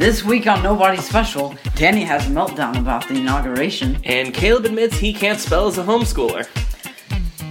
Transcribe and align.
This 0.00 0.24
week 0.24 0.46
on 0.46 0.62
Nobody 0.62 0.96
Special, 0.96 1.54
Danny 1.74 2.04
has 2.04 2.26
a 2.26 2.30
meltdown 2.30 2.78
about 2.78 3.06
the 3.06 3.16
inauguration. 3.16 3.98
And 4.04 4.32
Caleb 4.32 4.64
admits 4.64 4.96
he 4.96 5.12
can't 5.12 5.38
spell 5.38 5.66
as 5.66 5.76
a 5.76 5.82
homeschooler. 5.82 6.48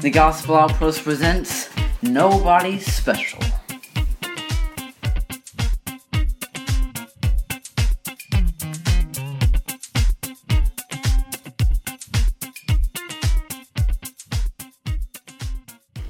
The 0.01 0.09
Gospel 0.09 0.55
Outpost 0.55 1.03
presents 1.03 1.69
Nobody 2.01 2.79
Special. 2.79 3.39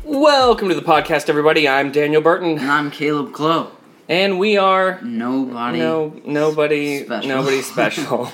Welcome 0.06 0.70
to 0.70 0.76
the 0.76 0.82
podcast, 0.82 1.28
everybody. 1.28 1.68
I'm 1.68 1.92
Daniel 1.92 2.22
Burton, 2.22 2.58
And 2.58 2.72
I'm 2.72 2.92
Caleb 2.92 3.34
Clow. 3.34 3.74
And 4.10 4.38
we 4.40 4.58
are 4.58 5.00
Nobody. 5.02 5.78
no 5.80 6.14
nobody 6.26 7.04
Special. 7.06 7.30
nobody 7.30 7.62
special. 7.74 8.30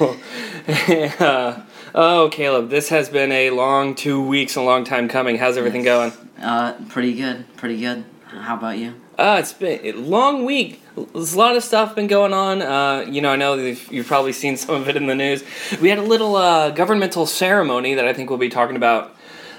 Uh, 0.68 1.62
oh, 1.96 2.30
Caleb, 2.32 2.70
this 2.70 2.90
has 2.90 3.10
been 3.10 3.32
a 3.32 3.50
long 3.52 3.94
two 3.94 4.26
weeks, 4.26 4.56
a 4.56 4.62
long 4.62 4.84
time 4.84 5.08
coming. 5.08 5.38
How's 5.38 5.58
everything 5.58 5.84
going? 5.84 6.12
Uh, 6.42 6.74
pretty 6.90 7.14
good. 7.14 7.46
Pretty 7.58 7.80
good. 7.80 8.04
How 8.28 8.56
about 8.58 8.78
you? 8.78 8.96
Uh, 9.18 9.38
it's 9.40 9.54
been 9.54 9.80
a 9.86 9.92
long 9.94 10.44
week. 10.46 10.82
There's 11.14 11.34
a 11.34 11.38
lot 11.38 11.56
of 11.56 11.64
stuff 11.64 11.96
been 11.96 12.08
going 12.08 12.34
on. 12.34 12.62
Uh, 12.62 13.06
you 13.10 13.22
know, 13.22 13.30
I 13.32 13.36
know 13.36 13.54
you've, 13.56 13.92
you've 13.92 14.08
probably 14.08 14.34
seen 14.34 14.58
some 14.64 14.76
of 14.76 14.90
it 14.90 14.96
in 14.98 15.08
the 15.08 15.16
news. 15.16 15.44
We 15.82 15.90
had 15.90 16.00
a 16.00 16.04
little 16.04 16.36
uh, 16.36 16.72
governmental 16.72 17.26
ceremony 17.26 17.94
that 17.96 18.06
I 18.06 18.14
think 18.14 18.30
we'll 18.30 18.40
be 18.40 18.50
talking 18.50 18.76
about 18.76 19.16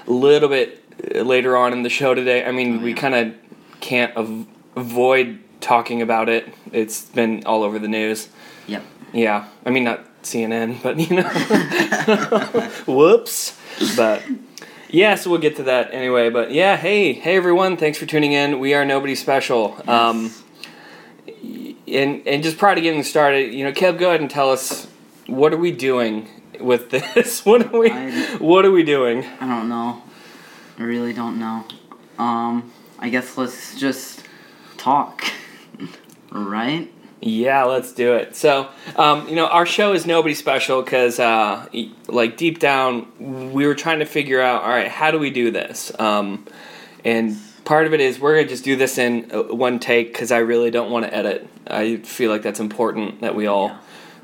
a 0.07 0.11
little 0.11 0.49
bit 0.49 0.83
uh, 1.15 1.21
later 1.21 1.55
on 1.57 1.73
in 1.73 1.83
the 1.83 1.89
show 1.89 2.13
today. 2.13 2.43
I 2.45 2.51
mean, 2.51 2.79
Oh, 2.79 2.83
we 2.83 2.93
kind 2.93 3.15
of 3.15 3.33
can't 3.79 4.15
av- 4.15 4.45
avoid 4.75 5.39
talking 5.61 6.01
about 6.01 6.29
it. 6.29 6.53
It's 6.71 7.01
been 7.05 7.43
all 7.45 7.63
over 7.63 7.79
the 7.79 7.87
news. 7.87 8.29
Yep. 8.67 8.83
Yeah, 9.13 9.47
I 9.65 9.69
mean 9.69 9.83
not 9.85 10.01
CNN, 10.23 10.81
but 10.83 10.99
you 10.99 11.15
know, 11.17 11.27
whoops. 12.87 13.57
But 13.95 14.21
yeah, 14.89 15.15
so 15.15 15.29
we'll 15.29 15.39
get 15.39 15.55
to 15.57 15.63
that 15.63 15.93
anyway. 15.93 16.29
But 16.29 16.51
yeah, 16.51 16.75
hey, 16.77 17.13
hey 17.13 17.35
everyone, 17.37 17.77
thanks 17.77 17.97
for 17.97 18.05
tuning 18.05 18.33
in. 18.33 18.59
We 18.59 18.73
are 18.73 18.83
nobody 18.85 19.15
special. 19.15 19.81
Um, 19.89 20.31
and 21.87 22.27
and 22.27 22.43
just 22.43 22.57
prior 22.57 22.75
to 22.75 22.81
getting 22.81 23.03
started, 23.03 23.53
you 23.53 23.63
know, 23.63 23.71
Kev, 23.71 23.97
go 23.97 24.09
ahead 24.09 24.21
and 24.21 24.29
tell 24.29 24.49
us 24.51 24.87
what 25.27 25.53
are 25.53 25.57
we 25.57 25.71
doing 25.71 26.27
with 26.59 26.89
this? 26.89 27.45
What 27.45 27.73
are 27.73 27.79
we? 27.79 27.91
I- 27.91 28.35
What 28.39 28.65
are 28.65 28.71
we 28.71 28.83
doing? 28.83 29.25
I 29.39 29.47
don't 29.47 29.69
know. 29.69 30.01
I 30.79 30.83
really 30.83 31.13
don't 31.13 31.39
know. 31.39 31.65
Um, 32.19 32.71
I 32.99 33.09
guess 33.09 33.37
let's 33.37 33.79
just 33.79 34.23
talk. 34.77 35.23
Right? 36.45 36.91
Yeah, 37.19 37.63
let's 37.63 37.93
do 37.93 38.13
it. 38.13 38.35
So, 38.35 38.67
um, 38.95 39.27
you 39.27 39.35
know, 39.35 39.47
our 39.47 39.65
show 39.65 39.93
is 39.93 40.05
nobody 40.05 40.35
special 40.35 40.83
because, 40.83 41.19
uh, 41.19 41.65
like, 42.07 42.37
deep 42.37 42.59
down, 42.59 43.51
we 43.53 43.65
were 43.65 43.73
trying 43.75 43.99
to 43.99 44.05
figure 44.05 44.39
out, 44.39 44.61
all 44.61 44.69
right, 44.69 44.87
how 44.87 45.09
do 45.09 45.17
we 45.17 45.31
do 45.31 45.49
this? 45.49 45.91
Um, 45.99 46.45
and 47.03 47.35
part 47.65 47.87
of 47.87 47.93
it 47.93 48.01
is 48.01 48.19
we're 48.19 48.35
gonna 48.35 48.47
just 48.47 48.63
do 48.63 48.75
this 48.75 48.97
in 48.99 49.31
uh, 49.33 49.41
one 49.43 49.79
take 49.79 50.13
because 50.13 50.31
I 50.31 50.37
really 50.39 50.69
don't 50.69 50.91
want 50.91 51.05
to 51.05 51.13
edit. 51.13 51.47
I 51.65 51.97
feel 51.97 52.29
like 52.31 52.43
that's 52.43 52.59
important 52.59 53.21
that 53.21 53.33
we 53.35 53.47
all 53.47 53.69
Yeah. 53.69 53.77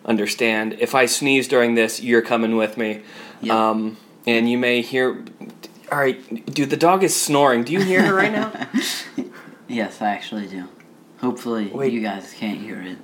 understand. 0.05 0.77
If 0.79 0.93
I 0.93 1.07
sneeze 1.07 1.47
during 1.47 1.73
this, 1.73 1.99
you're 2.01 2.21
coming 2.21 2.57
with 2.57 2.77
me. 2.77 3.01
Yep. 3.41 3.55
Um, 3.55 3.97
and 4.27 4.49
you 4.49 4.57
may 4.59 4.81
hear. 4.81 5.23
All 5.91 5.97
right, 5.99 6.45
dude, 6.53 6.69
the 6.69 6.77
dog 6.77 7.03
is 7.03 7.15
snoring. 7.15 7.63
Do 7.63 7.73
you 7.73 7.81
hear 7.81 8.03
her 8.03 8.13
right 8.13 8.31
now? 8.31 8.51
Yes, 9.67 10.01
I 10.01 10.09
actually 10.09 10.45
do. 10.45 10.67
Hopefully, 11.23 11.67
Wait. 11.73 11.93
you 11.93 12.01
guys 12.01 12.33
can't 12.37 12.59
hear 12.59 12.81
it. 12.81 12.97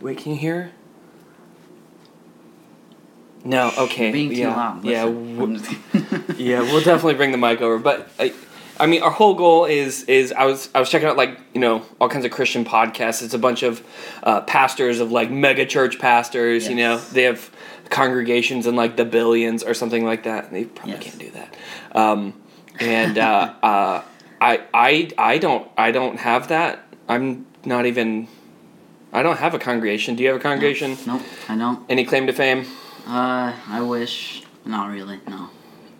Wait, 0.00 0.16
can 0.16 0.32
you 0.32 0.38
hear? 0.38 0.72
No. 3.44 3.70
Okay. 3.78 4.10
Being 4.10 4.30
too 4.30 4.36
yeah. 4.36 4.56
loud. 4.56 4.84
Yeah. 4.84 5.04
Listen. 5.04 5.78
w- 5.92 6.24
yeah. 6.38 6.60
We'll 6.62 6.82
definitely 6.82 7.14
bring 7.14 7.30
the 7.30 7.36
mic 7.38 7.60
over, 7.60 7.78
but 7.78 8.08
I, 8.18 8.32
I 8.80 8.86
mean, 8.86 9.02
our 9.02 9.10
whole 9.10 9.34
goal 9.34 9.66
is 9.66 10.04
is 10.04 10.32
I 10.32 10.44
was 10.46 10.70
I 10.74 10.80
was 10.80 10.88
checking 10.90 11.08
out 11.08 11.18
like 11.18 11.38
you 11.52 11.60
know 11.60 11.84
all 12.00 12.08
kinds 12.08 12.24
of 12.24 12.30
Christian 12.30 12.64
podcasts. 12.64 13.22
It's 13.22 13.34
a 13.34 13.38
bunch 13.38 13.62
of 13.62 13.84
uh, 14.22 14.40
pastors 14.42 14.98
of 15.00 15.12
like 15.12 15.30
mega 15.30 15.66
church 15.66 15.98
pastors. 15.98 16.68
You 16.68 16.74
know, 16.76 16.96
they 16.98 17.24
have 17.24 17.50
congregations 17.90 18.66
in 18.66 18.76
like 18.76 18.96
the 18.96 19.04
billions 19.04 19.62
or 19.62 19.74
something 19.74 20.04
like 20.06 20.22
that. 20.24 20.50
They 20.50 20.64
probably 20.64 20.94
Yes. 20.94 21.02
can't 21.02 21.18
do 21.18 21.30
that. 21.32 21.56
Um, 21.94 22.40
and 22.80 23.18
uh, 23.18 23.54
uh, 23.62 24.02
I 24.40 24.62
I 24.72 25.10
I 25.18 25.38
don't 25.38 25.68
I 25.76 25.90
don't 25.92 26.18
have 26.18 26.48
that. 26.48 26.84
I'm 27.08 27.46
not 27.68 27.86
even. 27.86 28.26
I 29.12 29.22
don't 29.22 29.38
have 29.38 29.54
a 29.54 29.58
congregation. 29.58 30.16
Do 30.16 30.22
you 30.22 30.28
have 30.30 30.38
a 30.38 30.42
congregation? 30.42 30.96
Nope, 31.06 31.22
I 31.48 31.56
don't. 31.56 31.84
Any 31.88 32.04
claim 32.04 32.26
to 32.26 32.32
fame? 32.32 32.66
Uh, 33.06 33.52
I 33.68 33.80
wish. 33.80 34.42
Not 34.64 34.90
really, 34.90 35.20
no. 35.28 35.48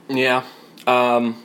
Yeah. 0.09 0.43
Um, 0.87 1.43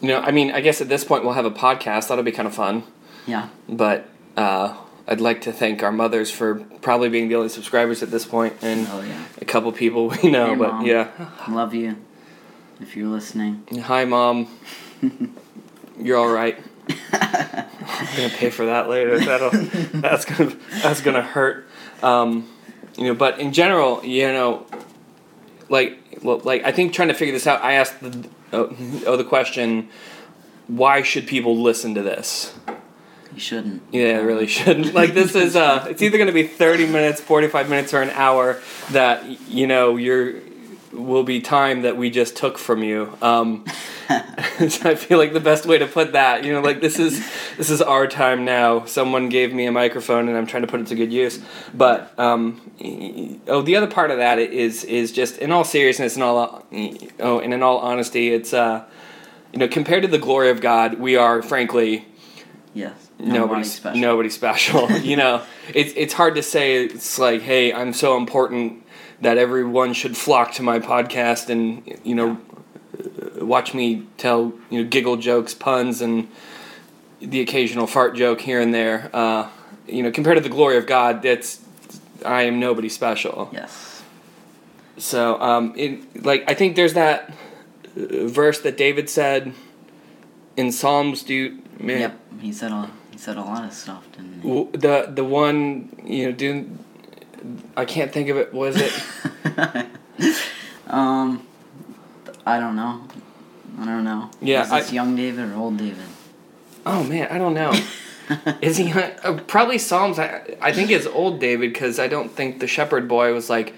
you 0.00 0.08
know, 0.08 0.20
I 0.20 0.30
mean, 0.30 0.52
I 0.52 0.60
guess 0.60 0.80
at 0.80 0.88
this 0.88 1.04
point 1.04 1.24
we'll 1.24 1.34
have 1.34 1.44
a 1.44 1.50
podcast. 1.50 2.08
That'll 2.08 2.24
be 2.24 2.32
kind 2.32 2.48
of 2.48 2.54
fun. 2.54 2.84
Yeah. 3.26 3.48
But 3.68 4.08
uh, 4.36 4.74
I'd 5.06 5.20
like 5.20 5.42
to 5.42 5.52
thank 5.52 5.82
our 5.82 5.92
mothers 5.92 6.30
for 6.30 6.56
probably 6.80 7.08
being 7.10 7.28
the 7.28 7.34
only 7.34 7.48
subscribers 7.50 8.02
at 8.02 8.10
this 8.10 8.24
point, 8.24 8.54
and 8.62 8.86
Oh, 8.90 9.02
yeah. 9.02 9.24
a 9.40 9.44
couple 9.44 9.70
people 9.72 10.08
we 10.22 10.30
know. 10.30 10.46
Hey, 10.52 10.54
but 10.56 10.72
Mom. 10.74 10.86
yeah, 10.86 11.08
Love 11.48 11.74
you. 11.74 11.96
If 12.80 12.96
you're 12.96 13.08
listening. 13.08 13.64
hi 13.82 14.04
mom. 14.04 14.46
You're 16.00 16.16
all 16.16 16.28
right. 16.32 16.56
I'm 17.12 18.16
gonna 18.16 18.28
pay 18.30 18.50
for 18.50 18.66
that 18.66 18.88
later. 18.88 19.18
That'll 19.18 19.50
that's 20.00 20.24
gonna 20.24 20.56
that's 20.82 21.00
gonna 21.00 21.22
hurt. 21.22 21.66
Um, 22.02 22.48
you 22.96 23.04
know, 23.04 23.14
but 23.14 23.38
in 23.38 23.52
general, 23.52 24.04
you 24.04 24.28
know, 24.28 24.66
like 25.68 25.98
well, 26.22 26.38
like 26.38 26.64
I 26.64 26.72
think 26.72 26.92
trying 26.92 27.08
to 27.08 27.14
figure 27.14 27.32
this 27.32 27.46
out, 27.46 27.62
I 27.62 27.74
asked 27.74 28.00
the 28.00 28.28
oh, 28.52 28.76
oh 29.06 29.16
the 29.16 29.24
question, 29.24 29.88
why 30.66 31.02
should 31.02 31.26
people 31.26 31.60
listen 31.60 31.94
to 31.94 32.02
this? 32.02 32.54
You 33.34 33.40
shouldn't. 33.40 33.82
Yeah, 33.92 34.18
I 34.18 34.20
really 34.20 34.46
shouldn't. 34.46 34.94
Like 34.98 35.14
this 35.14 35.34
is 35.34 35.54
uh 35.54 35.86
it's 35.88 36.02
either 36.02 36.18
going 36.18 36.28
to 36.28 36.32
be 36.32 36.46
30 36.46 36.86
minutes, 36.86 37.20
45 37.20 37.68
minutes 37.68 37.94
or 37.94 38.02
an 38.02 38.10
hour 38.10 38.60
that 38.90 39.48
you 39.48 39.66
know, 39.66 39.96
you're 39.96 40.34
will 40.92 41.22
be 41.22 41.40
time 41.40 41.82
that 41.82 41.96
we 41.96 42.10
just 42.10 42.36
took 42.36 42.58
from 42.58 42.82
you. 42.82 43.16
Um 43.22 43.64
so 44.08 44.14
I 44.90 44.94
feel 44.94 45.18
like 45.18 45.32
the 45.32 45.40
best 45.40 45.66
way 45.66 45.78
to 45.78 45.86
put 45.86 46.12
that, 46.12 46.44
you 46.44 46.52
know, 46.52 46.60
like 46.60 46.80
this 46.80 46.98
is 46.98 47.18
this 47.56 47.70
is 47.70 47.82
our 47.82 48.06
time 48.06 48.44
now. 48.44 48.84
Someone 48.86 49.28
gave 49.28 49.52
me 49.52 49.66
a 49.66 49.72
microphone 49.72 50.28
and 50.28 50.36
I'm 50.36 50.46
trying 50.46 50.62
to 50.62 50.68
put 50.68 50.80
it 50.80 50.86
to 50.88 50.94
good 50.94 51.12
use. 51.12 51.38
But 51.74 52.18
um 52.18 52.60
oh, 53.48 53.62
the 53.62 53.76
other 53.76 53.86
part 53.86 54.10
of 54.10 54.18
that 54.18 54.38
is 54.38 54.84
is 54.84 55.12
just 55.12 55.38
in 55.38 55.52
all 55.52 55.64
seriousness 55.64 56.14
and 56.14 56.22
all 56.22 56.64
oh, 57.20 57.40
and 57.40 57.52
in 57.52 57.62
all 57.62 57.78
honesty, 57.78 58.32
it's 58.32 58.54
uh 58.54 58.84
you 59.52 59.58
know, 59.58 59.68
compared 59.68 60.02
to 60.02 60.08
the 60.08 60.18
glory 60.18 60.50
of 60.50 60.60
God, 60.60 60.98
we 60.98 61.16
are 61.16 61.42
frankly 61.42 62.06
Yes. 62.74 63.10
nobody 63.18 63.64
special. 63.64 64.00
Nobody 64.00 64.30
special. 64.30 64.90
you 65.00 65.16
know, 65.16 65.42
it's 65.74 65.92
it's 65.96 66.14
hard 66.14 66.34
to 66.36 66.42
say. 66.42 66.84
It's 66.84 67.18
like, 67.18 67.42
hey, 67.42 67.72
I'm 67.72 67.92
so 67.92 68.16
important 68.16 68.84
that 69.20 69.36
everyone 69.36 69.92
should 69.94 70.16
flock 70.16 70.52
to 70.52 70.62
my 70.62 70.78
podcast 70.78 71.48
and 71.48 71.98
you 72.04 72.14
know 72.14 72.32
uh, 72.32 72.36
watch 73.40 73.74
me 73.74 74.04
tell 74.16 74.52
you 74.70 74.82
know 74.82 74.88
giggle 74.88 75.16
jokes, 75.16 75.54
puns, 75.54 76.00
and 76.00 76.28
the 77.20 77.40
occasional 77.40 77.86
fart 77.86 78.14
joke 78.16 78.40
here 78.40 78.60
and 78.60 78.72
there. 78.72 79.10
Uh, 79.12 79.48
you 79.86 80.02
know, 80.02 80.10
compared 80.10 80.36
to 80.36 80.42
the 80.42 80.48
glory 80.48 80.76
of 80.76 80.86
God, 80.86 81.22
that's 81.22 81.60
I 82.24 82.42
am 82.42 82.60
nobody 82.60 82.88
special. 82.88 83.50
Yes. 83.52 84.02
So, 84.96 85.40
um, 85.40 85.74
it, 85.76 86.24
like 86.24 86.44
I 86.48 86.54
think 86.54 86.76
there's 86.76 86.94
that 86.94 87.32
verse 87.94 88.60
that 88.60 88.76
David 88.76 89.08
said 89.08 89.54
in 90.56 90.72
Psalms. 90.72 91.22
Do 91.22 91.58
man, 91.78 92.00
Yep. 92.00 92.20
He 92.40 92.52
said 92.52 92.72
a 92.72 92.90
he 93.10 93.18
said 93.18 93.36
a 93.36 93.40
lot 93.42 93.64
of 93.64 93.72
stuff, 93.72 94.04
didn't 94.12 94.42
he? 94.42 94.78
The 94.78 95.10
the 95.12 95.24
one 95.24 95.96
you 96.04 96.26
know 96.26 96.32
do 96.32 96.78
I 97.76 97.84
can't 97.84 98.12
think 98.12 98.28
of 98.28 98.36
it 98.36 98.52
was 98.52 98.76
it 98.78 98.92
um, 100.88 101.46
I 102.44 102.58
don't 102.58 102.76
know. 102.76 103.06
I 103.78 103.84
don't 103.84 104.04
know. 104.04 104.30
Yeah, 104.40 104.62
Is 104.64 104.70
this 104.70 104.90
I- 104.90 104.94
young 104.94 105.16
David 105.16 105.50
or 105.50 105.54
old 105.56 105.76
David? 105.78 106.04
oh 106.86 107.02
man 107.04 107.28
I 107.30 107.38
don't 107.38 107.54
know 107.54 107.72
is 108.62 108.76
he 108.78 108.92
uh, 108.92 109.38
probably 109.46 109.78
Psalms 109.78 110.18
I, 110.18 110.56
I 110.60 110.72
think 110.72 110.90
it's 110.90 111.06
old 111.06 111.38
David 111.40 111.72
because 111.72 111.98
I 111.98 112.06
don't 112.08 112.30
think 112.30 112.60
the 112.60 112.66
shepherd 112.68 113.08
boy 113.08 113.34
was 113.34 113.50
like 113.50 113.74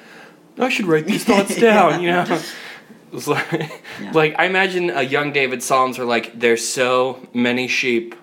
I 0.59 0.69
should 0.69 0.87
write 0.87 1.07
these 1.07 1.25
thoughts 1.25 1.57
down 1.69 2.03
you 2.03 2.11
know 2.11 2.25
it 3.13 3.27
like 3.27 3.73
Yeah. 4.01 4.13
like 4.13 4.35
I 4.39 4.45
imagine 4.45 4.91
a 4.91 5.03
young 5.03 5.33
David 5.33 5.63
Psalms 5.63 5.99
are 5.99 6.05
like 6.05 6.39
there's 6.39 6.65
so 6.67 7.27
many 7.33 7.67
sheep 7.69 8.15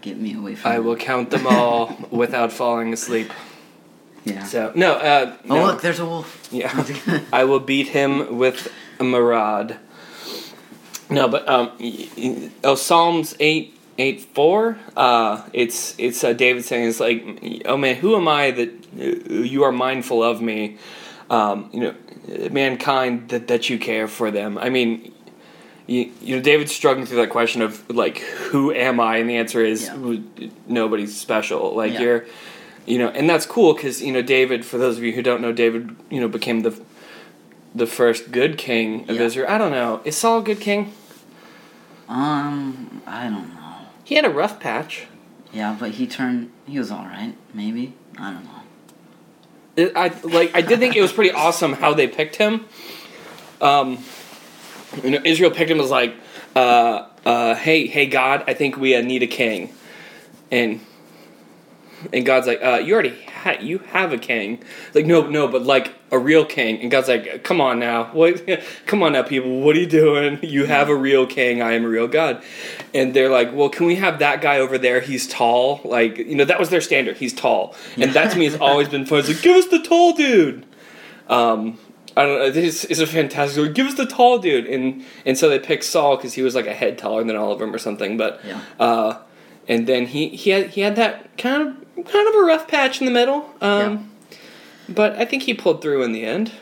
Get 0.00 0.18
me 0.18 0.34
away 0.34 0.54
from. 0.54 0.70
I 0.72 0.78
will 0.80 0.96
count 0.96 1.30
them 1.30 1.46
all 1.46 1.96
without 2.10 2.52
falling 2.52 2.92
asleep 2.92 3.30
Yeah. 4.24 4.44
so 4.44 4.70
no 4.76 4.92
uh 4.94 5.36
oh 5.48 5.54
no. 5.56 5.64
look, 5.66 5.80
there's 5.82 5.98
a 5.98 6.06
wolf. 6.06 6.48
Yeah, 6.52 6.70
I 7.32 7.44
will 7.44 7.60
beat 7.60 7.88
him 7.88 8.36
with 8.38 8.70
a 9.00 9.02
marad. 9.04 9.78
No, 11.10 11.28
but 11.28 11.48
um, 11.48 11.72
oh, 12.64 12.74
Psalms 12.74 13.34
eight 13.40 13.76
eight 13.98 14.20
four. 14.34 14.78
Uh, 14.96 15.42
it's 15.52 15.94
it's 15.98 16.24
uh, 16.24 16.32
David 16.32 16.64
saying 16.64 16.88
it's 16.88 17.00
like, 17.00 17.62
oh 17.66 17.76
man, 17.76 17.96
who 17.96 18.16
am 18.16 18.28
I 18.28 18.50
that 18.52 18.68
uh, 18.98 19.34
you 19.34 19.62
are 19.64 19.72
mindful 19.72 20.22
of 20.22 20.40
me? 20.40 20.78
Um, 21.28 21.68
you 21.72 21.80
know, 21.80 21.94
mankind 22.50 23.28
that 23.30 23.48
that 23.48 23.68
you 23.70 23.78
care 23.78 24.08
for 24.08 24.30
them. 24.30 24.58
I 24.58 24.70
mean. 24.70 25.12
You, 25.88 26.12
you 26.22 26.36
know, 26.36 26.40
David's 26.42 26.72
struggling 26.72 27.06
through 27.06 27.16
that 27.18 27.30
question 27.30 27.60
of 27.60 27.90
like, 27.90 28.18
who 28.18 28.72
am 28.72 29.00
I? 29.00 29.16
And 29.16 29.28
the 29.28 29.36
answer 29.36 29.64
is 29.64 29.82
Yeah. 29.82 30.48
nobody's 30.68 31.14
special. 31.20 31.74
Like 31.74 31.92
Yeah. 31.94 32.00
you're, 32.00 32.24
you 32.86 32.98
know, 32.98 33.08
and 33.08 33.28
that's 33.28 33.46
cool 33.46 33.74
because 33.74 34.00
you 34.00 34.12
know 34.12 34.22
David. 34.22 34.64
For 34.64 34.78
those 34.78 34.96
of 34.96 35.02
you 35.02 35.10
who 35.12 35.22
don't 35.22 35.42
know, 35.42 35.50
David, 35.52 35.94
you 36.08 36.20
know, 36.20 36.28
became 36.28 36.60
the 36.62 36.70
the 37.74 37.86
first 37.86 38.30
good 38.32 38.58
king 38.58 39.08
of 39.08 39.16
Yeah. 39.16 39.22
Israel. 39.22 39.46
I 39.48 39.58
don't 39.58 39.72
know. 39.72 40.00
Is 40.04 40.16
Saul 40.16 40.38
a 40.38 40.42
good 40.42 40.60
king? 40.60 40.92
Um, 42.08 43.02
I 43.06 43.24
don't 43.24 43.54
know. 43.54 43.74
He 44.04 44.14
had 44.16 44.24
a 44.24 44.30
rough 44.30 44.60
patch. 44.60 45.06
Yeah, 45.52 45.76
but 45.78 45.92
he 45.92 46.06
turned. 46.06 46.50
He 46.66 46.78
was 46.78 46.90
all 46.90 47.04
right. 47.04 47.34
Maybe 47.54 47.94
I 48.18 48.32
don't 48.32 48.44
know. 48.44 48.50
It, 49.76 49.92
I 49.96 50.08
like. 50.22 50.54
I 50.54 50.60
did 50.60 50.78
think 50.78 50.96
it 50.96 51.02
was 51.02 51.12
pretty 51.12 51.30
awesome 51.44 51.74
how 51.74 51.94
they 51.94 52.06
picked 52.08 52.36
him. 52.36 52.66
Um, 53.60 53.98
you 55.02 55.10
know, 55.10 55.20
Israel 55.24 55.50
picked 55.50 55.70
him 55.70 55.80
as 55.80 55.90
like, 55.90 56.14
uh, 56.56 57.06
uh, 57.24 57.54
hey, 57.54 57.86
hey, 57.86 58.06
God, 58.06 58.44
I 58.46 58.54
think 58.54 58.76
we 58.76 58.94
uh, 58.94 59.00
need 59.02 59.22
a 59.22 59.26
king, 59.26 59.72
and 60.50 60.80
and 62.12 62.26
God's 62.26 62.46
like, 62.46 62.62
uh, 62.62 62.80
you 62.84 62.92
already 62.92 63.16
ha- 63.42 63.58
you 63.60 63.78
have 63.78 64.12
a 64.12 64.18
king. 64.18 64.62
Like, 64.94 65.06
no, 65.06 65.26
no, 65.26 65.48
but 65.48 65.62
like 65.62 65.92
a 66.10 66.18
real 66.18 66.44
king. 66.44 66.80
And 66.80 66.90
God's 66.90 67.08
like, 67.08 67.42
come 67.44 67.60
on 67.60 67.78
now, 67.78 68.04
what? 68.12 68.42
come 68.86 69.02
on 69.02 69.12
now, 69.12 69.22
people, 69.22 69.60
what 69.60 69.76
are 69.76 69.80
you 69.80 69.86
doing? 69.86 70.38
You 70.42 70.66
have 70.66 70.88
a 70.88 70.94
real 70.94 71.26
king. 71.26 71.62
I 71.62 71.72
am 71.72 71.84
a 71.84 71.88
real 71.88 72.08
God. 72.08 72.42
And 72.94 73.14
they're 73.14 73.30
like, 73.30 73.52
well, 73.54 73.68
can 73.68 73.86
we 73.86 73.96
have 73.96 74.18
that 74.20 74.40
guy 74.40 74.58
over 74.58 74.78
there? 74.78 75.00
He's 75.00 75.26
tall. 75.28 75.80
Like, 75.84 76.18
you 76.18 76.34
know, 76.34 76.44
that 76.44 76.58
was 76.60 76.70
their 76.70 76.80
standard. 76.80 77.16
He's 77.16 77.32
tall, 77.32 77.74
and 77.96 78.12
that 78.12 78.32
to 78.32 78.38
me 78.38 78.44
has 78.46 78.56
always 78.60 78.88
been 78.88 79.06
fun. 79.06 79.20
It's 79.20 79.28
like, 79.28 79.42
give 79.42 79.56
us 79.56 79.66
the 79.66 79.80
tall 79.82 80.12
dude. 80.14 80.66
Um, 81.28 81.78
I 82.16 82.26
don't 82.26 82.38
know. 82.38 82.50
This 82.50 82.84
is 82.84 83.00
a 83.00 83.06
fantastic. 83.06 83.62
Like, 83.64 83.74
give 83.74 83.86
us 83.86 83.94
the 83.94 84.04
tall 84.06 84.38
dude, 84.38 84.66
and 84.66 85.02
and 85.24 85.38
so 85.38 85.48
they 85.48 85.58
picked 85.58 85.84
Saul 85.84 86.16
because 86.16 86.34
he 86.34 86.42
was 86.42 86.54
like 86.54 86.66
a 86.66 86.74
head 86.74 86.98
taller 86.98 87.24
than 87.24 87.36
all 87.36 87.52
of 87.52 87.58
them 87.58 87.74
or 87.74 87.78
something. 87.78 88.18
But 88.18 88.40
Yeah. 88.44 88.60
uh, 88.78 89.18
and 89.66 89.86
then 89.86 90.06
he 90.06 90.28
he 90.28 90.50
had 90.50 90.70
he 90.70 90.82
had 90.82 90.96
that 90.96 91.38
kind 91.38 91.62
of 91.68 91.81
kind 91.96 92.28
of 92.28 92.34
a 92.34 92.42
rough 92.44 92.68
patch 92.68 93.00
in 93.00 93.06
the 93.06 93.12
middle. 93.12 93.50
Um, 93.60 94.10
but 94.88 95.12
I 95.16 95.24
think 95.24 95.44
he 95.44 95.54
pulled 95.54 95.82
through 95.82 96.02
in 96.02 96.12
the 96.12 96.24
end. 96.24 96.52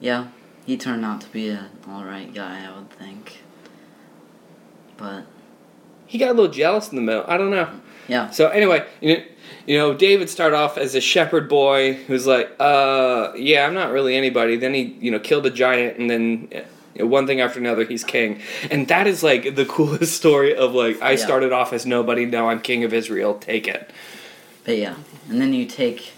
Yeah, 0.00 0.28
he 0.66 0.76
turned 0.76 1.04
out 1.04 1.20
to 1.22 1.28
be 1.28 1.48
an 1.48 1.68
all 1.88 2.04
right 2.04 2.32
guy. 2.32 2.66
I 2.66 2.76
would 2.76 2.90
think. 2.90 3.38
But 4.96 5.24
He 6.06 6.18
got 6.18 6.30
a 6.30 6.32
little 6.34 6.50
jealous 6.52 6.88
in 6.90 6.96
the 6.96 7.02
middle. 7.02 7.24
I 7.28 7.36
don't 7.36 7.50
know. 7.50 7.68
yeah, 8.08 8.30
So 8.30 8.48
anyway, 8.48 8.86
you 9.00 9.16
know, 9.16 9.24
you 9.66 9.76
know, 9.78 9.94
David 9.94 10.30
started 10.30 10.56
off 10.56 10.78
as 10.78 10.94
a 10.94 11.00
shepherd 11.00 11.48
boy 11.48 11.94
who's 11.94 12.26
like, 12.26 12.50
uh, 12.60 13.32
yeah, 13.36 13.66
I'm 13.66 13.74
not 13.74 13.90
really 13.92 14.16
anybody. 14.16 14.56
Then 14.56 14.72
he, 14.74 14.96
you 15.00 15.10
know, 15.10 15.18
killed 15.18 15.44
a 15.46 15.50
giant, 15.50 15.98
and 15.98 16.08
then 16.08 16.48
you 16.94 17.02
know, 17.02 17.06
one 17.06 17.26
thing 17.26 17.40
after 17.40 17.58
another, 17.60 17.84
he's 17.84 18.04
king. 18.04 18.40
And 18.70 18.88
that 18.88 19.06
is 19.06 19.22
like 19.22 19.54
the 19.56 19.64
coolest 19.76 20.14
story 20.16 20.54
of 20.56 20.72
like, 20.74 21.00
I 21.02 21.12
Yeah. 21.12 21.16
started 21.16 21.52
off 21.52 21.72
as 21.72 21.84
nobody, 21.84 22.24
now 22.26 22.48
I'm 22.48 22.60
king 22.60 22.84
of 22.84 22.94
Israel. 22.94 23.34
Take 23.34 23.66
it. 23.68 23.90
But 24.66 24.76
yeah, 24.76 24.96
and 25.30 25.40
then 25.40 25.54
you 25.54 25.64
take. 25.64 26.12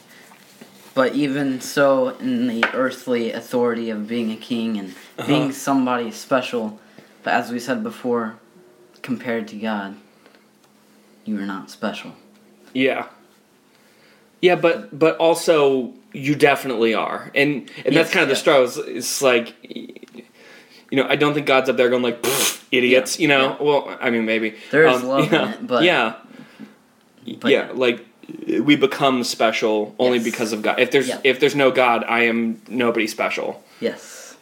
But 0.94 1.14
even 1.14 1.60
so, 1.60 2.08
in 2.18 2.48
the 2.48 2.64
earthly 2.74 3.30
authority 3.30 3.88
of 3.90 4.08
being 4.08 4.32
a 4.32 4.36
king 4.36 4.76
and 4.78 4.94
being 5.28 5.42
Uh-huh. 5.44 5.52
somebody 5.52 6.10
special, 6.10 6.80
but 7.22 7.34
as 7.34 7.52
we 7.52 7.60
said 7.60 7.84
before, 7.84 8.34
compared 9.00 9.46
to 9.48 9.56
God, 9.56 9.94
you 11.24 11.38
are 11.38 11.46
not 11.46 11.70
special. 11.70 12.14
Yeah. 12.74 13.06
Yeah, 14.40 14.56
but 14.56 14.98
but 14.98 15.16
also 15.18 15.92
you 16.12 16.34
definitely 16.34 16.94
are, 16.94 17.30
and 17.34 17.70
and 17.84 17.94
that's 17.94 18.10
kind 18.10 18.22
of 18.22 18.28
the 18.28 18.34
yes. 18.34 18.40
struggle. 18.40 18.64
It's, 18.64 18.76
it's 18.78 19.22
like, 19.22 19.54
you 20.90 20.96
know, 20.96 21.06
I 21.08 21.14
don't 21.16 21.34
think 21.34 21.46
God's 21.46 21.68
up 21.68 21.76
there 21.76 21.90
going 21.90 22.02
like, 22.02 22.24
idiots. 22.72 23.18
Yeah, 23.18 23.22
You 23.22 23.28
know, 23.28 23.42
yeah. 23.50 23.62
well, 23.62 23.98
I 24.00 24.10
mean, 24.10 24.24
maybe 24.24 24.54
There 24.70 24.86
is 24.86 25.02
Um, 25.02 25.08
love 25.08 25.32
in 25.32 25.40
it, 25.48 25.66
but- 25.66 25.82
yeah, 25.84 26.14
but 27.40 27.50
yeah, 27.52 27.66
yeah. 27.66 27.72
like 27.74 28.06
we 28.46 28.76
become 28.76 29.24
special 29.24 29.94
only 29.98 30.18
Yes. 30.18 30.24
because 30.24 30.52
of 30.52 30.62
God. 30.62 30.78
If 30.80 30.90
there's 30.90 31.08
Yeah. 31.08 31.20
if 31.24 31.40
there's 31.40 31.54
no 31.54 31.70
God, 31.70 32.04
I 32.08 32.24
am 32.24 32.60
nobody 32.68 33.06
special. 33.06 33.62
Yes. 33.80 34.36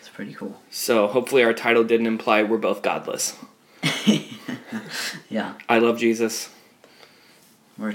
It's 0.00 0.08
pretty 0.08 0.34
cool. 0.34 0.60
So 0.70 1.06
hopefully 1.06 1.42
our 1.44 1.52
title 1.52 1.84
didn't 1.84 2.06
imply 2.06 2.42
we're 2.42 2.58
both 2.58 2.82
godless. 2.82 3.34
yeah, 5.28 5.52
I 5.68 5.78
love 5.78 5.98
Jesus. 5.98 6.48
we're 7.78 7.94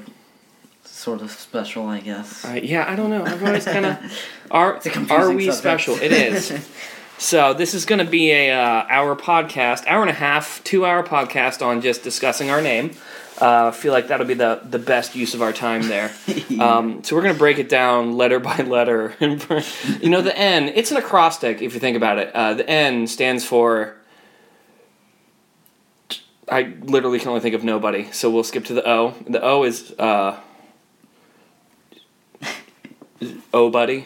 sort 0.84 1.22
of 1.22 1.31
special, 1.31 1.88
I 1.88 2.00
guess. 2.02 2.44
Uh, 2.46 2.60
yeah, 2.62 2.86
I 2.90 2.96
don't 2.96 3.10
know. 3.10 3.24
I've 3.24 3.42
always 3.44 3.64
kind 3.66 3.86
of 3.86 3.98
are 4.52 4.76
It's 4.76 4.86
a 4.86 4.90
confusing 4.90 5.18
are 5.18 5.31
we 5.31 5.46
subject. 5.52 5.58
special? 5.58 5.96
It 5.96 6.12
is. 6.12 6.52
So 7.22 7.54
this 7.54 7.74
is 7.74 7.84
going 7.84 8.00
to 8.00 8.10
be 8.10 8.31
a 8.31 8.52
uh, 8.52 8.86
hour 8.90 9.14
podcast, 9.14 9.86
hour 9.88 10.00
and 10.00 10.10
a 10.10 10.14
half, 10.14 10.64
two 10.64 10.86
hour 10.86 11.04
podcast 11.04 11.62
on 11.62 11.81
just 11.81 12.02
discussing 12.02 12.50
our 12.50 12.62
name. 12.62 12.92
Uh, 13.41 13.68
I 13.68 13.71
feel 13.71 13.94
like 13.94 14.09
that'll 14.09 14.25
be 14.25 14.33
the 14.33 14.62
the 14.63 14.80
best 14.80 15.15
use 15.15 15.33
of 15.33 15.41
our 15.41 15.53
time 15.53 15.88
there. 15.88 16.12
Um, 16.59 17.03
so 17.06 17.15
we're 17.15 17.21
going 17.21 17.36
to 17.36 17.39
break 17.39 17.57
it 17.57 17.69
down 17.69 18.18
letter 18.18 18.38
by 18.39 18.57
letter. 18.57 19.15
you 19.21 20.09
know, 20.09 20.21
the 20.21 20.38
N. 20.38 20.68
It's 20.68 20.91
an 20.91 20.97
acrostic 20.97 21.62
if 21.62 21.74
you 21.74 21.80
think 21.80 21.95
about 21.95 22.18
it. 22.18 22.36
Uh, 22.36 22.53
the 22.56 22.69
N 22.69 23.07
stands 23.07 23.45
for. 23.45 23.95
I 26.51 26.74
literally 26.81 27.19
can 27.19 27.30
only 27.30 27.39
think 27.39 27.56
of 27.56 27.63
nobody, 27.63 28.12
so 28.12 28.30
we'll 28.30 28.44
skip 28.44 28.65
to 28.65 28.74
the 28.74 28.86
O. 28.86 29.15
The 29.25 29.42
O 29.42 29.63
is 29.63 29.94
uh, 29.97 30.38
Oh, 33.53 33.69
buddy. 33.69 34.06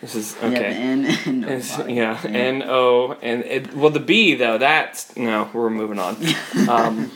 This 0.00 0.14
is 0.14 0.36
Yeah, 0.40 0.48
okay. 0.48 0.64
N 0.74 1.04
and 1.26 1.44
It's- 1.44 1.78
yeah, 1.88 2.20
N 2.24 2.62
O 2.66 3.16
and 3.22 3.44
it, 3.44 3.74
well 3.74 3.90
the 3.90 4.00
B 4.00 4.34
though 4.34 4.58
that's 4.58 5.16
no 5.16 5.48
we're 5.52 5.70
moving 5.70 5.98
on. 5.98 6.16
Um, 6.68 7.10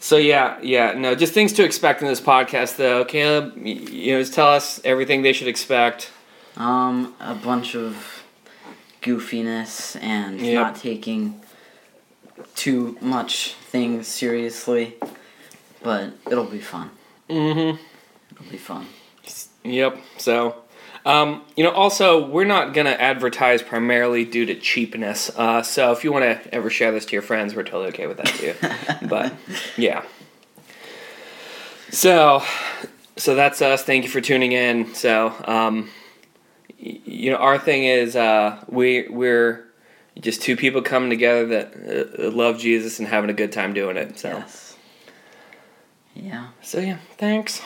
so 0.00 0.16
yeah, 0.16 0.58
yeah, 0.62 0.92
no, 0.92 1.14
just 1.14 1.32
things 1.34 1.52
to 1.54 1.64
expect 1.64 2.00
in 2.02 2.08
this 2.08 2.20
podcast 2.20 2.76
though. 2.76 3.04
Caleb, 3.04 3.56
you 3.64 4.12
know, 4.12 4.20
just 4.20 4.34
tell 4.34 4.48
us 4.48 4.80
everything 4.84 5.22
they 5.22 5.32
should 5.32 5.48
expect. 5.48 6.10
Um, 6.56 7.14
a 7.20 7.34
bunch 7.34 7.74
of 7.74 8.22
goofiness 9.02 10.00
and 10.02 10.40
Yep. 10.40 10.54
not 10.54 10.76
taking 10.76 11.40
too 12.54 12.96
much 13.00 13.52
things 13.54 14.06
seriously, 14.08 14.94
but 15.82 16.10
it'll 16.30 16.44
be 16.44 16.60
fun. 16.60 16.90
Mm-hmm. 17.28 17.76
It'll 18.32 18.50
be 18.50 18.56
fun. 18.58 18.86
Yep. 19.64 19.98
So, 20.18 20.54
um, 21.06 21.42
you 21.56 21.62
know, 21.64 21.70
also 21.70 22.26
we're 22.26 22.44
not 22.44 22.74
gonna 22.74 22.90
advertise 22.90 23.62
primarily 23.62 24.24
due 24.24 24.44
to 24.44 24.54
cheapness. 24.56 25.30
Uh, 25.36 25.62
so 25.62 25.92
if 25.92 26.02
you 26.04 26.12
want 26.12 26.24
to 26.24 26.54
ever 26.54 26.68
share 26.68 26.90
this 26.92 27.06
to 27.06 27.12
your 27.12 27.22
friends, 27.22 27.54
we're 27.54 27.62
totally 27.62 27.88
okay 27.88 28.06
with 28.06 28.16
that 28.18 28.26
too. 28.26 28.54
but 29.08 29.32
yeah. 29.76 30.04
So, 31.90 32.42
so 33.16 33.34
that's 33.36 33.62
us. 33.62 33.84
Thank 33.84 34.04
you 34.04 34.10
for 34.10 34.20
tuning 34.20 34.52
in. 34.52 34.94
So, 34.94 35.32
um, 35.46 35.88
y- 36.80 37.00
you 37.04 37.30
know, 37.30 37.36
our 37.36 37.58
thing 37.58 37.84
is 37.84 38.16
uh, 38.16 38.62
we 38.68 39.06
we're 39.08 39.64
just 40.18 40.42
two 40.42 40.56
people 40.56 40.82
coming 40.82 41.10
together 41.10 41.46
that 41.46 42.18
uh, 42.18 42.30
love 42.30 42.58
Jesus 42.58 42.98
and 42.98 43.06
having 43.06 43.30
a 43.30 43.34
good 43.34 43.52
time 43.52 43.72
doing 43.74 43.96
it. 43.96 44.18
So. 44.18 44.30
Yes. 44.30 44.76
Yeah. 46.14 46.48
So 46.62 46.80
yeah, 46.80 46.98
thanks. 47.18 47.62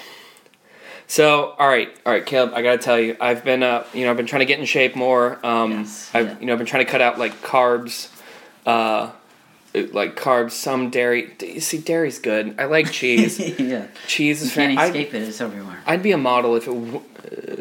So 1.11 1.57
all 1.59 1.67
right, 1.69 1.89
all 2.07 2.13
right, 2.13 2.25
Caleb. 2.25 2.53
I 2.55 2.63
gotta 2.63 2.79
tell 2.79 2.97
you, 3.01 3.17
I've 3.21 3.43
been 3.43 3.65
uh, 3.65 3.85
you 3.93 4.05
know, 4.05 4.13
I've 4.13 4.17
been 4.17 4.27
trying 4.27 4.41
to 4.41 4.47
get 4.47 4.61
in 4.61 4.65
shape 4.65 4.95
more. 4.95 5.45
Um, 5.45 5.73
Yes, 5.73 6.09
I've 6.15 6.27
yeah. 6.29 6.39
you 6.39 6.47
know, 6.47 6.53
I've 6.53 6.59
been 6.59 6.69
trying 6.69 6.87
to 6.87 6.91
cut 6.91 7.01
out 7.01 7.19
like 7.19 7.43
carbs, 7.43 8.11
uh, 8.65 9.11
like 9.75 10.15
carbs, 10.15 10.53
some 10.53 10.89
dairy. 10.89 11.35
D- 11.37 11.59
See, 11.59 11.79
dairy's 11.79 12.21
good. 12.21 12.55
I 12.61 12.67
like 12.67 12.93
cheese. 12.93 13.41
yeah. 13.59 13.89
cheese 14.07 14.41
You 14.41 14.47
is 14.47 14.55
can't 14.55 14.71
fan- 14.71 14.79
I'd, 14.79 14.85
escape 14.95 15.13
it. 15.15 15.23
It's 15.29 15.41
everywhere. 15.41 15.81
I'd 15.85 16.01
be 16.01 16.13
a 16.13 16.17
model 16.17 16.55
if 16.55 16.69
it 16.69 16.75
w- 16.75 17.03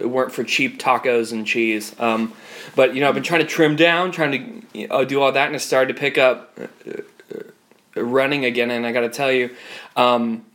uh, 0.03 0.07
weren't 0.07 0.31
for 0.31 0.43
cheap 0.43 0.79
tacos 0.79 1.31
and 1.31 1.43
cheese. 1.47 1.95
Um, 1.97 2.33
but 2.75 2.93
you 2.93 3.01
know, 3.01 3.07
I've 3.09 3.15
been 3.15 3.23
trying 3.23 3.41
to 3.41 3.47
trim 3.47 3.75
down, 3.75 4.11
trying 4.11 4.31
to 4.73 4.79
you 4.79 4.87
know, 4.89 5.03
do 5.05 5.19
all 5.23 5.31
that, 5.31 5.47
and 5.47 5.55
I 5.55 5.57
started 5.57 5.91
to 5.95 5.99
pick 5.99 6.19
up 6.19 6.55
uh, 6.61 6.91
uh, 7.97 8.03
running 8.03 8.45
again. 8.45 8.69
And 8.69 8.85
I 8.85 8.91
got 8.91 9.01
to 9.01 9.09
tell 9.09 9.31
you, 9.31 9.49
um, 9.95 10.45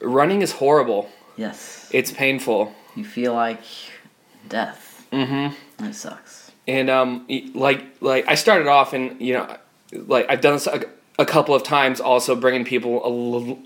running 0.00 0.42
is 0.42 0.50
horrible. 0.50 1.08
Yes. 1.40 1.88
It's 1.90 2.12
painful. 2.12 2.74
You 2.94 3.02
feel 3.02 3.32
like 3.32 3.62
death. 4.46 5.06
Mm-hmm. 5.10 5.86
It 5.86 5.94
sucks. 5.94 6.52
And 6.68 6.90
um, 6.90 7.26
like 7.54 7.82
like 8.02 8.28
I 8.28 8.34
started 8.34 8.68
off, 8.68 8.92
and 8.92 9.18
you 9.18 9.32
know, 9.32 9.56
like 9.90 10.26
I've 10.28 10.42
done 10.42 10.52
this 10.52 10.66
a, 10.66 10.84
a 11.18 11.24
couple 11.24 11.54
of 11.54 11.62
times, 11.62 11.98
also 11.98 12.36
bringing 12.36 12.64
people 12.64 13.04
a 13.06 13.08
little. 13.08 13.58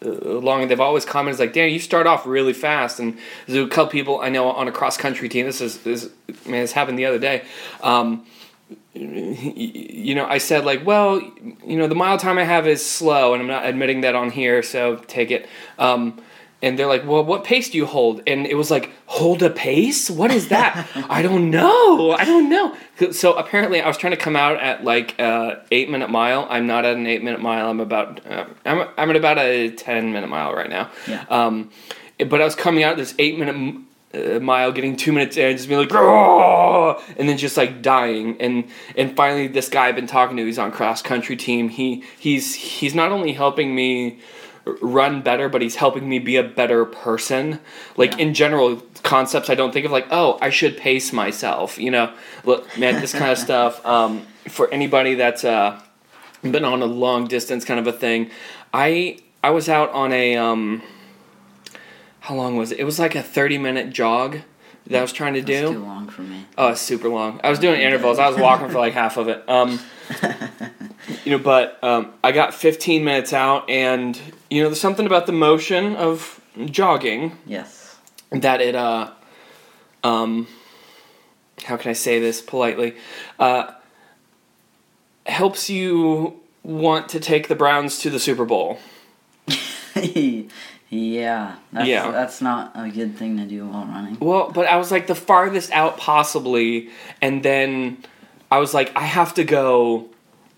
Uh, 0.00 0.10
along 0.38 0.62
and 0.62 0.70
they've 0.70 0.80
always 0.80 1.04
commented 1.04 1.40
like, 1.40 1.52
"Dan, 1.52 1.70
you 1.70 1.80
start 1.80 2.06
off 2.06 2.24
really 2.24 2.54
fast." 2.54 2.98
And 2.98 3.18
there's 3.46 3.66
a 3.66 3.68
couple 3.68 3.90
people 3.90 4.20
I 4.20 4.30
know 4.30 4.50
on 4.50 4.66
a 4.66 4.72
cross 4.72 4.96
country 4.96 5.28
team. 5.28 5.44
This 5.44 5.60
is 5.60 5.78
this 5.78 6.08
man, 6.46 6.62
this 6.62 6.72
happened 6.72 6.98
the 6.98 7.04
other 7.04 7.18
day. 7.18 7.44
Um, 7.82 8.24
you 8.94 10.14
know, 10.14 10.24
I 10.24 10.38
said 10.38 10.64
like, 10.64 10.86
well, 10.86 11.20
you 11.66 11.76
know, 11.76 11.88
the 11.88 11.94
mile 11.94 12.16
time 12.16 12.38
I 12.38 12.44
have 12.44 12.66
is 12.66 12.84
slow, 12.84 13.34
and 13.34 13.42
I'm 13.42 13.48
not 13.48 13.66
admitting 13.66 14.00
that 14.00 14.14
on 14.14 14.30
here, 14.30 14.62
so 14.62 14.96
take 15.08 15.30
it. 15.30 15.48
Um, 15.78 16.22
and 16.60 16.78
they're 16.78 16.86
like, 16.86 17.06
well, 17.06 17.24
what 17.24 17.44
pace 17.44 17.70
do 17.70 17.78
you 17.78 17.86
hold? 17.86 18.20
And 18.26 18.46
it 18.46 18.56
was 18.56 18.70
like, 18.70 18.90
hold 19.06 19.42
a 19.42 19.50
pace? 19.50 20.10
What 20.10 20.32
is 20.32 20.48
that? 20.48 20.88
I 21.08 21.22
don't 21.22 21.50
know. 21.50 22.12
I 22.12 22.24
don't 22.24 22.48
know. 22.48 22.76
So 23.12 23.34
apparently, 23.34 23.80
I 23.80 23.86
was 23.86 23.96
trying 23.96 24.10
to 24.10 24.16
come 24.16 24.34
out 24.34 24.60
at 24.60 24.82
like 24.82 25.18
uh, 25.20 25.56
eight 25.70 25.88
minute 25.88 26.10
mile. 26.10 26.46
I'm 26.50 26.66
not 26.66 26.84
at 26.84 26.96
an 26.96 27.06
eight 27.06 27.22
minute 27.22 27.40
mile. 27.40 27.70
I'm 27.70 27.80
about, 27.80 28.26
uh, 28.26 28.46
I'm, 28.64 28.88
I'm 28.96 29.10
at 29.10 29.16
about 29.16 29.38
a 29.38 29.70
ten 29.70 30.12
minute 30.12 30.28
mile 30.28 30.52
right 30.52 30.68
now. 30.68 30.90
Yeah. 31.06 31.24
Um, 31.28 31.70
but 32.18 32.40
I 32.40 32.44
was 32.44 32.56
coming 32.56 32.82
out 32.82 32.96
this 32.96 33.14
eight 33.20 33.38
minute 33.38 33.84
uh, 34.12 34.40
mile, 34.40 34.72
getting 34.72 34.96
two 34.96 35.12
minutes 35.12 35.36
in, 35.36 35.56
just 35.56 35.68
being 35.68 35.80
like, 35.80 35.90
"Grrr!" 35.90 37.00
and 37.16 37.28
then 37.28 37.38
just 37.38 37.56
like 37.56 37.82
dying. 37.82 38.40
And 38.40 38.68
and 38.96 39.14
finally, 39.14 39.46
this 39.46 39.68
guy 39.68 39.86
I've 39.86 39.94
been 39.94 40.08
talking 40.08 40.36
to, 40.38 40.44
he's 40.44 40.58
on 40.58 40.72
cross 40.72 41.02
country 41.02 41.36
team. 41.36 41.68
He 41.68 42.02
he's 42.18 42.54
he's 42.54 42.94
not 42.96 43.12
only 43.12 43.32
helping 43.32 43.76
me 43.76 44.18
run 44.80 45.22
better, 45.22 45.48
but 45.48 45.62
he's 45.62 45.76
helping 45.76 46.08
me 46.08 46.18
be 46.18 46.36
a 46.36 46.42
better 46.42 46.84
person. 46.84 47.60
Like 47.96 48.12
Yeah. 48.12 48.24
in 48.26 48.34
general 48.34 48.82
concepts, 49.02 49.48
I 49.50 49.54
don't 49.54 49.72
think 49.72 49.86
of 49.86 49.92
like, 49.92 50.06
oh, 50.10 50.38
I 50.40 50.50
should 50.50 50.76
pace 50.76 51.12
myself. 51.12 51.78
You 51.78 51.90
know, 51.90 52.12
look, 52.44 52.66
man, 52.78 53.00
this 53.00 53.12
kind 53.12 53.30
of 53.30 53.38
stuff. 53.48 53.84
Um, 53.86 54.26
for 54.48 54.70
anybody 54.72 55.14
that's 55.14 55.44
uh, 55.44 55.80
been 56.42 56.64
on 56.64 56.82
a 56.82 56.86
long 56.86 57.26
distance 57.26 57.64
kind 57.64 57.80
of 57.80 57.86
a 57.86 57.92
thing, 57.92 58.30
I 58.72 59.18
I 59.44 59.50
was 59.50 59.68
out 59.68 59.90
on 59.92 60.12
a 60.12 60.36
um, 60.36 60.82
how 62.20 62.34
long 62.34 62.56
was 62.56 62.72
it? 62.72 62.78
It 62.78 62.84
was 62.84 62.98
like 62.98 63.14
a 63.14 63.22
thirty 63.22 63.58
minute 63.58 63.90
jog 63.90 64.38
that 64.86 64.98
I 64.98 65.02
was 65.02 65.12
trying 65.12 65.34
to 65.34 65.42
That's 65.42 65.68
do. 65.68 65.74
too 65.74 65.84
long 65.84 66.08
for 66.08 66.22
me. 66.22 66.46
Oh, 66.56 66.68
it's 66.68 66.80
super 66.80 67.08
long. 67.08 67.40
I 67.44 67.50
was 67.50 67.58
doing 67.58 67.80
intervals. 67.80 68.18
I 68.18 68.28
was 68.28 68.38
walking 68.38 68.68
for 68.70 68.78
like 68.78 68.92
half 69.04 69.16
of 69.16 69.28
it. 69.28 69.46
Um, 69.48 69.78
you 71.24 71.32
know, 71.32 71.38
but 71.38 71.82
um, 71.82 72.12
I 72.22 72.32
got 72.32 72.54
15 72.54 73.04
minutes 73.04 73.32
out, 73.32 73.68
and 73.68 74.18
you 74.50 74.62
know, 74.62 74.68
there's 74.68 74.80
something 74.80 75.06
about 75.06 75.26
the 75.26 75.32
motion 75.32 75.96
of 75.96 76.40
jogging 76.66 77.36
Yes. 77.46 77.96
that 78.30 78.60
it 78.60 78.74
uh, 78.74 79.10
um, 80.02 80.46
how 81.64 81.76
can 81.76 81.90
I 81.90 81.94
say 81.94 82.18
this 82.20 82.40
politely? 82.40 82.96
Uh, 83.38 83.72
helps 85.26 85.68
you 85.68 86.40
want 86.62 87.08
to 87.10 87.20
take 87.20 87.48
the 87.48 87.54
Browns 87.54 87.98
to 88.00 88.10
the 88.10 88.18
Super 88.18 88.44
Bowl. 88.44 88.78
yeah. 90.88 91.56
That's, 91.72 91.88
Yeah. 91.88 92.10
That's 92.10 92.40
not 92.40 92.72
a 92.74 92.88
good 92.88 93.16
thing 93.16 93.36
to 93.38 93.44
do 93.44 93.66
while 93.66 93.84
running. 93.84 94.18
Well, 94.20 94.50
but 94.50 94.66
I 94.66 94.76
was 94.76 94.90
like 94.90 95.06
the 95.06 95.14
farthest 95.14 95.70
out 95.72 95.98
possibly, 95.98 96.90
and 97.20 97.42
then 97.42 97.98
I 98.50 98.58
was 98.58 98.74
like, 98.74 98.94
I 98.96 99.02
have 99.02 99.34
to 99.34 99.44
go 99.44 100.08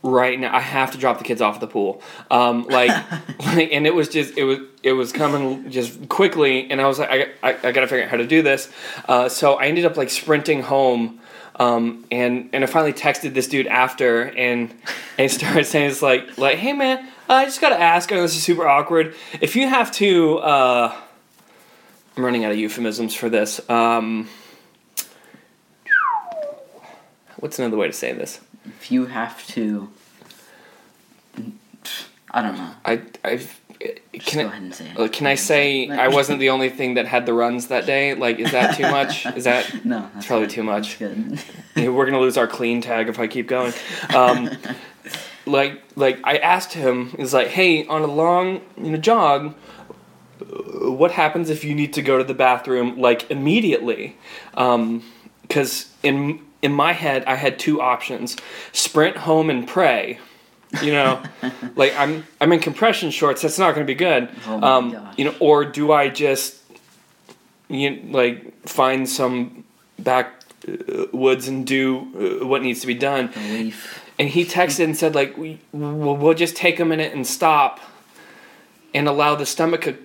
right 0.02 0.38
now. 0.38 0.54
I 0.54 0.60
have 0.60 0.92
to 0.92 0.98
drop 0.98 1.18
the 1.18 1.24
kids 1.24 1.40
off 1.40 1.54
at 1.56 1.60
the 1.60 1.66
pool. 1.66 2.02
Um, 2.30 2.64
like, 2.64 2.90
like, 3.40 3.72
and 3.72 3.86
it 3.86 3.94
was 3.94 4.08
just 4.08 4.36
it 4.36 4.44
was 4.44 4.58
it 4.82 4.92
was 4.92 5.12
coming 5.12 5.70
just 5.70 6.08
quickly, 6.08 6.70
and 6.70 6.80
I 6.80 6.86
was 6.86 6.98
like, 6.98 7.10
I 7.42 7.48
I, 7.48 7.68
I 7.68 7.72
got 7.72 7.80
to 7.80 7.86
figure 7.86 8.04
out 8.04 8.10
how 8.10 8.16
to 8.16 8.26
do 8.26 8.42
this. 8.42 8.70
Uh, 9.08 9.28
so 9.28 9.54
I 9.54 9.66
ended 9.66 9.84
up 9.84 9.96
like 9.96 10.10
sprinting 10.10 10.62
home. 10.62 11.20
Um, 11.56 12.06
and 12.10 12.48
and 12.54 12.64
I 12.64 12.66
finally 12.66 12.94
texted 12.94 13.34
this 13.34 13.46
dude 13.46 13.66
after, 13.66 14.22
and 14.22 14.74
and 15.18 15.30
started 15.30 15.66
saying 15.66 15.90
it's 15.90 16.00
like 16.00 16.38
like 16.38 16.56
hey 16.56 16.72
man, 16.72 17.06
I 17.28 17.44
just 17.44 17.60
gotta 17.60 17.78
ask. 17.78 18.10
I 18.10 18.16
know 18.16 18.22
this 18.22 18.34
is 18.36 18.42
super 18.42 18.66
awkward. 18.66 19.14
If 19.42 19.56
you 19.56 19.68
have 19.68 19.92
to, 19.92 20.38
uh, 20.38 20.96
I'm 22.16 22.24
running 22.24 22.46
out 22.46 22.52
of 22.52 22.56
euphemisms 22.56 23.14
for 23.14 23.28
this. 23.28 23.60
Um, 23.68 24.28
what's 27.40 27.58
another 27.58 27.76
way 27.76 27.86
to 27.86 27.92
say 27.92 28.12
this? 28.12 28.40
If 28.64 28.90
you 28.92 29.06
have 29.06 29.46
to. 29.48 29.90
I 32.32 32.42
don't 32.42 32.56
know. 32.56 32.70
I 32.84 33.02
I've 33.24 33.60
can 34.12 34.42
go 34.44 34.48
I, 34.48 34.50
ahead 34.52 34.62
and 34.62 34.74
say 34.74 34.86
it. 34.90 34.98
uh, 35.00 35.08
can 35.08 35.26
I 35.26 35.34
say 35.34 35.88
I 35.88 36.08
wasn't 36.08 36.38
the 36.38 36.50
only 36.50 36.68
thing 36.68 36.94
that 36.94 37.06
had 37.06 37.24
the 37.26 37.32
runs 37.32 37.68
that 37.68 37.86
day? 37.86 38.14
Like, 38.14 38.38
is 38.38 38.52
that 38.52 38.76
too 38.76 38.82
much? 38.90 39.24
Is 39.36 39.44
that 39.44 39.84
No, 39.84 40.08
that's 40.14 40.26
probably 40.26 40.46
good. 40.46 40.52
too 40.54 40.62
much. 40.62 41.00
We're 41.76 42.04
gonna 42.04 42.20
lose 42.20 42.36
our 42.36 42.46
clean 42.46 42.82
tag 42.82 43.08
if 43.08 43.18
I 43.18 43.26
keep 43.26 43.48
going. 43.48 43.72
Um, 44.14 44.50
like, 45.46 45.80
like 45.96 46.20
I 46.24 46.36
asked 46.36 46.74
him, 46.74 47.14
is 47.18 47.32
like, 47.32 47.48
hey, 47.48 47.86
on 47.86 48.02
a 48.02 48.06
long 48.06 48.60
you 48.76 48.90
know 48.90 48.98
jog, 48.98 49.54
uh, 50.42 50.90
what 50.92 51.12
happens 51.12 51.48
if 51.48 51.64
you 51.64 51.74
need 51.74 51.94
to 51.94 52.02
go 52.02 52.18
to 52.18 52.24
the 52.24 52.34
bathroom 52.34 52.98
like 52.98 53.30
immediately? 53.30 54.16
Because 54.52 55.90
in 56.02 56.40
in 56.62 56.72
my 56.72 56.92
head, 56.92 57.24
I 57.26 57.36
had 57.36 57.58
two 57.58 57.80
options: 57.80 58.36
sprint 58.72 59.16
home 59.16 59.50
and 59.50 59.66
pray. 59.66 60.18
You 60.82 60.92
know, 60.92 61.22
like 61.76 61.94
I'm 61.96 62.26
I'm 62.40 62.52
in 62.52 62.60
compression 62.60 63.10
shorts. 63.10 63.42
That's 63.42 63.58
not 63.58 63.74
gonna 63.74 63.86
be 63.86 63.94
good. 63.94 64.28
Oh 64.46 64.62
um. 64.62 65.08
You 65.16 65.26
know, 65.26 65.34
or 65.40 65.64
do 65.64 65.92
I 65.92 66.08
just 66.08 66.60
you 67.68 68.02
like 68.10 68.66
find 68.68 69.08
some 69.08 69.64
back 69.98 70.40
uh, 70.68 71.06
woods 71.12 71.48
and 71.48 71.66
do 71.66 72.40
uh, 72.42 72.46
what 72.46 72.62
needs 72.62 72.80
to 72.80 72.86
be 72.86 72.94
done. 72.94 73.30
Relief. 73.34 74.04
And 74.18 74.28
he 74.28 74.44
texted 74.44 74.84
and 74.84 74.96
said 74.96 75.14
like 75.14 75.36
we 75.38 75.58
we'll, 75.72 76.34
just 76.34 76.56
take 76.56 76.80
a 76.80 76.84
minute 76.84 77.14
and 77.14 77.26
stop 77.26 77.80
and 78.92 79.08
allow 79.08 79.36
the 79.36 79.46
stomach 79.46 79.82
to, 79.82 79.96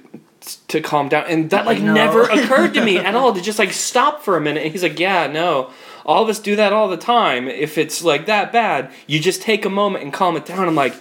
to 0.68 0.80
calm 0.80 1.10
down. 1.10 1.26
And 1.28 1.50
that 1.50 1.66
like 1.66 1.82
know. 1.82 1.94
never 1.94 2.24
occurred 2.24 2.74
to 2.76 2.86
me 2.86 2.98
at 3.00 3.16
all 3.16 3.34
to 3.34 3.42
just 3.42 3.60
like 3.60 3.74
stop 3.74 4.22
for 4.22 4.38
a 4.38 4.42
minute. 4.42 4.64
And 4.64 4.72
he's 4.72 4.84
like, 4.84 5.00
yeah, 5.00 5.28
no. 5.28 5.72
All 6.06 6.24
of 6.24 6.30
us 6.30 6.40
do 6.40 6.56
that 6.56 6.72
all 6.72 6.88
the 6.88 6.98
time. 6.98 7.48
If 7.48 7.78
it's 7.78 8.04
like 8.04 8.28
that 8.28 8.54
bad, 8.54 8.92
you 9.08 9.20
just 9.20 9.42
take 9.42 9.66
a 9.66 9.70
moment 9.70 10.04
and 10.04 10.14
calm 10.14 10.38
it 10.38 10.46
down. 10.46 10.68
I'm 10.68 10.76
like, 10.76 10.94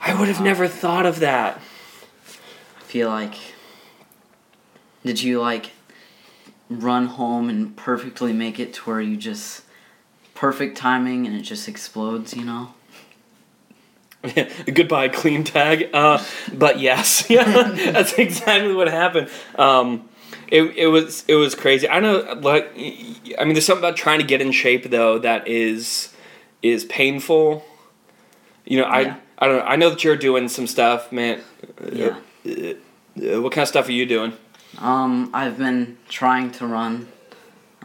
I 0.00 0.18
would 0.18 0.28
have 0.28 0.40
never 0.40 0.66
thought 0.66 1.04
of 1.06 1.20
that. 1.20 1.60
I 2.78 2.82
feel 2.82 3.08
like 3.08 3.34
did 5.04 5.22
you 5.22 5.40
like 5.40 5.70
run 6.68 7.06
home 7.06 7.48
and 7.48 7.76
perfectly 7.76 8.32
make 8.32 8.58
it 8.58 8.72
to 8.74 8.80
where 8.82 9.00
you 9.00 9.16
just 9.16 9.62
perfect 10.34 10.76
timing 10.76 11.26
and 11.26 11.36
it 11.36 11.42
just 11.42 11.68
explodes 11.68 12.34
you 12.34 12.44
know 12.44 12.74
Yeah, 14.24 14.48
Goodbye, 14.72 15.08
clean 15.08 15.44
tag. 15.44 15.90
Uh, 15.92 16.22
but 16.52 16.78
yes, 16.80 17.26
yeah, 17.30 17.72
that's 17.92 18.14
exactly 18.14 18.74
what 18.74 18.88
happened. 18.88 19.28
Um, 19.56 20.08
it, 20.58 20.62
it 20.76 20.86
was 20.88 21.24
it 21.28 21.34
was 21.36 21.54
crazy. 21.54 21.88
I 21.88 21.98
know, 22.00 22.16
like, 22.40 22.70
I 22.76 23.44
mean, 23.44 23.54
there's 23.54 23.66
something 23.66 23.84
about 23.84 23.96
trying 23.96 24.20
to 24.20 24.26
get 24.32 24.40
in 24.40 24.52
shape 24.52 24.84
though 24.90 25.18
that 25.18 25.48
is 25.48 26.12
is 26.62 26.84
painful. 26.84 27.64
You 28.64 28.76
know, 28.80 28.84
I 28.84 29.00
Yeah. 29.00 29.16
I 29.38 29.46
don't 29.48 29.56
know. 29.58 29.64
I 29.64 29.76
know 29.76 29.90
that 29.90 30.04
you're 30.04 30.16
doing 30.28 30.48
some 30.48 30.66
stuff, 30.68 31.10
man. 31.10 31.40
yeah 31.92 32.16
Uh, 32.46 33.40
what 33.42 33.52
kind 33.52 33.62
of 33.62 33.68
stuff 33.68 33.88
are 33.88 33.92
you 34.00 34.06
doing? 34.06 34.32
um 34.78 35.28
i've 35.34 35.58
been 35.58 35.98
trying 36.08 36.50
to 36.50 36.66
run 36.66 37.06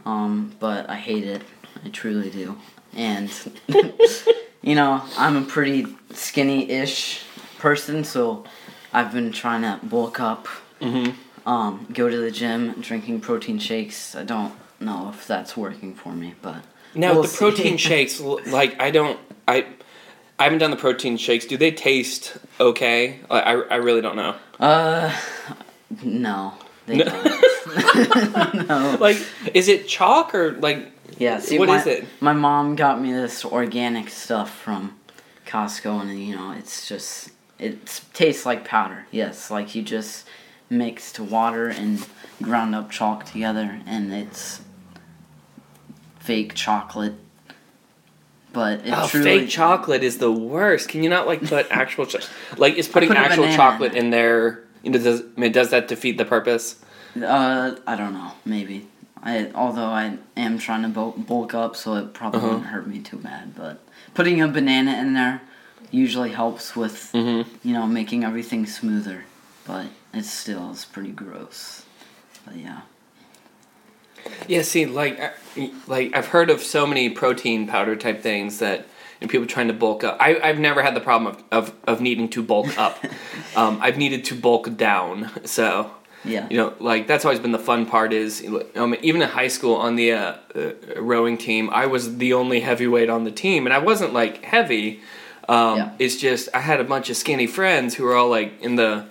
um 0.06 0.32
but 0.58 0.88
i 0.88 0.94
hate 1.08 1.22
it 1.34 1.42
i 1.84 1.88
truly 1.90 2.30
do 2.30 2.56
and 2.96 3.28
you 4.68 4.74
know 4.74 5.02
i'm 5.18 5.36
a 5.36 5.42
pretty 5.42 5.84
skinny-ish 6.14 7.20
person 7.58 8.04
so 8.04 8.42
i've 8.94 9.12
been 9.12 9.30
trying 9.32 9.62
to 9.68 9.74
bulk 9.86 10.18
up 10.20 10.48
Mm-hmm. 10.80 11.10
Um, 11.48 11.86
go 11.94 12.10
to 12.10 12.16
the 12.18 12.30
gym, 12.30 12.74
drinking 12.80 13.22
protein 13.22 13.58
shakes. 13.58 14.14
I 14.14 14.22
don't 14.22 14.52
know 14.80 15.08
if 15.08 15.26
that's 15.26 15.56
working 15.56 15.94
for 15.94 16.12
me, 16.12 16.34
but 16.42 16.62
Now 16.94 17.14
we'll 17.14 17.22
the 17.22 17.28
protein 17.28 17.76
shakes, 17.88 18.20
like 18.20 18.78
I 18.78 18.90
don't, 18.90 19.18
I, 19.48 19.66
I 20.38 20.44
haven't 20.44 20.58
done 20.58 20.70
the 20.70 20.76
protein 20.76 21.16
shakes. 21.16 21.46
Do 21.46 21.56
they 21.56 21.70
taste 21.70 22.36
okay? 22.60 23.20
I, 23.30 23.40
I, 23.40 23.52
I 23.54 23.74
really 23.76 24.02
don't 24.02 24.16
know. 24.16 24.36
Uh, 24.60 25.18
no, 26.02 26.52
they 26.84 26.98
No. 26.98 27.04
don't. 27.04 28.68
no. 28.68 28.96
Like, 29.00 29.16
is 29.54 29.68
it 29.68 29.88
chalk 29.88 30.34
or 30.34 30.52
like? 30.52 30.92
Yeah, 31.16 31.38
see, 31.40 31.58
what 31.58 31.68
my, 31.68 31.80
is 31.80 31.86
it? 31.86 32.04
My 32.20 32.34
mom 32.34 32.76
got 32.76 33.00
me 33.00 33.10
this 33.10 33.42
organic 33.44 34.10
stuff 34.10 34.54
from 34.54 34.98
Costco, 35.46 36.02
and 36.02 36.22
you 36.22 36.36
know, 36.36 36.52
it's 36.52 36.86
just 36.86 37.30
it 37.58 38.02
tastes 38.12 38.44
like 38.44 38.64
powder. 38.64 39.06
Yes, 39.10 39.50
like 39.50 39.74
you 39.74 39.82
just 39.82 40.28
mixed 40.70 41.18
water 41.18 41.68
and 41.68 42.06
ground 42.42 42.74
up 42.74 42.90
chalk 42.90 43.24
together, 43.24 43.80
and 43.86 44.12
it's 44.12 44.60
fake 46.20 46.54
chocolate. 46.54 47.14
But 48.52 48.86
it 48.86 48.92
Oh, 48.94 49.06
truly, 49.06 49.40
fake 49.40 49.50
chocolate 49.50 50.02
is 50.02 50.18
the 50.18 50.32
worst. 50.32 50.88
Can 50.88 51.02
you 51.02 51.10
not 51.10 51.26
like 51.26 51.42
put 51.46 51.66
actual 51.70 52.06
cho- 52.06 52.20
like 52.56 52.74
is 52.74 52.88
putting 52.88 53.08
put 53.08 53.18
actual 53.18 53.46
chocolate 53.54 53.94
in 53.94 54.10
there? 54.10 54.64
You 54.82 54.90
know, 54.90 54.98
does 54.98 55.20
I 55.36 55.40
mean, 55.40 55.52
does 55.52 55.70
that 55.70 55.88
defeat 55.88 56.18
the 56.18 56.24
purpose? 56.24 56.76
Uh, 57.20 57.76
I 57.86 57.96
don't 57.96 58.12
know. 58.14 58.32
Maybe. 58.44 58.88
I 59.22 59.50
although 59.54 59.86
I 59.86 60.16
am 60.36 60.58
trying 60.58 60.82
to 60.82 60.88
bulk 60.88 61.52
up, 61.54 61.76
so 61.76 61.94
it 61.96 62.14
probably 62.14 62.38
Uh-huh. 62.40 62.48
wouldn't 62.48 62.66
hurt 62.66 62.86
me 62.86 63.00
too 63.00 63.16
bad. 63.18 63.54
But 63.54 63.82
putting 64.14 64.40
a 64.40 64.48
banana 64.48 64.92
in 64.98 65.12
there 65.14 65.42
usually 65.90 66.30
helps 66.30 66.74
with 66.76 67.10
Mm-hmm. 67.12 67.68
you 67.68 67.74
know 67.74 67.86
making 67.86 68.24
everything 68.24 68.64
smoother. 68.66 69.24
But 69.66 69.86
it 70.14 70.24
still 70.24 70.70
is 70.70 70.84
pretty 70.84 71.12
gross. 71.12 71.84
But 72.44 72.56
yeah. 72.56 72.80
Yeah, 74.46 74.62
see, 74.62 74.86
like, 74.86 75.20
like 75.86 76.14
I've 76.16 76.26
heard 76.26 76.50
of 76.50 76.62
so 76.62 76.86
many 76.86 77.08
protein 77.10 77.66
powder 77.66 77.96
type 77.96 78.22
things 78.22 78.58
that 78.58 78.86
and 79.20 79.28
people 79.28 79.46
trying 79.46 79.66
to 79.68 79.74
bulk 79.74 80.04
up. 80.04 80.16
I, 80.20 80.38
I've 80.38 80.60
never 80.60 80.80
had 80.82 80.94
the 80.94 81.00
problem 81.00 81.34
of, 81.34 81.42
of, 81.50 81.74
of 81.88 82.00
needing 82.00 82.28
to 82.30 82.42
bulk 82.42 82.78
up. 82.78 83.02
um, 83.56 83.78
I've 83.82 83.98
needed 83.98 84.24
to 84.26 84.36
bulk 84.36 84.76
down. 84.76 85.30
So, 85.44 85.90
Yeah. 86.24 86.46
you 86.48 86.56
know, 86.56 86.74
like 86.78 87.08
that's 87.08 87.24
always 87.24 87.40
been 87.40 87.50
the 87.52 87.58
fun 87.58 87.84
part. 87.86 88.12
Is 88.12 88.46
um, 88.76 88.94
even 89.02 89.20
in 89.22 89.28
high 89.28 89.48
school 89.48 89.74
on 89.74 89.96
the 89.96 90.12
uh, 90.12 90.34
uh, 90.54 90.72
rowing 91.00 91.36
team, 91.36 91.68
I 91.70 91.86
was 91.86 92.18
the 92.18 92.32
only 92.32 92.60
heavyweight 92.60 93.10
on 93.10 93.24
the 93.24 93.32
team, 93.32 93.66
and 93.66 93.74
I 93.74 93.78
wasn't 93.78 94.12
like 94.12 94.44
heavy. 94.44 95.00
Um, 95.48 95.76
Yeah. 95.78 95.90
It's 95.98 96.16
just 96.16 96.48
I 96.54 96.60
had 96.60 96.78
a 96.78 96.84
bunch 96.84 97.10
of 97.10 97.16
skinny 97.16 97.46
friends 97.48 97.94
who 97.96 98.04
were 98.04 98.14
all 98.14 98.28
like 98.30 98.60
in 98.62 98.76
the 98.76 99.06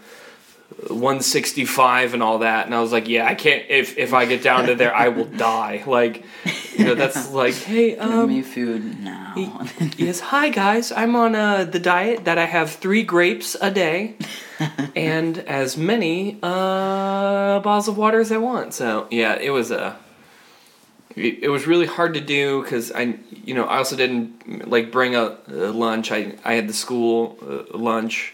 165 0.90 2.14
and 2.14 2.22
all 2.22 2.40
that 2.40 2.66
and 2.68 2.76
i 2.76 2.80
was 2.82 2.92
like 2.92 3.08
yeah 3.08 3.26
i 3.26 3.34
can't 3.34 3.64
if 3.70 3.98
if 3.98 4.14
i 4.14 4.26
get 4.26 4.44
down 4.44 4.68
to 4.68 4.76
there 4.76 4.94
i 4.96 5.08
will 5.10 5.26
die. 5.50 5.84
Like 5.88 6.24
you 6.78 6.86
know 6.86 6.94
that's 6.96 7.32
like 7.44 7.56
hey 7.56 7.92
Give 7.92 8.02
um 8.02 8.28
me 8.30 8.42
food 8.44 9.00
now. 9.02 9.34
yes 9.98 10.20
hi 10.20 10.50
guys. 10.50 10.92
I'm 10.92 11.16
on 11.16 11.34
uh 11.36 11.64
the 11.64 11.80
diet 11.80 12.26
that 12.26 12.38
i 12.38 12.46
have 12.46 12.72
three 12.72 13.02
grapes 13.04 13.56
a 13.60 13.72
day 13.72 14.16
and 14.96 15.40
as 15.40 15.78
many 15.78 16.38
uh 16.44 17.60
bottles 17.60 17.88
of 17.88 17.98
water 17.98 18.20
as 18.20 18.32
i 18.32 18.38
want. 18.38 18.74
So 18.74 19.08
yeah 19.10 19.36
it 19.36 19.50
was 19.50 19.72
a 19.72 19.98
it, 21.16 21.40
it 21.44 21.50
was 21.50 21.66
really 21.66 21.88
hard 21.88 22.14
to 22.14 22.22
do 22.22 22.62
because 22.62 22.92
i 22.92 23.16
you 23.44 23.56
know 23.56 23.64
i 23.66 23.78
also 23.78 23.96
didn't 23.96 24.68
like 24.70 24.92
bring 24.92 25.16
a, 25.16 25.38
a 25.48 25.74
lunch. 25.74 26.12
I 26.12 26.36
i 26.46 26.54
had 26.54 26.68
the 26.70 26.74
school 26.74 27.38
uh, 27.42 27.76
lunch. 27.78 28.34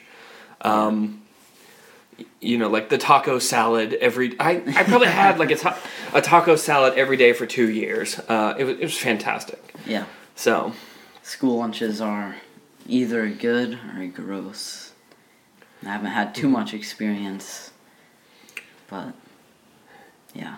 Um 0.62 1.22
you 2.40 2.58
know, 2.58 2.70
like 2.70 2.90
the 2.90 2.98
taco 2.98 3.40
salad 3.40 3.94
every. 3.94 4.38
I, 4.40 4.62
I 4.76 4.84
probably 4.84 5.08
had 5.08 5.40
like 5.40 5.52
a, 5.52 5.56
ta- 5.56 5.80
a 6.14 6.22
taco 6.22 6.56
salad 6.56 6.94
every 6.96 7.18
day 7.18 7.34
for 7.34 7.46
two 7.46 7.70
years. 7.70 8.20
Uh, 8.28 8.56
it 8.58 8.64
was 8.66 8.78
it 8.78 8.84
was 8.84 8.98
fantastic. 8.98 9.74
yeah. 9.86 10.06
So 10.36 10.74
School 11.22 11.58
lunches 11.60 12.02
are 12.02 12.36
either 12.88 13.30
good 13.30 13.80
or 13.98 14.06
gross. 14.08 14.92
I 15.84 15.88
haven't 15.90 16.12
had 16.12 16.34
too 16.36 16.50
much 16.50 16.74
experience, 16.74 17.72
but 18.90 19.14
yeah. 20.34 20.58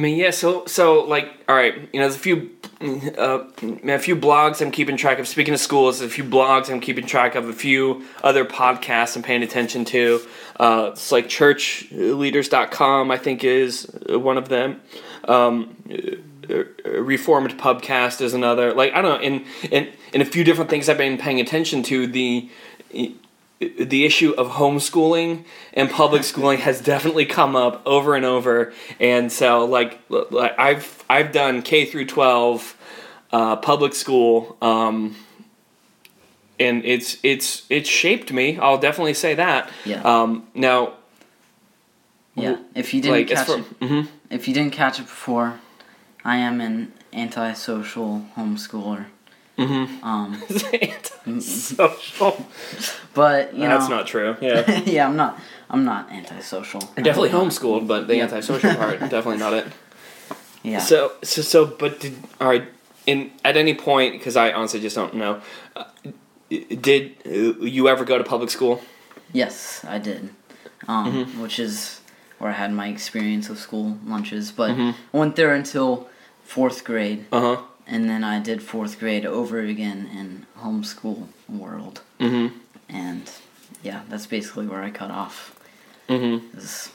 I 0.00 0.02
mean, 0.02 0.16
yeah. 0.16 0.30
So 0.30 0.64
so 0.64 1.02
like, 1.02 1.28
all 1.46 1.54
right. 1.54 1.74
You 1.92 2.00
know, 2.00 2.08
there's 2.08 2.16
a 2.16 2.18
few 2.18 2.50
uh, 2.80 3.44
a 3.84 3.98
few 3.98 4.16
blogs 4.16 4.62
I'm 4.62 4.70
keeping 4.70 4.96
track 4.96 5.18
of. 5.18 5.28
Speaking 5.28 5.52
of 5.52 5.60
schools, 5.60 5.98
there's 5.98 6.10
a 6.10 6.14
few 6.14 6.24
blogs 6.24 6.70
I'm 6.70 6.80
keeping 6.80 7.04
track 7.04 7.34
of. 7.34 7.50
A 7.50 7.52
few 7.52 8.06
other 8.24 8.46
podcasts 8.46 9.14
I'm 9.14 9.22
paying 9.22 9.42
attention 9.42 9.84
to. 9.84 10.22
Uh, 10.58 10.88
it's 10.92 11.12
like 11.12 11.26
churchleaders.com, 11.28 13.10
I 13.10 13.18
think, 13.18 13.44
is 13.44 13.90
one 14.08 14.38
of 14.38 14.48
them. 14.48 14.80
Um, 15.24 15.76
Reformed 16.86 17.58
Pubcast 17.58 18.22
is 18.22 18.32
another. 18.32 18.72
Like 18.72 18.94
I 18.94 19.02
don't 19.02 19.20
know, 19.20 19.26
in 19.26 19.44
in 19.70 19.92
in 20.14 20.22
a 20.22 20.24
few 20.24 20.44
different 20.44 20.70
things 20.70 20.88
I've 20.88 20.96
been 20.96 21.18
paying 21.18 21.40
attention 21.40 21.82
to. 21.82 22.06
The 22.06 22.48
the 23.60 24.06
issue 24.06 24.32
of 24.32 24.48
homeschooling 24.48 25.44
and 25.74 25.90
public 25.90 26.24
schooling 26.24 26.58
has 26.60 26.80
definitely 26.80 27.26
come 27.26 27.54
up 27.54 27.82
over 27.86 28.14
and 28.14 28.24
over, 28.24 28.72
and 28.98 29.30
so 29.30 29.64
like, 29.64 30.00
like 30.08 30.58
I've 30.58 31.04
I've 31.10 31.32
done 31.32 31.62
K 31.62 31.84
through 31.84 32.06
twelve 32.06 32.76
uh, 33.32 33.56
public 33.56 33.94
school. 33.94 34.56
Um, 34.62 35.16
and 36.58 36.84
it's 36.84 37.16
it's 37.22 37.64
it's 37.70 37.88
shaped 37.88 38.32
me. 38.32 38.58
I'll 38.58 38.78
definitely 38.78 39.14
say 39.14 39.34
that. 39.34 39.70
Yeah. 39.84 40.02
Um, 40.02 40.46
now, 40.54 40.94
Yeah. 42.34 42.56
If 42.74 42.94
you 42.94 43.00
didn't 43.00 43.16
like 43.16 43.28
catch 43.28 43.46
for, 43.46 43.58
it, 43.58 43.80
mhm. 43.80 44.08
if 44.30 44.46
you 44.46 44.54
didn't 44.54 44.72
catch 44.72 44.98
it 45.00 45.04
before, 45.04 45.58
I 46.24 46.36
am 46.36 46.60
an 46.60 46.92
antisocial 47.12 48.26
homeschooler. 48.36 49.06
Mhm. 49.60 50.02
Um, 50.02 51.40
Social. 51.40 52.46
but 53.14 53.52
you 53.54 53.60
know, 53.68 53.68
That's 53.78 53.88
know, 53.90 53.96
not 53.98 54.06
true. 54.06 54.36
Yeah. 54.40 54.80
yeah, 54.86 55.06
I'm 55.06 55.16
not. 55.16 55.38
I'm 55.68 55.84
not 55.84 56.10
antisocial. 56.10 56.82
I 56.96 57.02
definitely 57.02 57.30
homeschooled, 57.30 57.86
but 57.86 58.08
the 58.08 58.16
Yeah. 58.16 58.24
antisocial 58.24 58.74
part 58.74 58.98
definitely 59.14 59.36
not 59.38 59.52
it. 59.54 59.66
Yeah. 60.62 60.78
So 60.80 61.12
so 61.22 61.42
so, 61.42 61.66
but 61.66 62.00
did 62.00 62.14
all 62.40 62.48
right? 62.48 62.64
In 63.06 63.30
at 63.44 63.56
any 63.56 63.74
point, 63.74 64.12
because 64.18 64.36
I 64.36 64.52
honestly 64.52 64.80
just 64.80 64.96
don't 64.96 65.14
know. 65.14 65.40
Uh, 65.76 65.84
did 66.48 67.14
uh, 67.26 67.30
you 67.76 67.88
ever 67.88 68.04
go 68.04 68.18
to 68.18 68.24
public 68.24 68.50
school? 68.50 68.80
Yes, 69.32 69.84
I 69.88 69.98
did. 69.98 70.30
Um, 70.88 71.06
Mm-hmm. 71.12 71.42
Which 71.42 71.58
is 71.58 72.00
where 72.38 72.50
I 72.50 72.54
had 72.54 72.72
my 72.72 72.88
experience 72.88 73.50
of 73.50 73.58
school 73.58 73.98
lunches. 74.06 74.50
But 74.52 74.70
Mhm. 74.70 74.94
I 75.14 75.16
went 75.18 75.36
there 75.36 75.54
until 75.54 76.08
fourth 76.44 76.82
grade, 76.84 77.24
Uh 77.32 77.40
huh. 77.40 77.56
And 77.90 78.08
then 78.08 78.22
I 78.22 78.38
did 78.38 78.62
fourth 78.62 79.00
grade 79.00 79.26
over 79.26 79.58
again 79.58 80.08
in 80.14 80.46
homeschool 80.62 81.26
world. 81.48 82.02
Mm-hmm. 82.20 82.56
And 82.88 83.30
yeah, 83.82 84.02
that's 84.08 84.26
basically 84.26 84.66
where 84.68 84.82
I 84.82 84.90
cut 84.90 85.10
off. 85.10 85.58
Mm-hmm. 86.08 86.56
It's 86.56 86.90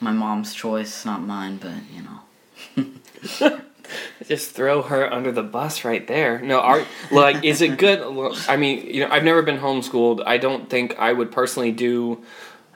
my 0.00 0.10
mom's 0.10 0.52
choice, 0.52 1.04
not 1.04 1.22
mine, 1.22 1.58
but 1.58 1.74
you 1.92 2.02
know. 2.02 3.60
Just 4.26 4.52
throw 4.52 4.82
her 4.82 5.12
under 5.12 5.30
the 5.30 5.42
bus 5.42 5.84
right 5.84 6.06
there. 6.06 6.40
No, 6.40 6.60
are 6.60 6.84
like, 7.10 7.44
is 7.44 7.60
it 7.60 7.78
good? 7.78 8.00
I 8.48 8.56
mean, 8.56 8.86
you 8.86 9.00
know, 9.00 9.08
I've 9.10 9.24
never 9.24 9.42
been 9.42 9.58
homeschooled. 9.58 10.22
I 10.26 10.38
don't 10.38 10.68
think 10.68 10.98
I 10.98 11.12
would 11.12 11.30
personally 11.30 11.72
do 11.72 12.24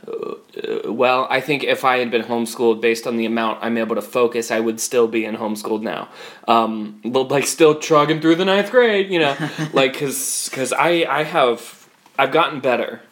uh, 0.07 0.35
well. 0.85 1.26
I 1.31 1.40
think 1.40 1.64
if 1.64 1.85
I 1.85 1.98
had 1.98 2.11
been 2.11 2.22
homeschooled 2.22 2.81
based 2.81 3.07
on 3.07 3.16
the 3.16 3.26
amount 3.26 3.61
I'm 3.62 3.76
able 3.78 3.94
to 3.94 4.02
focus, 4.02 4.50
I 4.50 4.61
would 4.61 4.81
still 4.81 5.09
be 5.09 5.24
in 5.24 5.37
homeschooled 5.37 5.83
now. 5.83 6.09
Um, 6.46 7.00
but 7.04 7.28
like 7.28 7.46
still 7.46 7.74
trugging 7.74 8.20
through 8.20 8.37
the 8.37 8.44
ninth 8.44 8.70
grade, 8.70 9.11
you 9.11 9.18
know, 9.18 9.37
like 9.72 9.92
because 9.92 10.48
because 10.48 10.72
I 10.72 11.07
I 11.09 11.24
have 11.24 11.88
I've 12.18 12.33
gotten 12.33 12.61
better. 12.61 13.02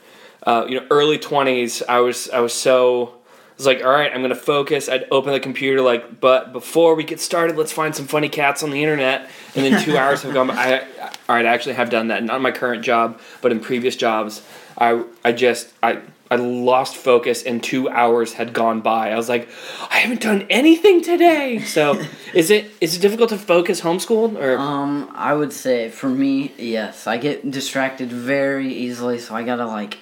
Uh, 0.42 0.64
you 0.68 0.78
know, 0.78 0.86
early 0.90 1.18
twenties, 1.18 1.82
I 1.88 2.00
was 2.00 2.28
I 2.30 2.40
was 2.40 2.52
so. 2.52 3.12
I 3.16 3.56
was 3.56 3.66
like, 3.66 3.82
all 3.82 3.90
right, 3.90 4.12
I'm 4.12 4.20
gonna 4.20 4.34
focus. 4.34 4.86
I'd 4.86 5.06
open 5.10 5.32
the 5.32 5.40
computer, 5.40 5.80
like, 5.80 6.20
but 6.20 6.52
before 6.52 6.94
we 6.94 7.04
get 7.04 7.20
started, 7.20 7.56
let's 7.56 7.72
find 7.72 7.94
some 7.94 8.06
funny 8.06 8.28
cats 8.28 8.62
on 8.62 8.70
the 8.70 8.82
internet. 8.82 9.30
And 9.54 9.64
then 9.64 9.82
two 9.82 9.96
hours 9.96 10.20
have 10.24 10.34
gone 10.34 10.48
by. 10.48 10.54
I, 10.54 10.80
all 11.26 11.34
right, 11.34 11.46
I 11.46 11.54
actually 11.54 11.76
have 11.76 11.88
done 11.88 12.08
that. 12.08 12.22
Not 12.22 12.36
in 12.36 12.42
my 12.42 12.50
current 12.50 12.84
job, 12.84 13.18
but 13.40 13.52
in 13.52 13.60
previous 13.60 13.96
jobs. 13.96 14.42
I, 14.76 15.04
I 15.24 15.32
just, 15.32 15.72
I, 15.82 16.02
I 16.30 16.36
lost 16.36 16.96
focus, 16.96 17.42
and 17.44 17.62
two 17.62 17.88
hours 17.88 18.32
had 18.32 18.52
gone 18.52 18.80
by. 18.80 19.10
I 19.12 19.16
was 19.16 19.28
like, 19.28 19.48
I 19.90 19.98
haven't 19.98 20.22
done 20.22 20.46
anything 20.50 21.00
today. 21.00 21.60
So, 21.60 22.02
is 22.34 22.50
it, 22.50 22.72
is 22.80 22.96
it 22.96 23.00
difficult 23.00 23.30
to 23.30 23.38
focus 23.38 23.80
homeschooled 23.80 24.36
or? 24.36 24.58
Um, 24.58 25.10
I 25.14 25.34
would 25.34 25.52
say 25.52 25.88
for 25.88 26.08
me, 26.08 26.52
yes. 26.58 27.06
I 27.06 27.16
get 27.18 27.48
distracted 27.50 28.10
very 28.10 28.72
easily, 28.72 29.18
so 29.18 29.36
I 29.36 29.44
gotta 29.44 29.66
like 29.66 29.98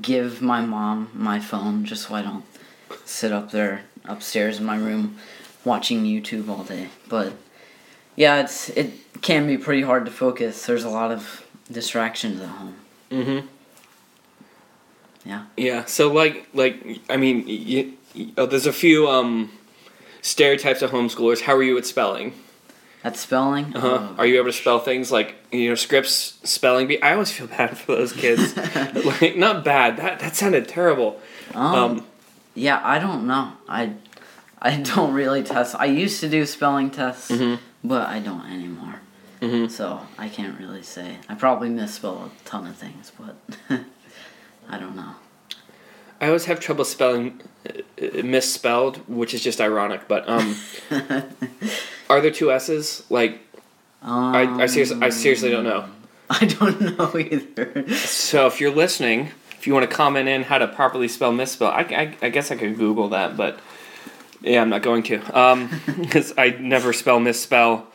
give 0.00 0.42
my 0.42 0.60
mom 0.60 1.10
my 1.14 1.40
phone 1.40 1.84
just 1.84 2.08
so 2.08 2.14
I 2.14 2.22
don't 2.22 2.44
sit 3.04 3.32
up 3.32 3.50
there 3.50 3.82
upstairs 4.04 4.58
in 4.58 4.64
my 4.64 4.76
room 4.76 5.16
watching 5.64 6.04
YouTube 6.04 6.48
all 6.48 6.64
day. 6.64 6.88
But 7.08 7.32
yeah, 8.16 8.40
it's 8.40 8.68
it 8.70 8.92
can 9.22 9.46
be 9.46 9.58
pretty 9.58 9.82
hard 9.82 10.04
to 10.04 10.10
focus. 10.10 10.64
There's 10.66 10.84
a 10.84 10.90
lot 10.90 11.10
of 11.10 11.44
distractions 11.70 12.40
at 12.40 12.48
home. 12.48 12.76
mm-hmm. 13.10 13.46
Yeah. 15.24 15.44
Yeah. 15.56 15.84
So 15.84 16.12
like 16.12 16.48
like 16.54 17.00
I 17.08 17.16
mean, 17.16 17.44
you, 17.46 17.94
oh, 18.38 18.46
there's 18.46 18.66
a 18.66 18.72
few 18.72 19.08
um, 19.08 19.50
stereotypes 20.22 20.82
of 20.82 20.90
homeschoolers. 20.90 21.42
How 21.42 21.54
are 21.56 21.62
you 21.62 21.76
at 21.78 21.86
spelling? 21.86 22.32
At 23.02 23.16
spelling. 23.16 23.74
Uh 23.74 23.80
huh. 23.80 23.88
oh, 24.10 24.14
Are 24.18 24.26
you 24.26 24.36
able 24.36 24.46
to 24.46 24.52
spell 24.52 24.78
things 24.78 25.10
like 25.10 25.34
you 25.52 25.68
know 25.68 25.74
Scripps, 25.74 26.38
spelling 26.44 26.86
bee? 26.86 27.00
I 27.02 27.12
always 27.14 27.30
feel 27.32 27.46
bad 27.46 27.76
for 27.78 27.96
those 27.96 28.12
kids. 28.12 28.56
like 29.20 29.36
not 29.36 29.64
bad. 29.64 29.96
That 29.96 30.20
that 30.20 30.36
sounded 30.36 30.68
terrible. 30.68 31.20
Um, 31.54 31.74
Um, 31.74 32.06
yeah, 32.54 32.80
I 32.84 32.98
don't 32.98 33.26
know. 33.26 33.52
I 33.68 33.92
I 34.60 34.76
don't 34.76 35.12
really 35.14 35.42
test. 35.42 35.74
I 35.78 35.86
used 35.86 36.20
to 36.20 36.28
do 36.28 36.44
spelling 36.46 36.90
tests, 36.90 37.30
Mhm. 37.30 37.58
but 37.82 38.06
I 38.06 38.18
don't 38.20 38.44
anymore. 38.50 38.96
Mhm. 39.40 39.70
So 39.70 40.00
I 40.18 40.28
can't 40.28 40.58
really 40.60 40.82
say. 40.82 41.16
I 41.28 41.34
probably 41.34 41.70
misspell 41.70 42.30
a 42.30 42.48
ton 42.48 42.66
of 42.66 42.76
things, 42.76 43.10
but 43.18 43.36
I 44.70 44.78
don't 44.78 44.96
know. 44.96 45.14
I 46.20 46.26
always 46.26 46.44
have 46.46 46.60
trouble 46.60 46.84
spelling 46.84 47.40
uh, 47.68 48.22
misspelled, 48.22 48.98
which 49.08 49.34
is 49.34 49.42
just 49.42 49.60
ironic. 49.60 50.06
But 50.06 50.28
um, 50.28 50.56
are 52.10 52.20
there 52.20 52.30
two 52.30 52.52
s's? 52.52 53.02
Like 53.10 53.40
Um, 54.02 54.34
I, 54.34 54.62
I 54.62 54.66
seriously 54.66 54.98
I 55.02 55.10
seriously 55.10 55.50
don't 55.50 55.64
know. 55.64 55.86
I 56.28 56.44
don't 56.46 56.80
know 56.98 57.18
either. 57.18 57.88
So 57.96 58.46
if 58.46 58.60
you're 58.60 58.70
listening, 58.74 59.30
if 59.52 59.66
you 59.66 59.74
want 59.74 59.88
to 59.88 59.94
comment 59.94 60.28
in 60.28 60.42
how 60.44 60.58
to 60.58 60.68
properly 60.68 61.08
spell 61.08 61.32
misspell, 61.32 61.68
I, 61.68 61.80
I, 61.80 62.16
I 62.22 62.28
guess 62.28 62.50
I 62.50 62.56
could 62.56 62.76
Google 62.78 63.08
that, 63.10 63.36
but 63.36 63.58
yeah, 64.42 64.62
I'm 64.62 64.70
not 64.70 64.82
going 64.82 65.02
to 65.04 65.18
because 66.00 66.32
I 66.38 66.50
never 66.50 66.92
spell 66.92 67.18
misspell, 67.20 67.86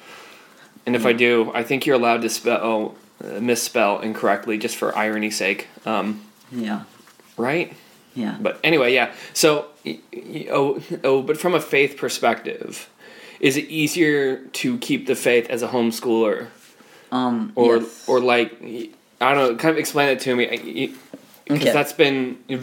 and 0.85 0.95
if 0.95 1.05
I 1.05 1.13
do, 1.13 1.51
I 1.53 1.63
think 1.63 1.85
you're 1.85 1.95
allowed 1.95 2.21
to 2.23 2.29
spell 2.29 2.95
uh, 3.23 3.39
misspell 3.39 3.99
incorrectly 4.01 4.57
just 4.57 4.75
for 4.75 4.95
irony's 4.97 5.37
sake, 5.37 5.67
um, 5.85 6.21
yeah. 6.51 6.83
right? 7.37 7.73
Yeah. 8.15 8.37
But 8.39 8.59
anyway, 8.63 8.93
yeah. 8.93 9.11
So, 9.33 9.67
oh, 10.49 10.81
oh, 11.03 11.21
but 11.21 11.37
from 11.37 11.53
a 11.53 11.59
faith 11.61 11.97
perspective, 11.97 12.89
is 13.39 13.57
it 13.57 13.65
easier 13.65 14.37
to 14.37 14.77
keep 14.77 15.07
the 15.07 15.15
faith 15.15 15.49
as 15.49 15.61
a 15.61 15.67
homeschooler, 15.67 16.47
Um. 17.11 17.51
or 17.55 17.77
yes. 17.77 18.07
or 18.07 18.19
like 18.21 18.53
I 19.19 19.33
don't 19.33 19.51
know? 19.51 19.55
Kind 19.57 19.71
of 19.71 19.77
explain 19.77 20.09
it 20.09 20.19
to 20.21 20.35
me, 20.35 20.93
because 21.43 21.61
Okay. 21.61 21.71
that's 21.73 21.93
been 21.93 22.37
uh, 22.49 22.57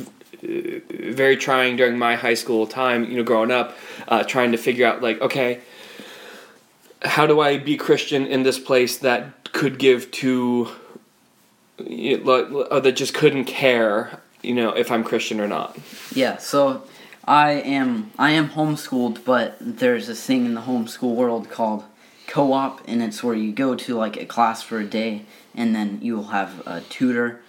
very 0.91 1.37
trying 1.37 1.77
during 1.77 1.99
my 1.99 2.15
high 2.17 2.35
school 2.35 2.67
time. 2.67 3.05
You 3.05 3.19
know, 3.19 3.23
growing 3.23 3.51
up, 3.51 3.77
uh, 4.09 4.23
trying 4.25 4.53
to 4.53 4.59
figure 4.59 4.87
out 4.87 5.03
like, 5.03 5.21
okay, 5.21 5.61
how 7.05 7.27
do 7.27 7.41
I 7.41 7.59
be 7.59 7.77
Christian 7.77 8.27
in 8.27 8.43
this 8.43 8.59
place 8.59 8.97
that 8.99 9.53
could 9.53 9.79
give 9.79 10.11
to, 10.13 10.69
like, 11.79 12.49
uh, 12.71 12.81
that 12.81 12.93
just 12.93 13.15
couldn't 13.15 13.45
care, 13.45 14.21
you 14.43 14.55
know, 14.55 14.73
if 14.73 14.91
I'm 14.91 15.05
Christian 15.05 15.41
or 15.41 15.49
not. 15.49 15.79
Yeah, 16.15 16.39
so 16.39 16.83
I 17.25 17.53
am 17.53 18.11
I 18.19 18.33
am 18.33 18.51
homeschooled, 18.51 19.25
but 19.25 19.57
there's 19.61 20.09
this 20.09 20.25
thing 20.25 20.45
in 20.45 20.55
the 20.55 20.63
homeschool 20.63 21.15
world 21.15 21.51
called 21.51 21.85
co-op, 22.27 22.81
and 22.89 23.03
it's 23.03 23.23
where 23.23 23.35
you 23.35 23.53
go 23.53 23.75
to 23.75 23.95
like 23.95 24.17
a 24.17 24.25
class 24.25 24.63
for 24.63 24.79
a 24.79 24.85
day, 24.85 25.25
and 25.55 25.75
then 25.75 25.99
you 26.03 26.17
will 26.17 26.29
have 26.29 26.67
a 26.67 26.81
tutor, 26.83 27.41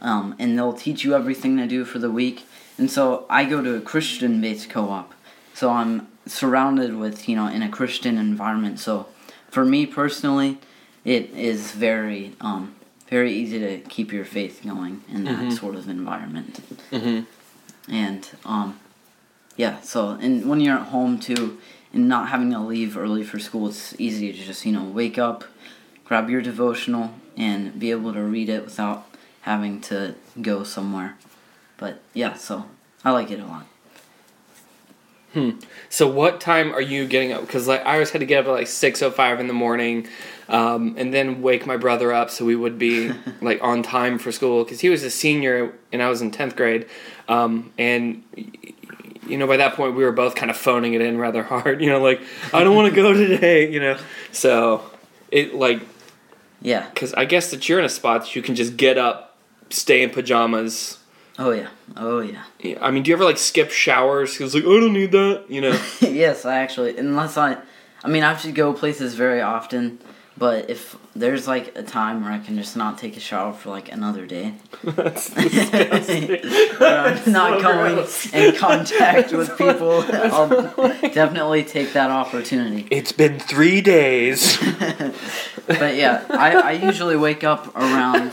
um, 0.00 0.34
and 0.38 0.58
they'll 0.58 0.72
teach 0.72 1.04
you 1.04 1.14
everything 1.14 1.56
to 1.58 1.66
do 1.66 1.84
for 1.84 1.98
the 1.98 2.10
week. 2.10 2.44
And 2.78 2.90
so 2.90 3.26
I 3.28 3.44
go 3.44 3.62
to 3.62 3.74
a 3.76 3.80
Christian-based 3.80 4.70
co-op, 4.70 5.12
so 5.52 5.70
I'm 5.70 6.08
surrounded 6.26 6.96
with 6.96 7.28
you 7.28 7.36
know 7.36 7.46
in 7.46 7.62
a 7.62 7.68
Christian 7.68 8.18
environment. 8.18 8.80
So 8.80 9.06
for 9.48 9.64
me 9.64 9.86
personally, 9.86 10.58
it 11.04 11.30
is 11.30 11.72
very 11.72 12.34
um, 12.40 12.74
very 13.10 13.32
easy 13.32 13.58
to 13.58 13.78
keep 13.88 14.12
your 14.12 14.24
faith 14.24 14.60
going 14.64 15.02
in 15.12 15.24
that 15.24 15.38
Mhm. 15.44 15.58
sort 15.58 15.74
of 15.74 15.88
environment 15.88 16.60
Mm-hmm. 16.92 17.20
and 17.92 18.28
um, 18.44 18.78
yeah. 19.56 19.80
So 19.82 20.10
and 20.20 20.48
when 20.48 20.60
you're 20.60 20.78
at 20.78 20.88
home 20.88 21.18
too, 21.18 21.58
and 21.92 22.08
not 22.08 22.28
having 22.28 22.50
to 22.52 22.60
leave 22.60 22.96
early 22.96 23.24
for 23.24 23.38
school, 23.40 23.68
it's 23.68 23.94
easy 23.98 24.32
to 24.32 24.38
just 24.50 24.64
you 24.64 24.72
know 24.72 24.84
wake 24.84 25.18
up, 25.18 25.44
grab 26.04 26.30
your 26.30 26.40
devotional, 26.40 27.12
and 27.36 27.78
be 27.78 27.90
able 27.90 28.12
to 28.12 28.22
read 28.22 28.48
it 28.48 28.64
without 28.64 29.06
having 29.42 29.80
to 29.90 30.14
go 30.40 30.62
somewhere. 30.64 31.16
But 31.78 32.00
yeah, 32.14 32.34
so 32.34 32.66
I 33.04 33.10
like 33.10 33.30
it 33.30 33.40
a 33.40 33.44
lot. 33.46 33.66
So 35.88 36.10
what 36.10 36.40
time 36.40 36.72
are 36.74 36.80
you 36.80 37.06
getting 37.06 37.32
up? 37.32 37.42
Because 37.42 37.68
like 37.68 37.84
I 37.86 37.92
always 37.94 38.10
had 38.10 38.18
to 38.20 38.26
get 38.26 38.40
up 38.40 38.46
at 38.46 38.52
like 38.52 38.66
six 38.66 39.00
oh 39.02 39.10
five 39.10 39.38
in 39.40 39.46
the 39.46 39.52
morning, 39.54 40.08
um, 40.48 40.94
and 40.98 41.14
then 41.14 41.40
wake 41.42 41.66
my 41.66 41.76
brother 41.76 42.12
up 42.12 42.30
so 42.30 42.44
we 42.44 42.56
would 42.56 42.78
be 42.78 43.12
like 43.40 43.62
on 43.62 43.82
time 43.82 44.18
for 44.18 44.32
school. 44.32 44.64
Because 44.64 44.80
he 44.80 44.88
was 44.88 45.02
a 45.04 45.10
senior 45.10 45.72
and 45.92 46.02
I 46.02 46.08
was 46.08 46.20
in 46.20 46.30
tenth 46.32 46.56
grade, 46.56 46.86
um, 47.28 47.72
and 47.78 48.22
you 49.26 49.38
know 49.38 49.46
by 49.46 49.56
that 49.58 49.74
point 49.74 49.94
we 49.94 50.02
were 50.04 50.12
both 50.12 50.34
kind 50.34 50.50
of 50.50 50.56
phoning 50.56 50.94
it 50.94 51.00
in 51.00 51.16
rather 51.18 51.42
hard. 51.42 51.80
You 51.82 51.90
know, 51.90 52.00
like 52.02 52.20
I 52.52 52.64
don't 52.64 52.74
want 52.74 52.88
to 52.90 52.96
go 52.96 53.12
today. 53.26 53.70
You 53.70 53.80
know, 53.80 53.98
so 54.32 54.82
it 55.30 55.54
like 55.54 55.80
Yeah. 56.60 56.88
because 56.92 57.14
I 57.14 57.24
guess 57.24 57.50
that 57.52 57.68
you're 57.68 57.78
in 57.78 57.84
a 57.84 57.88
spot 57.88 58.22
that 58.22 58.34
you 58.36 58.42
can 58.42 58.54
just 58.56 58.76
get 58.76 58.98
up, 58.98 59.36
stay 59.70 60.02
in 60.02 60.10
pajamas. 60.10 60.98
Oh 61.40 61.52
yeah. 61.52 61.68
Oh 61.96 62.20
yeah. 62.20 62.44
yeah. 62.60 62.76
I 62.82 62.90
mean, 62.90 63.02
do 63.02 63.08
you 63.08 63.16
ever 63.16 63.24
like 63.24 63.38
skip 63.38 63.70
showers? 63.70 64.32
Because 64.34 64.54
like 64.54 64.64
oh, 64.66 64.76
I 64.76 64.80
don't 64.80 64.92
need 64.92 65.10
that. 65.12 65.46
You 65.48 65.62
know. 65.62 65.82
yes, 66.02 66.44
I 66.44 66.58
actually 66.58 66.98
unless 66.98 67.38
I, 67.38 67.56
I 68.04 68.08
mean 68.08 68.22
I 68.22 68.28
have 68.28 68.42
to 68.42 68.52
go 68.52 68.74
places 68.74 69.14
very 69.14 69.40
often. 69.40 69.98
But 70.36 70.70
if 70.70 70.96
there's 71.14 71.46
like 71.48 71.76
a 71.76 71.82
time 71.82 72.22
where 72.22 72.32
I 72.32 72.38
can 72.38 72.56
just 72.56 72.74
not 72.74 72.96
take 72.98 73.16
a 73.16 73.20
shower 73.20 73.52
for 73.52 73.70
like 73.70 73.90
another 73.90 74.26
day, 74.26 74.54
That's 74.84 75.28
Where. 75.34 76.98
I'm 76.98 77.32
not 77.32 77.58
so 77.58 77.60
coming 77.60 77.94
gross. 77.94 78.32
in 78.32 78.56
contact 78.56 79.32
with 79.32 79.56
people, 79.58 80.04
I'll 80.12 80.48
definitely 81.00 81.64
take 81.64 81.92
that 81.94 82.10
opportunity. 82.10 82.86
It's 82.90 83.12
been 83.12 83.38
three 83.38 83.80
days. 83.80 84.56
But 85.66 85.96
yeah, 85.96 86.24
I, 86.30 86.54
I 86.56 86.72
usually 86.72 87.16
wake 87.16 87.44
up 87.44 87.76
around 87.76 88.32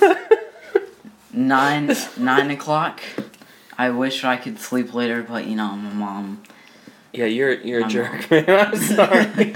nine 1.37 1.95
nine 2.17 2.51
o'clock. 2.51 3.01
I 3.77 3.91
wish 3.91 4.23
I 4.23 4.37
could 4.37 4.59
sleep 4.59 4.93
later, 4.93 5.21
but 5.23 5.45
you 5.45 5.55
know, 5.55 5.75
my 5.75 5.93
mom. 5.93 6.43
yeah, 7.13 7.25
you're 7.25 7.53
you're 7.53 7.85
a 7.85 7.87
jerk, 7.87 8.29
man. 8.31 8.45
I'm 8.49 8.75
sorry. 8.75 9.51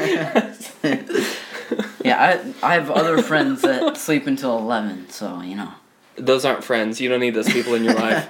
yeah, 2.06 2.17
I 2.22 2.54
I 2.63 2.74
have 2.76 2.91
other 2.91 3.22
friends 3.22 3.63
that 3.63 3.98
sleep 3.98 4.28
until 4.28 4.58
eleven, 4.58 5.10
so 5.10 5.41
you 5.41 5.56
know. 5.56 5.74
those 6.15 6.46
aren't 6.46 6.63
friends. 6.63 7.02
You 7.02 7.10
don't 7.10 7.20
need 7.20 7.34
those 7.34 7.52
people 7.52 7.74
in 7.74 7.84
your 7.84 7.96
life. 7.96 8.28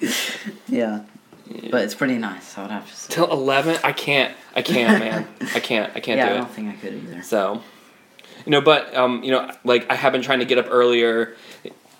Yeah, 0.68 1.04
but 1.70 1.84
it's 1.84 1.94
pretty 1.94 2.18
nice. 2.18 2.58
I 2.58 2.62
would 2.62 2.70
have 2.72 2.92
to. 2.92 3.08
Till 3.08 3.30
eleven, 3.30 3.78
I 3.84 3.92
can't. 3.92 4.36
I 4.54 4.62
can't, 4.62 4.98
man. 4.98 5.26
I 5.54 5.60
can't. 5.60 5.90
I 5.94 6.00
can't 6.00 6.18
yeah, 6.18 6.28
do 6.28 6.34
it. 6.34 6.34
I 6.34 6.38
don't 6.38 6.50
think 6.50 6.68
I 6.68 6.76
could 6.76 6.94
either. 6.94 7.22
So, 7.22 7.62
you 8.44 8.50
know, 8.50 8.60
but 8.60 8.94
um, 8.94 9.22
you 9.22 9.30
know, 9.30 9.50
like 9.64 9.88
I 9.88 9.94
have 9.94 10.12
been 10.12 10.22
trying 10.22 10.40
to 10.40 10.44
get 10.44 10.58
up 10.58 10.66
earlier 10.68 11.34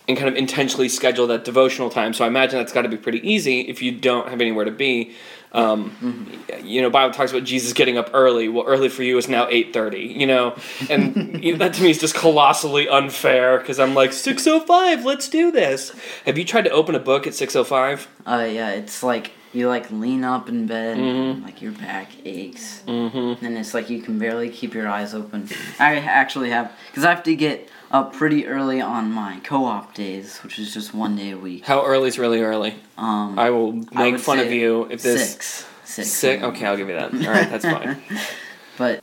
and 0.09 0.17
kind 0.17 0.29
of 0.29 0.37
intentionally 0.37 0.89
schedule 0.89 1.27
that 1.29 1.45
devotional 1.45 1.91
time. 1.91 2.13
So 2.13 2.25
I 2.25 2.29
imagine 2.29 2.59
that's 2.59 2.73
got 2.73 2.83
to 2.83 2.89
be 2.89 2.97
pretty 2.97 3.27
easy 3.29 3.63
if 3.63 3.83
you 3.83 3.93
don't 3.93 4.29
have 4.29 4.41
anywhere 4.41 4.65
to 4.65 4.71
be. 4.71 5.13
Um, 5.53 6.31
You 6.63 6.83
know, 6.83 6.91
Bible 6.91 7.15
talks 7.15 7.31
about 7.31 7.45
Jesus 7.45 7.73
getting 7.73 7.97
up 7.97 8.11
early. 8.13 8.49
Well, 8.49 8.65
early 8.67 8.89
for 8.89 9.03
you 9.03 9.17
is 9.17 9.29
now 9.29 9.47
eight 9.49 9.73
thirty. 9.73 10.03
You 10.03 10.27
know, 10.27 10.57
and 10.91 11.43
you 11.45 11.53
know, 11.53 11.59
that 11.59 11.75
to 11.75 11.83
me 11.83 11.91
is 11.91 11.99
just 11.99 12.15
colossally 12.15 12.89
unfair 12.89 13.59
because 13.59 13.79
I'm 13.79 13.95
like 13.95 14.13
six 14.13 14.47
oh 14.47 14.61
five. 14.61 15.05
Let's 15.05 15.29
do 15.29 15.51
this. 15.51 15.93
Have 16.27 16.37
you 16.37 16.45
tried 16.45 16.63
to 16.63 16.71
open 16.71 16.95
a 16.95 17.01
book 17.01 17.27
at 17.27 17.35
six 17.35 17.57
oh 17.57 17.65
five? 17.65 18.09
Uh, 18.27 18.47
yeah, 18.51 18.71
it's 18.71 19.03
like 19.03 19.33
you 19.53 19.69
like 19.69 19.91
lean 19.91 20.25
up 20.25 20.49
in 20.49 20.67
bed, 20.67 20.99
Mhm. 20.99 21.31
and, 21.33 21.43
like 21.45 21.63
your 21.63 21.73
back 21.73 22.09
aches, 22.25 22.83
Mm-hmm. 22.87 23.45
and 23.45 23.57
it's 23.59 23.73
like 23.75 23.89
you 23.91 24.01
can 24.03 24.19
barely 24.19 24.49
keep 24.51 24.75
your 24.75 24.89
eyes 24.89 25.15
open. 25.15 25.49
I 25.79 25.97
actually 25.97 26.51
have 26.51 26.73
because 26.91 27.05
I 27.05 27.11
have 27.11 27.23
to 27.25 27.35
get 27.35 27.69
up 27.91 28.13
pretty 28.13 28.47
early 28.47 28.81
on 28.81 29.13
my 29.13 29.39
co-op 29.45 29.95
days, 29.95 30.39
which 30.39 30.59
is 30.59 30.75
just 30.75 30.93
one 30.93 31.15
day 31.17 31.31
a 31.31 31.39
week. 31.39 31.65
How 31.65 31.85
early 31.85 32.09
is 32.09 32.19
really 32.19 32.43
early? 32.43 32.75
Um, 32.99 33.39
I 33.39 33.51
will 33.51 33.73
make 33.73 34.13
would 34.13 34.21
fun 34.21 34.39
of 34.41 34.51
you 34.51 34.89
if 34.91 35.03
this 35.03 35.33
six 35.33 35.67
six 35.85 36.43
Okay, 36.43 36.67
I'll 36.67 36.77
give 36.77 36.89
you 36.89 36.97
that. 36.97 37.13
All 37.15 37.33
right, 37.33 37.49
that's 37.51 37.65
fine. 37.65 37.99
But 38.79 39.03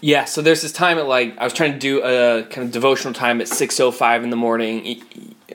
Yeah, 0.00 0.24
so 0.24 0.40
there's 0.40 0.62
this 0.62 0.72
time 0.72 0.98
at 0.98 1.06
like 1.08 1.36
I 1.38 1.44
was 1.44 1.52
trying 1.52 1.72
to 1.72 1.78
do 1.78 2.02
a 2.02 2.44
kind 2.44 2.66
of 2.66 2.72
devotional 2.72 3.12
time 3.12 3.40
at 3.40 3.48
six 3.48 3.78
oh 3.80 3.90
five 3.90 4.22
in 4.24 4.30
the 4.30 4.36
morning. 4.36 5.02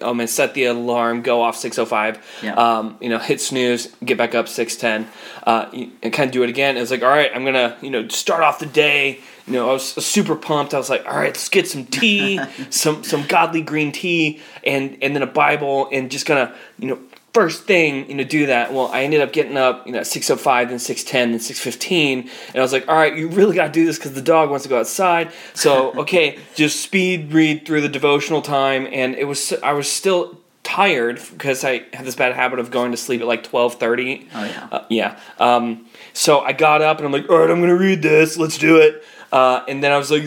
I'm 0.02 0.18
gonna 0.18 0.28
set 0.28 0.54
the 0.54 0.66
alarm, 0.66 1.22
go 1.22 1.42
off 1.42 1.56
six 1.56 1.78
oh 1.80 1.86
five. 1.86 2.24
Yeah. 2.42 2.54
Um, 2.54 2.98
you 3.00 3.10
know, 3.10 3.20
hit 3.20 3.42
snooze, 3.42 3.88
get 4.04 4.18
back 4.18 4.36
up 4.36 4.48
six 4.48 4.76
ten, 4.76 5.08
uh, 5.44 5.70
and 5.72 6.14
kind 6.14 6.28
of 6.28 6.32
do 6.32 6.44
it 6.44 6.50
again. 6.50 6.78
It's 6.78 6.92
like, 6.92 7.04
all 7.04 7.10
right, 7.10 7.32
I'm 7.34 7.46
gonna 7.46 7.78
you 7.82 7.90
know 7.90 8.08
start 8.08 8.44
off 8.44 8.60
the 8.60 8.66
day. 8.66 9.20
You 9.48 9.54
know, 9.54 9.70
I 9.70 9.74
was 9.74 9.84
super 9.84 10.36
pumped. 10.36 10.74
I 10.74 10.78
was 10.78 10.90
like, 10.90 11.06
all 11.06 11.18
right, 11.18 11.28
let's 11.28 11.50
get 11.50 11.68
some 11.68 11.86
tea, 11.86 12.40
some 12.70 13.04
some 13.04 13.26
godly 13.28 13.62
green 13.62 13.92
tea, 13.92 14.42
and 14.64 14.98
and 15.02 15.16
then 15.16 15.24
a 15.24 15.28
Bible, 15.28 15.90
and 15.92 16.12
just 16.12 16.26
gonna 16.26 16.56
you 16.80 16.88
know 16.88 17.00
first 17.34 17.64
thing 17.64 18.10
you 18.10 18.16
know 18.16 18.24
do 18.24 18.46
that 18.48 18.74
well 18.74 18.88
i 18.92 19.04
ended 19.04 19.22
up 19.22 19.32
getting 19.32 19.58
up 19.58 19.86
you 19.86 19.94
know 19.94 20.00
at 20.00 20.08
605 20.08 20.70
then 20.70 20.80
610 20.80 21.32
then 21.32 21.40
615 21.40 22.30
and 22.50 22.58
i 22.58 22.62
was 22.62 22.74
like 22.74 22.88
all 22.88 22.96
right 22.96 23.16
you 23.16 23.30
really 23.30 23.56
got 23.56 23.68
to 23.68 23.72
do 23.72 23.86
this 23.86 23.98
because 23.98 24.14
the 24.14 24.22
dog 24.22 24.50
wants 24.50 24.64
to 24.64 24.70
go 24.70 24.80
outside 24.80 25.32
so 25.54 25.94
okay 25.98 26.38
just 26.56 26.82
speed 26.82 27.32
read 27.32 27.66
through 27.66 27.82
the 27.82 27.90
devotional 27.90 28.42
time 28.42 28.88
and 28.92 29.16
it 29.16 29.26
was 29.26 29.54
i 29.64 29.72
was 29.72 29.90
still 29.90 30.38
tired 30.64 31.22
because 31.32 31.64
i 31.64 31.84
had 31.94 32.06
this 32.06 32.16
bad 32.16 32.36
habit 32.36 32.60
of 32.60 32.70
going 32.70 32.92
to 32.92 32.98
sleep 32.98 33.22
at 33.22 33.28
like 33.28 33.44
12.30 33.44 34.28
oh 34.34 34.44
yeah, 34.44 34.68
uh, 34.72 34.86
yeah. 34.90 35.20
Um, 35.40 35.86
so 36.14 36.42
I 36.42 36.54
got 36.54 36.82
up 36.82 36.98
and 36.98 37.06
I'm 37.06 37.12
like, 37.12 37.30
all 37.30 37.40
right, 37.40 37.50
I'm 37.50 37.60
gonna 37.62 37.76
read 37.76 38.02
this. 38.02 38.38
Let's 38.38 38.58
do 38.58 38.78
it. 38.78 39.04
Uh, 39.32 39.64
and 39.68 39.82
then 39.82 39.94
I 39.94 39.98
was 39.98 40.12
like, 40.12 40.24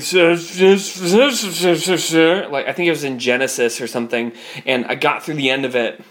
like 2.50 2.66
I 2.66 2.72
think 2.72 2.86
it 2.86 2.90
was 2.90 3.04
in 3.04 3.18
Genesis 3.18 3.80
or 3.80 3.86
something, 3.86 4.32
and 4.64 4.86
I 4.86 4.94
got 4.94 5.22
through 5.22 5.34
the 5.34 5.50
end 5.50 5.66
of 5.66 5.76
it, 5.76 6.02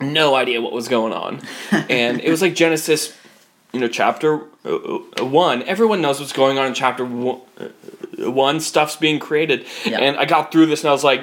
no 0.00 0.34
idea 0.34 0.60
what 0.60 0.72
was 0.72 0.88
going 0.88 1.12
on, 1.12 1.40
and 1.88 2.20
it 2.20 2.30
was 2.30 2.42
like 2.42 2.54
Genesis, 2.54 3.16
you 3.72 3.80
know, 3.80 3.88
chapter 3.88 4.40
uh, 4.64 4.98
uh, 5.20 5.24
one. 5.24 5.62
Everyone 5.64 6.00
knows 6.00 6.20
what's 6.20 6.32
going 6.32 6.58
on 6.58 6.66
in 6.66 6.74
chapter 6.74 7.04
one. 7.04 7.40
uh, 7.58 8.58
stuff's 8.60 8.96
being 8.96 9.18
created, 9.18 9.66
Yeah. 9.84 9.98
and 10.00 10.16
I 10.16 10.24
got 10.24 10.50
through 10.52 10.66
this 10.66 10.80
and 10.82 10.88
I 10.88 10.92
was 10.92 11.04
like, 11.04 11.20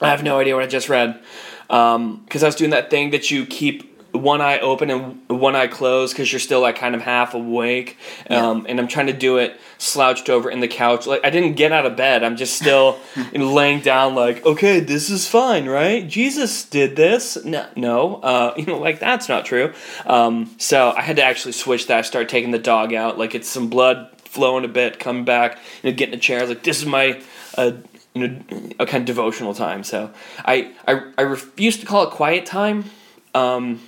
I 0.00 0.08
have 0.08 0.22
no 0.22 0.38
idea 0.38 0.54
what 0.54 0.64
I 0.64 0.66
just 0.66 0.88
read, 0.88 1.20
because 1.68 2.42
I 2.42 2.46
was 2.46 2.54
doing 2.56 2.70
that 2.70 2.90
thing 2.90 3.10
that 3.10 3.30
you 3.30 3.46
keep 3.46 3.92
one 4.12 4.40
eye 4.40 4.58
open 4.60 4.90
and 4.90 5.20
one 5.28 5.54
eye 5.54 5.66
closed 5.66 6.14
because 6.14 6.32
you're 6.32 6.40
still 6.40 6.60
like 6.60 6.76
kind 6.76 6.94
of 6.94 7.02
half 7.02 7.34
awake, 7.34 7.98
um, 8.30 8.66
and 8.68 8.78
I'm 8.80 8.88
trying 8.88 9.06
to 9.08 9.12
do 9.12 9.36
it 9.38 9.58
slouched 9.78 10.28
over 10.30 10.50
in 10.50 10.60
the 10.60 10.68
couch. 10.68 11.06
Like 11.06 11.20
I 11.24 11.30
didn't 11.30 11.54
get 11.54 11.72
out 11.72 11.86
of 11.86 11.96
bed. 11.96 12.24
I'm 12.24 12.36
just 12.36 12.56
still 12.56 12.98
laying 13.32 13.80
down. 13.80 14.14
Like 14.14 14.44
okay, 14.46 14.80
this 14.80 15.10
is 15.10 15.28
fine, 15.28 15.66
right? 15.68 16.06
Jesus 16.06 16.64
did 16.64 16.96
this. 16.96 17.42
No, 17.44 17.66
no, 17.76 18.16
uh, 18.16 18.54
you 18.58 18.66
know, 18.66 18.78
like 18.78 18.98
that's 19.00 19.28
not 19.28 19.44
true. 19.44 19.72
Um, 20.06 20.54
so 20.58 20.92
I 20.96 21.02
had 21.02 21.16
to 21.16 21.22
actually 21.24 21.52
switch 21.52 21.86
that. 21.88 22.06
Start 22.06 22.28
taking 22.28 22.50
the 22.50 22.58
dog 22.58 22.92
out. 22.94 23.18
Like 23.18 23.34
it's 23.34 23.48
some 23.48 23.68
blood 23.68 24.10
flowing 24.24 24.64
a 24.64 24.68
bit, 24.68 24.98
Come 24.98 25.24
back, 25.24 25.58
you 25.82 25.90
know, 25.90 25.96
getting 25.96 26.14
a 26.14 26.18
chair. 26.18 26.38
I 26.38 26.42
was 26.42 26.50
like, 26.50 26.62
this 26.62 26.78
is 26.78 26.86
my. 26.86 27.20
Uh, 27.56 27.72
you 28.14 28.28
know, 28.28 28.40
a 28.78 28.86
kind 28.86 29.02
of 29.02 29.04
devotional 29.04 29.52
time. 29.52 29.84
So 29.84 30.10
I, 30.42 30.72
I, 30.88 31.02
I 31.18 31.22
refuse 31.22 31.76
to 31.80 31.84
call 31.84 32.02
it 32.04 32.10
quiet 32.12 32.46
time. 32.46 32.86
Um, 33.34 33.82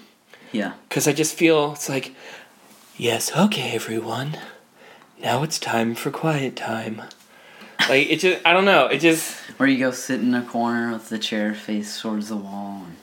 Yeah. 0.53 0.75
because 0.87 1.09
I 1.09 1.15
just 1.15 1.35
feel 1.35 1.73
it's 1.73 1.89
like, 1.89 2.15
yes, 2.99 3.35
okay, 3.35 3.71
everyone, 3.75 4.37
now 5.23 5.43
it's 5.43 5.59
time 5.59 5.95
for 5.95 6.11
quiet 6.11 6.57
time. 6.57 7.03
Like 7.89 8.09
it 8.11 8.21
just, 8.21 8.45
I 8.47 8.53
don't 8.53 8.65
know, 8.65 8.87
it 8.87 8.99
just, 8.99 9.37
Where 9.59 9.69
you 9.69 9.79
go 9.79 9.91
sit 9.91 10.21
in 10.21 10.35
a 10.35 10.43
corner 10.43 10.93
with 10.93 11.09
the 11.09 11.19
chair 11.19 11.55
face 11.55 12.01
towards 12.01 12.29
the 12.29 12.37
wall. 12.37 12.83
and... 12.87 12.97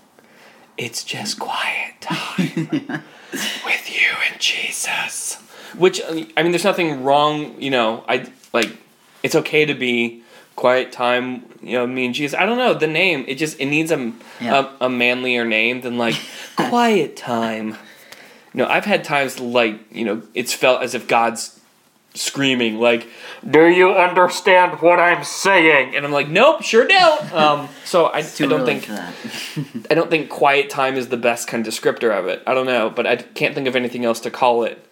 it's 0.77 1.03
just 1.03 1.39
quiet 1.39 1.99
time 2.01 2.43
with 3.65 3.89
you 3.91 4.09
and 4.31 4.39
Jesus. 4.39 5.35
Which 5.77 6.01
I 6.07 6.43
mean, 6.43 6.51
there's 6.51 6.63
nothing 6.63 7.03
wrong, 7.03 7.59
you 7.61 7.69
know. 7.69 8.03
I 8.07 8.29
like, 8.53 8.77
it's 9.23 9.35
okay 9.35 9.65
to 9.65 9.73
be 9.73 10.23
quiet 10.55 10.91
time. 10.93 11.43
You 11.61 11.73
know, 11.79 11.87
me 11.87 12.05
and 12.05 12.13
Jesus. 12.15 12.37
I 12.39 12.45
don't 12.45 12.57
know 12.57 12.73
the 12.73 12.87
name. 12.87 13.25
It 13.27 13.35
just 13.35 13.59
it 13.59 13.65
needs 13.65 13.91
a 13.91 14.13
Yeah. 14.39 14.69
a, 14.79 14.85
a 14.85 14.89
manlier 14.89 15.43
name 15.43 15.81
than 15.81 15.97
like 15.97 16.15
quiet 16.55 17.17
time. 17.17 17.69
You 18.53 18.59
know, 18.63 18.67
I've 18.67 18.85
had 18.85 19.03
times 19.03 19.39
like 19.39 19.79
you 19.91 20.05
know, 20.05 20.21
it's 20.33 20.53
felt 20.53 20.81
as 20.81 20.95
if 20.95 21.07
God's 21.09 21.59
screaming 22.15 22.79
like, 22.79 23.07
"Do 23.49 23.67
you 23.67 23.91
understand 23.93 24.81
what 24.81 24.99
I'm 24.99 25.23
saying?" 25.23 25.95
And 25.95 26.05
I'm 26.05 26.11
like, 26.11 26.27
"Nope, 26.29 26.61
sure 26.63 26.87
don't." 26.87 27.33
Um, 27.33 27.69
so 27.85 28.05
I, 28.07 28.19
I 28.19 28.45
don't 28.47 28.65
think. 28.65 28.89
I 29.91 29.93
don't 29.93 30.09
think 30.09 30.29
quiet 30.29 30.69
time 30.69 30.95
is 30.95 31.07
the 31.09 31.17
best 31.17 31.47
kind 31.47 31.65
of 31.67 31.73
descriptor 31.73 32.17
of 32.17 32.27
it. 32.27 32.41
I 32.47 32.53
don't 32.53 32.65
know, 32.65 32.89
but 32.89 33.05
I 33.05 33.15
can't 33.17 33.53
think 33.55 33.67
of 33.67 33.75
anything 33.75 34.05
else 34.05 34.19
to 34.21 34.31
call 34.31 34.63
it. 34.63 34.85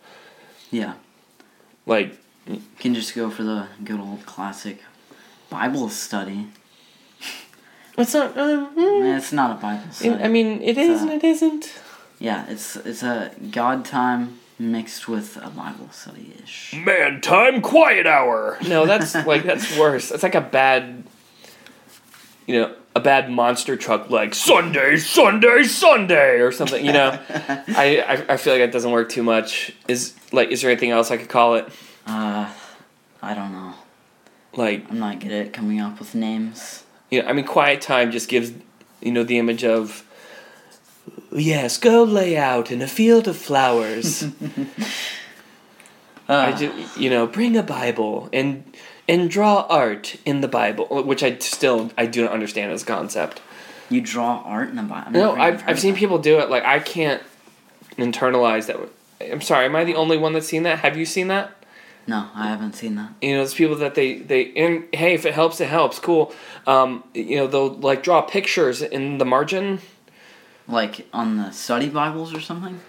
yeah. 0.72 0.94
Like, 1.86 2.18
You 2.48 2.62
can 2.80 2.94
just 2.96 3.14
go 3.16 3.30
for 3.30 3.44
the 3.44 3.68
good 3.84 4.00
old 4.00 4.26
classic 4.26 4.78
Bible 5.50 5.90
study. 5.90 6.48
it's 7.98 8.14
not. 8.14 8.38
Uh, 8.38 8.68
mm, 8.76 9.04
Eh, 9.14 9.18
It's 9.18 9.32
not 9.34 9.52
a 9.52 9.60
Bible 9.62 9.92
study. 9.92 10.24
I 10.24 10.28
mean, 10.28 10.62
it 10.62 10.78
is 10.78 11.02
and 11.02 11.12
a- 11.12 11.16
it 11.16 11.24
isn't. 11.24 11.74
yeah, 12.20 12.46
it's 12.50 12.76
it's 12.78 13.04
a 13.04 13.32
God 13.52 13.84
time 13.86 14.40
mixed 14.60 15.08
with 15.08 15.38
a 15.38 15.50
Bible 15.50 15.89
study 15.92 16.34
ish. 16.44 16.74
Man 16.76 17.22
time 17.22 17.62
quiet 17.62 18.06
hour. 18.08 18.58
No, 18.68 18.86
that's 18.86 19.13
like 19.26 19.44
that's 19.44 19.78
worse. 19.78 20.10
That's 20.10 20.24
like 20.24 20.36
a 20.36 20.42
bad, 20.42 21.04
you 22.48 22.60
know, 22.62 22.76
a 22.96 23.00
bad 23.00 23.30
monster 23.32 23.76
truck 23.76 24.10
like 24.10 24.36
Sunday, 24.36 24.98
Sunday, 24.98 25.63
Sunday 25.63 26.39
or 26.39 26.52
something. 26.52 26.86
You 26.86 26.94
know, 26.94 27.20
I, 27.30 28.04
I 28.08 28.34
I 28.34 28.38
feel 28.38 28.54
like 28.54 28.62
that 28.62 28.72
doesn't 28.72 28.92
work 28.92 29.10
too 29.10 29.24
much. 29.24 29.74
Is 29.88 30.13
like, 30.32 30.50
is 30.50 30.62
there 30.62 30.70
anything 30.72 30.92
else 30.92 31.10
I 31.12 31.18
could 31.18 31.30
call 31.30 31.56
it? 31.56 31.68
Uh, 32.06 32.52
I 33.22 33.34
don't 33.34 33.52
know. 33.54 33.74
Like, 34.56 34.89
I'm 34.92 35.00
not 35.00 35.20
good 35.20 35.32
at 35.32 35.54
coming 35.54 35.80
up 35.80 35.98
with 35.98 36.13
names. 36.13 36.84
you 37.10 37.22
know, 37.24 37.28
I 37.28 37.34
mean, 37.34 37.46
quiet 37.46 37.82
time 37.82 38.12
just 38.12 38.30
gives, 38.30 38.52
you 39.02 39.12
know, 39.12 39.24
the 39.24 39.39
image 39.39 39.63
of. 39.63 40.06
Yes, 41.36 41.78
go 41.78 42.04
lay 42.04 42.38
out 42.38 42.72
in 42.72 42.82
a 42.82 42.88
field 42.88 43.28
of 43.28 43.38
flowers. 43.38 44.24
I 46.30 46.52
Uh, 46.52 46.58
just, 46.58 46.98
you 46.98 47.10
know, 47.10 47.28
bring 47.28 47.58
a 47.58 47.63
Bible 47.63 48.30
and 48.32 48.63
and 49.10 49.30
draw 49.30 49.65
art 49.69 50.15
in 50.26 50.39
the 50.41 50.48
Bible, 50.48 50.86
which 51.04 51.22
I 51.24 51.38
still 51.39 51.91
I 51.98 52.06
do 52.06 52.24
not 52.24 52.32
understand 52.32 52.72
as 52.72 52.84
a 52.84 52.86
concept. 52.86 53.41
you 53.89 54.00
draw 54.00 54.41
art 54.46 54.69
in 54.69 54.78
the 54.78 54.84
Bible. 54.84 55.12
No, 55.12 55.36
I've 55.36 55.62
I've 55.67 55.80
seen 55.80 55.96
people 55.96 56.19
do 56.19 56.39
it. 56.39 56.50
Like 56.50 56.63
I 56.63 56.80
can't 56.80 57.22
internalize 57.98 58.67
that. 58.67 58.78
I'm 59.32 59.41
sorry. 59.41 59.65
Am 59.65 59.76
I 59.76 59.84
the 59.84 59.96
only 59.96 60.17
one 60.17 60.32
that's 60.34 60.48
seen 60.48 60.63
that? 60.63 60.80
Have 60.80 60.98
you 60.98 61.06
seen 61.06 61.28
that? 61.28 61.52
No, 62.08 62.30
I 62.36 62.48
haven't 62.48 62.74
seen 62.76 62.96
that. 62.96 63.12
You 63.22 63.36
know, 63.36 63.43
it's 63.43 63.54
people 63.54 63.76
that 63.78 63.96
they 63.96 64.19
they 64.19 64.54
and 64.54 64.86
hey, 64.93 65.13
if 65.15 65.26
it 65.26 65.34
helps, 65.34 65.60
it 65.60 65.67
helps. 65.69 66.00
Cool. 66.00 66.34
Um, 66.65 67.04
you 67.13 67.36
know, 67.36 67.48
they'll 67.48 67.74
like 67.74 68.02
draw 68.04 68.22
pictures 68.22 68.82
in 68.82 69.17
the 69.17 69.26
margin. 69.26 69.80
Like 70.67 71.08
on 71.13 71.38
the 71.38 71.52
study 71.52 71.89
Bibles 71.89 72.34
or 72.34 72.39
something. 72.39 72.80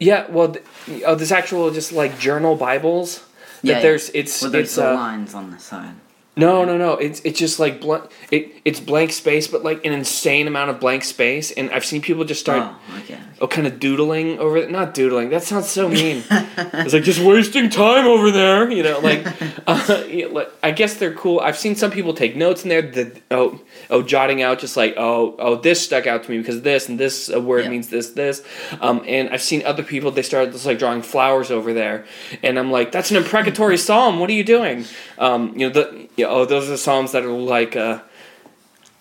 Yeah, 0.00 0.26
well, 0.30 0.52
th- 0.52 1.02
oh, 1.06 1.14
there's 1.14 1.32
actual 1.32 1.70
just 1.70 1.92
like 1.92 2.18
journal 2.18 2.56
Bibles. 2.56 3.24
That 3.62 3.68
Yeah, 3.68 3.80
there's 3.80 4.10
it's 4.10 4.42
Where 4.42 4.50
there's 4.50 4.64
it's 4.66 4.76
the 4.76 4.90
uh, 4.90 4.94
lines 4.94 5.34
on 5.34 5.50
the 5.50 5.58
side. 5.58 5.94
No, 6.36 6.64
no, 6.64 6.76
no. 6.76 6.94
It's 6.94 7.20
it's 7.20 7.38
just 7.38 7.60
like 7.60 7.80
blank. 7.80 8.10
It 8.32 8.50
it's 8.64 8.80
blank 8.80 9.12
space, 9.12 9.46
but 9.46 9.62
like 9.62 9.84
an 9.86 9.92
insane 9.92 10.48
amount 10.48 10.70
of 10.70 10.80
blank 10.80 11.04
space. 11.04 11.52
And 11.52 11.70
I've 11.70 11.84
seen 11.84 12.02
people 12.02 12.24
just 12.24 12.40
start 12.40 12.62
Oh, 12.64 12.98
okay. 13.04 13.20
oh, 13.40 13.46
kind 13.46 13.68
of 13.68 13.78
doodling 13.78 14.40
over 14.40 14.56
it. 14.56 14.68
Not 14.70 14.94
doodling. 14.94 15.30
That 15.30 15.44
sounds 15.44 15.68
so 15.70 15.88
mean. 15.88 16.24
it's 16.30 16.92
like 16.92 17.04
just 17.04 17.20
wasting 17.20 17.70
time 17.70 18.06
over 18.06 18.32
there. 18.32 18.68
You 18.68 18.82
know, 18.82 18.98
like, 18.98 19.24
uh, 19.68 20.04
like 20.30 20.50
I 20.62 20.72
guess 20.72 20.94
they're 20.94 21.14
cool. 21.14 21.38
I've 21.38 21.56
seen 21.56 21.76
some 21.76 21.92
people 21.92 22.14
take 22.14 22.34
notes 22.34 22.64
in 22.64 22.68
there. 22.68 22.82
That 22.82 23.22
oh 23.30 23.60
oh 23.88 24.02
jotting 24.02 24.42
out 24.42 24.58
just 24.58 24.76
like 24.76 24.94
oh 24.96 25.36
oh 25.38 25.54
this 25.56 25.80
stuck 25.84 26.08
out 26.08 26.24
to 26.24 26.30
me 26.32 26.38
because 26.38 26.62
this 26.62 26.88
and 26.88 26.98
this 26.98 27.28
word 27.28 27.64
Yeah. 27.64 27.70
means 27.70 27.90
this 27.90 28.10
this. 28.10 28.42
Um, 28.80 29.04
and 29.06 29.28
I've 29.30 29.42
seen 29.42 29.64
other 29.64 29.84
people 29.84 30.10
they 30.10 30.22
started 30.22 30.52
just 30.52 30.66
like 30.66 30.80
drawing 30.80 31.02
flowers 31.02 31.52
over 31.52 31.72
there, 31.72 32.06
and 32.42 32.58
I'm 32.58 32.72
like 32.72 32.90
that's 32.90 33.12
an 33.12 33.18
imprecatory 33.18 33.76
psalm. 33.76 34.18
What 34.18 34.28
are 34.30 34.34
you 34.34 34.42
doing? 34.44 34.84
Um, 35.16 35.52
you 35.56 35.68
know 35.68 35.72
the 35.72 36.08
know, 36.18 36.30
oh 36.30 36.44
those 36.44 36.70
are 36.70 36.76
psalms 36.76 37.10
that 37.12 37.24
are 37.24 37.28
like 37.28 37.74
uh 37.76 38.00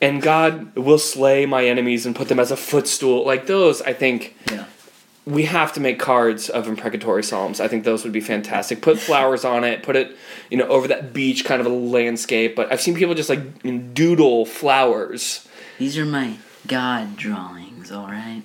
and 0.02 0.22
God 0.22 0.76
will 0.76 0.98
slay 0.98 1.46
my 1.46 1.66
enemies 1.66 2.06
and 2.06 2.14
put 2.16 2.28
them 2.28 2.40
as 2.40 2.52
a 2.52 2.58
footstool. 2.58 3.26
Like 3.26 3.48
those, 3.48 3.82
I 3.84 3.94
think 3.94 4.36
Yeah. 4.52 4.66
we 5.26 5.44
have 5.44 5.72
to 5.74 5.80
make 5.80 5.98
cards 5.98 6.50
of 6.50 6.68
imprecatory 6.68 7.24
psalms. 7.24 7.62
I 7.62 7.70
think 7.70 7.86
those 7.86 8.04
would 8.04 8.12
be 8.12 8.20
fantastic. 8.20 8.82
Put 8.82 9.00
flowers 9.00 9.46
on 9.46 9.64
it. 9.64 9.82
Put 9.82 9.96
it, 9.96 10.18
you 10.50 10.58
know, 10.58 10.68
over 10.68 10.90
that 10.90 11.14
beach 11.14 11.46
kind 11.46 11.62
of 11.62 11.68
a 11.68 11.70
landscape. 11.70 12.54
But 12.54 12.70
I've 12.70 12.82
seen 12.82 12.96
people 12.96 13.16
just 13.16 13.30
like 13.30 13.94
doodle 13.94 14.46
flowers. 14.46 15.48
These 15.80 15.98
are 15.98 16.06
my 16.06 16.34
God 16.68 17.16
drawings, 17.16 17.90
alright? 17.90 18.44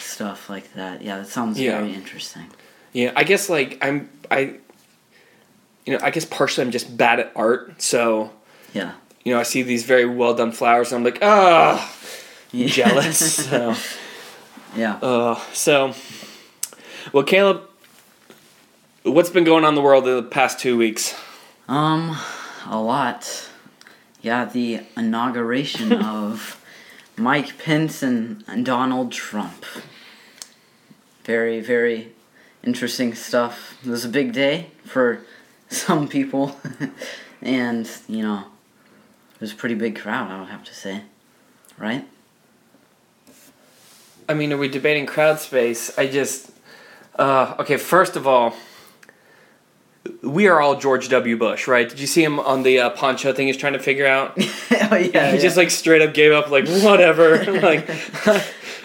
Stuff 0.00 0.50
like 0.50 0.74
that. 0.74 1.02
Yeah, 1.02 1.18
that 1.18 1.28
sounds 1.28 1.60
Yeah. 1.60 1.78
very 1.78 1.92
interesting. 1.94 2.46
Yeah, 2.92 3.12
I 3.14 3.22
guess 3.22 3.48
like 3.48 3.78
I'm 3.80 4.08
I. 4.28 4.54
You 5.86 5.92
know, 5.94 5.98
I 6.02 6.10
guess 6.10 6.24
partially 6.24 6.64
I'm 6.64 6.70
just 6.70 6.96
bad 6.96 7.20
at 7.20 7.32
art, 7.36 7.80
so 7.82 8.30
Yeah. 8.72 8.92
you 9.24 9.34
know 9.34 9.40
I 9.40 9.42
see 9.42 9.62
these 9.62 9.84
very 9.84 10.06
well 10.06 10.34
done 10.34 10.52
flowers, 10.52 10.92
and 10.92 10.98
I'm 10.98 11.04
like, 11.04 11.18
ah, 11.22 11.94
jealous. 12.52 13.34
so. 13.46 13.74
Yeah. 14.76 14.96
Uh, 14.96 15.36
so, 15.52 15.94
well, 17.12 17.22
Caleb, 17.22 17.62
what's 19.04 19.30
been 19.30 19.44
going 19.44 19.62
on 19.64 19.68
in 19.68 19.74
the 19.76 19.80
world 19.80 20.08
in 20.08 20.16
the 20.16 20.22
past 20.24 20.58
two 20.58 20.76
weeks? 20.76 21.14
Um, 21.68 22.16
a 22.66 22.80
lot. 22.80 23.48
Yeah, 24.20 24.46
the 24.46 24.80
inauguration 24.96 25.92
of 26.04 26.60
Mike 27.16 27.56
Pence 27.58 28.02
and 28.02 28.42
Donald 28.66 29.12
Trump. 29.12 29.64
Very, 31.24 31.60
very 31.60 32.08
interesting 32.64 33.14
stuff. 33.14 33.78
It 33.84 33.90
was 33.90 34.04
a 34.04 34.08
big 34.08 34.32
day 34.32 34.70
for 34.84 35.20
some 35.74 36.08
people, 36.08 36.56
and 37.42 37.90
you 38.08 38.22
know, 38.22 38.44
it 39.34 39.40
was 39.40 39.52
a 39.52 39.56
pretty 39.56 39.74
big 39.74 39.96
crowd. 39.96 40.30
I 40.30 40.40
would 40.40 40.48
have 40.48 40.64
to 40.64 40.74
say, 40.74 41.02
right? 41.78 42.06
I 44.28 44.34
mean, 44.34 44.52
are 44.52 44.56
we 44.56 44.68
debating 44.68 45.04
crowd 45.06 45.38
space? 45.38 45.96
I 45.98 46.06
just, 46.06 46.50
uh, 47.16 47.56
okay. 47.58 47.76
First 47.76 48.16
of 48.16 48.26
all, 48.26 48.54
we 50.22 50.48
are 50.48 50.60
all 50.60 50.78
George 50.78 51.08
W. 51.08 51.36
Bush, 51.36 51.66
right? 51.66 51.88
Did 51.88 51.98
you 51.98 52.06
see 52.06 52.22
him 52.22 52.40
on 52.40 52.62
the 52.62 52.78
uh, 52.78 52.90
poncho 52.90 53.32
thing? 53.32 53.46
He's 53.46 53.56
trying 53.56 53.72
to 53.74 53.78
figure 53.78 54.06
out. 54.06 54.34
oh 54.38 54.96
yeah, 54.96 55.32
he 55.32 55.38
just 55.38 55.56
like 55.56 55.70
straight 55.70 56.02
up 56.02 56.14
gave 56.14 56.32
up, 56.32 56.50
like 56.50 56.66
whatever. 56.66 57.44
like, 57.60 57.88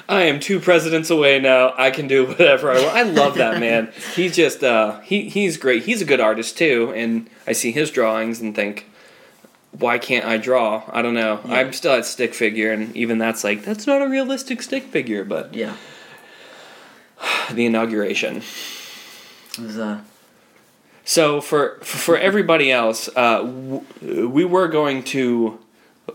I 0.10 0.24
am 0.24 0.40
two 0.40 0.60
presidents 0.60 1.12
away 1.12 1.40
now. 1.40 1.74
I 1.78 1.92
can 1.92 2.08
do 2.08 2.26
whatever 2.26 2.72
I 2.72 2.82
want. 2.82 2.96
I 2.96 3.04
love 3.04 3.36
that 3.36 3.60
man. 3.66 3.94
He's 4.16 4.36
just, 4.36 4.64
uh, 4.64 5.00
he 5.02 5.30
he's 5.30 5.56
great. 5.58 5.84
He's 5.84 6.02
a 6.02 6.06
good 6.06 6.20
artist 6.20 6.58
too, 6.58 6.92
and 6.96 7.30
I 7.46 7.52
see 7.54 7.72
his 7.72 7.92
drawings 7.92 8.42
and 8.42 8.56
think. 8.56 8.88
Why 9.72 10.00
can't 10.00 10.26
I 10.26 10.38
draw? 10.38 10.84
I 10.92 11.04
don't 11.04 11.14
know. 11.14 11.42
Yeah. 11.46 11.54
I'm 11.58 11.74
still 11.74 11.94
at 11.94 12.06
stick 12.08 12.34
figure, 12.34 12.72
and 12.72 12.96
even 12.98 13.20
that's 13.20 13.44
like 13.44 13.64
that's 13.64 13.86
not 13.86 14.02
a 14.02 14.10
realistic 14.10 14.64
stick 14.64 14.84
figure. 14.86 15.24
But 15.24 15.54
yeah. 15.54 15.76
the 17.52 17.68
inauguration. 17.68 18.38
It 18.38 19.60
was 19.60 19.78
uh 19.78 20.02
So 21.06 21.40
for 21.40 21.78
for 21.82 22.18
everybody 22.18 22.72
else, 22.72 23.10
uh, 23.16 23.44
w- 23.44 24.28
we 24.28 24.44
were 24.44 24.68
going 24.68 25.04
to 25.04 25.60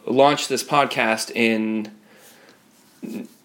launch 0.04 0.48
this 0.48 0.64
podcast 0.64 1.30
in 1.30 1.92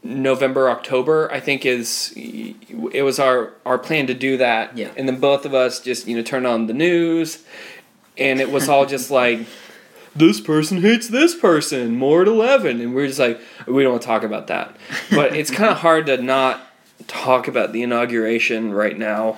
November, 0.10 0.70
October. 0.70 1.32
I 1.32 1.40
think 1.40 1.66
is 1.66 2.14
it 2.16 3.04
was 3.04 3.20
our 3.20 3.54
our 3.66 3.78
plan 3.78 4.08
to 4.08 4.14
do 4.14 4.38
that. 4.38 4.78
Yeah. 4.78 4.92
And 4.98 5.08
then 5.08 5.20
both 5.20 5.46
of 5.46 5.54
us 5.54 5.80
just 5.80 6.08
you 6.08 6.16
know 6.16 6.24
turned 6.24 6.48
on 6.48 6.68
the 6.68 6.74
news, 6.74 7.44
and 8.18 8.42
it 8.42 8.52
was 8.52 8.68
all 8.68 8.86
just 8.86 9.12
like. 9.12 9.40
This 10.16 10.42
person 10.42 10.82
hates 10.82 11.08
this 11.08 11.36
person 11.36 11.96
more 11.96 12.24
at 12.24 12.28
eleven, 12.28 12.82
and 12.82 12.96
we're 12.96 13.08
just 13.08 13.20
like, 13.20 13.40
we 13.68 13.84
don't 13.84 13.92
want 13.92 14.02
to 14.02 14.08
talk 14.08 14.24
about 14.24 14.48
that. 14.48 14.76
But 15.12 15.36
it's 15.36 15.52
kind 15.52 15.70
of 15.70 15.78
hard 15.88 16.08
to 16.08 16.18
not 16.18 16.62
talk 17.08 17.48
about 17.48 17.74
the 17.74 17.84
inauguration 17.84 18.74
right 18.74 18.98
now. 18.98 19.38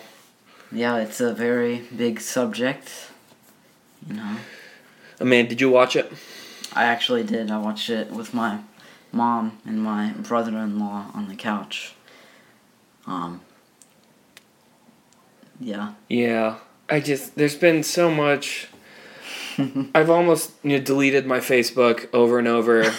yeah, 0.71 0.95
it's 0.97 1.19
a 1.19 1.33
very 1.33 1.79
big 1.95 2.21
subject. 2.21 3.09
You 4.07 4.15
know. 4.15 4.37
Amanda, 5.19 5.49
did 5.49 5.61
you 5.61 5.69
watch 5.69 5.95
it? 5.97 6.11
I 6.73 6.85
actually 6.85 7.23
did. 7.23 7.51
I 7.51 7.57
watched 7.57 7.89
it 7.89 8.09
with 8.09 8.33
my 8.33 8.59
mom 9.11 9.59
and 9.65 9.81
my 9.81 10.11
brother 10.11 10.57
in 10.57 10.79
law 10.79 11.07
on 11.13 11.27
the 11.27 11.35
couch. 11.35 11.93
Um, 13.07 13.41
yeah. 15.59 15.93
Yeah. 16.09 16.57
I 16.89 16.99
just 16.99 17.35
there's 17.35 17.55
been 17.55 17.83
so 17.83 18.11
much 18.11 18.67
I've 19.95 20.09
almost 20.09 20.51
you 20.63 20.77
know, 20.77 20.83
deleted 20.83 21.25
my 21.25 21.39
Facebook 21.39 22.09
over 22.13 22.39
and 22.39 22.47
over. 22.47 22.91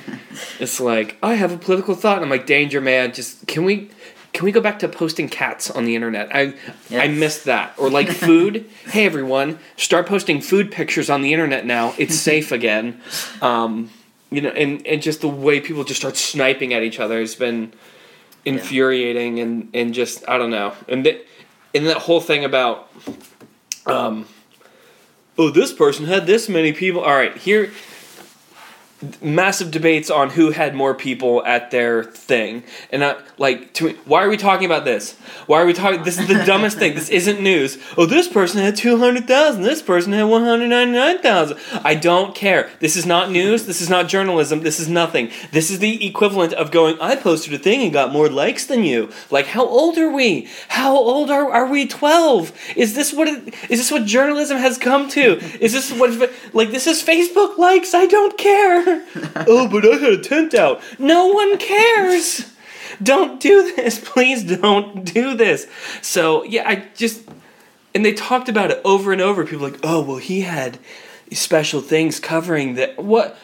it's 0.58 0.80
like 0.80 1.16
I 1.22 1.34
have 1.34 1.52
a 1.52 1.58
political 1.58 1.94
thought, 1.94 2.16
and 2.16 2.24
I'm 2.24 2.30
like, 2.30 2.46
danger, 2.46 2.80
man. 2.80 3.12
Just 3.12 3.46
can 3.46 3.64
we 3.64 3.90
can 4.32 4.44
we 4.44 4.52
go 4.52 4.60
back 4.60 4.78
to 4.80 4.88
posting 4.88 5.28
cats 5.28 5.70
on 5.70 5.84
the 5.84 5.94
internet? 5.94 6.34
I 6.34 6.40
I 6.40 6.54
Yes. 6.88 7.18
missed 7.18 7.44
that. 7.44 7.74
Or 7.78 7.90
like 7.90 8.08
food. 8.26 8.64
hey 8.86 9.04
everyone, 9.06 9.58
start 9.76 10.06
posting 10.06 10.40
food 10.40 10.70
pictures 10.72 11.08
on 11.10 11.22
the 11.22 11.32
internet 11.32 11.64
now. 11.66 11.94
It's 11.98 12.16
safe 12.16 12.52
again. 12.52 13.00
Um, 13.42 13.90
you 14.30 14.40
know, 14.40 14.50
and 14.50 14.86
and 14.86 15.02
just 15.02 15.20
the 15.20 15.28
way 15.28 15.60
people 15.60 15.84
just 15.84 16.00
start 16.00 16.16
sniping 16.16 16.74
at 16.74 16.82
each 16.82 17.00
other 17.00 17.20
has 17.20 17.34
been 17.34 17.72
infuriating 18.44 19.40
and 19.40 19.68
and 19.74 19.94
just 19.94 20.28
I 20.28 20.38
don't 20.38 20.50
know. 20.50 20.74
And 20.88 21.06
that 21.06 21.24
and 21.74 21.86
that 21.86 21.98
whole 21.98 22.20
thing 22.20 22.44
about 22.44 22.90
um 23.86 24.26
oh 25.38 25.50
this 25.50 25.72
person 25.72 26.06
had 26.06 26.26
this 26.26 26.48
many 26.48 26.72
people. 26.72 27.00
All 27.00 27.14
right, 27.14 27.36
here 27.36 27.72
massive 29.22 29.70
debates 29.70 30.10
on 30.10 30.30
who 30.30 30.50
had 30.50 30.74
more 30.74 30.94
people 30.94 31.44
at 31.44 31.70
their 31.70 32.02
thing. 32.02 32.64
And 32.90 33.04
I, 33.04 33.16
like 33.38 33.72
to 33.74 33.90
why 34.04 34.24
are 34.24 34.28
we 34.28 34.36
talking 34.36 34.66
about 34.66 34.84
this? 34.84 35.16
Why 35.46 35.62
are 35.62 35.66
we 35.66 35.72
talking 35.72 36.02
this 36.02 36.18
is 36.18 36.26
the 36.26 36.44
dumbest 36.44 36.78
thing. 36.78 36.94
This 36.94 37.08
isn't 37.08 37.40
news. 37.40 37.78
Oh 37.96 38.06
this 38.06 38.26
person 38.26 38.60
had 38.60 38.76
200,000 38.76 39.62
this 39.62 39.82
person 39.82 40.12
had 40.12 40.24
199,000 40.24 41.58
I 41.84 41.94
don't 41.94 42.34
care. 42.34 42.70
This 42.80 42.96
is 42.96 43.06
not 43.06 43.30
news. 43.30 43.66
This 43.66 43.80
is 43.80 43.88
not 43.88 44.08
journalism. 44.08 44.60
This 44.60 44.80
is 44.80 44.88
nothing. 44.88 45.30
This 45.52 45.70
is 45.70 45.78
the 45.78 46.04
equivalent 46.04 46.52
of 46.54 46.72
going 46.72 47.00
I 47.00 47.14
posted 47.14 47.54
a 47.54 47.58
thing 47.58 47.82
and 47.82 47.92
got 47.92 48.12
more 48.12 48.28
likes 48.28 48.66
than 48.66 48.82
you. 48.82 49.10
Like 49.30 49.46
how 49.46 49.64
old 49.64 49.96
are 49.98 50.10
we? 50.10 50.48
How 50.68 50.96
old 50.96 51.30
are, 51.30 51.52
are 51.52 51.66
we? 51.66 51.86
12 51.86 52.74
is 52.76 52.94
this 52.94 53.12
what 53.12 53.28
it, 53.28 53.54
is 53.70 53.78
this 53.78 53.92
what 53.92 54.04
journalism 54.04 54.58
has 54.58 54.76
come 54.76 55.08
to? 55.10 55.38
Is 55.62 55.72
this 55.72 55.92
what 55.92 56.32
like 56.52 56.72
this 56.72 56.88
is 56.88 57.02
Facebook 57.02 57.58
likes. 57.58 57.94
I 57.94 58.06
don't 58.06 58.36
care 58.36 58.87
oh, 59.46 59.68
but 59.70 59.84
I 59.84 59.96
had 59.96 60.12
a 60.12 60.18
tent 60.22 60.54
out. 60.54 60.80
No 60.98 61.28
one 61.28 61.58
cares. 61.58 62.52
Don't 63.02 63.40
do 63.40 63.74
this. 63.76 63.98
Please 64.04 64.42
don't 64.42 65.04
do 65.04 65.34
this. 65.34 65.66
So, 66.02 66.42
yeah, 66.44 66.68
I 66.68 66.88
just. 66.96 67.28
And 67.94 68.04
they 68.04 68.12
talked 68.12 68.48
about 68.48 68.70
it 68.70 68.80
over 68.84 69.12
and 69.12 69.20
over. 69.20 69.44
People 69.44 69.68
like, 69.68 69.80
oh, 69.82 70.02
well, 70.02 70.16
he 70.18 70.42
had 70.42 70.78
special 71.32 71.80
things 71.80 72.20
covering 72.20 72.74
that. 72.74 72.98
What? 73.02 73.36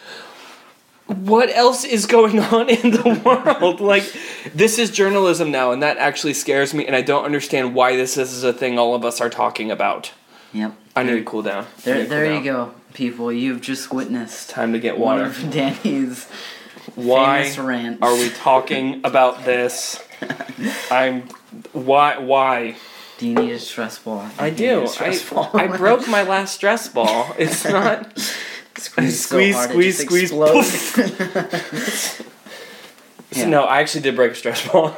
What 1.07 1.51
else 1.55 1.85
is 1.85 2.07
going 2.07 2.39
on 2.57 2.71
in 2.71 2.91
the 2.93 3.21
world? 3.25 3.81
Like, 3.81 4.11
this 4.55 4.79
is 4.79 4.91
journalism 4.91 5.51
now, 5.51 5.71
and 5.73 5.83
that 5.83 5.99
actually 5.99 6.33
scares 6.33 6.73
me, 6.73 6.87
and 6.87 6.97
I 6.97 7.03
don't 7.03 7.25
understand 7.25 7.75
why 7.75 7.97
this 7.97 8.17
is 8.17 8.43
a 8.43 8.55
thing 8.55 8.79
all 8.79 8.95
of 8.95 9.05
us 9.05 9.21
are 9.21 9.29
talking 9.29 9.71
about. 9.71 10.13
Yep. 10.55 10.73
I 10.97 11.03
need 11.03 11.17
to 11.17 11.25
cool 11.25 11.43
down. 11.43 11.65
I 11.65 11.81
There, 11.83 12.01
cool 12.01 12.09
there 12.09 12.25
down. 12.25 12.37
you 12.37 12.45
go, 12.45 12.75
people. 12.95 13.31
You've 13.33 13.61
just 13.61 13.93
witnessed 13.93 14.49
Time 14.51 14.73
to 14.73 14.79
get 14.79 14.99
one 14.99 15.19
water. 15.19 15.27
of 15.31 15.51
Danny's 15.51 16.27
Why 16.95 17.43
famous 17.43 17.59
rants. 17.59 18.03
are 18.03 18.15
we 18.15 18.31
talking 18.31 19.01
about 19.05 19.45
this? 19.45 20.03
I'm 20.91 21.23
why 21.73 22.19
why 22.19 22.77
Do 23.19 23.29
you 23.29 23.35
need 23.35 23.53
a 23.53 23.59
stress 23.59 23.99
ball? 23.99 24.27
I 24.39 24.51
do. 24.51 24.89
I, 24.99 25.19
ball. 25.31 25.51
I 25.55 25.67
broke 25.77 26.09
my 26.09 26.23
last 26.23 26.55
stress 26.55 26.89
ball. 26.89 27.35
It's 27.39 27.65
not 27.69 28.19
squeeze, 28.79 29.21
Squeeze, 29.25 29.55
so 29.55 29.59
hard 29.59 29.71
squeeze, 29.71 29.99
squeeze, 29.99 30.33
Yeah. 33.37 33.49
no. 33.49 33.65
I 33.65 33.81
actually 33.81 34.03
did 34.03 34.17
break 34.17 34.33
a 34.33 34.35
stress 34.35 34.67
ball. 34.73 34.95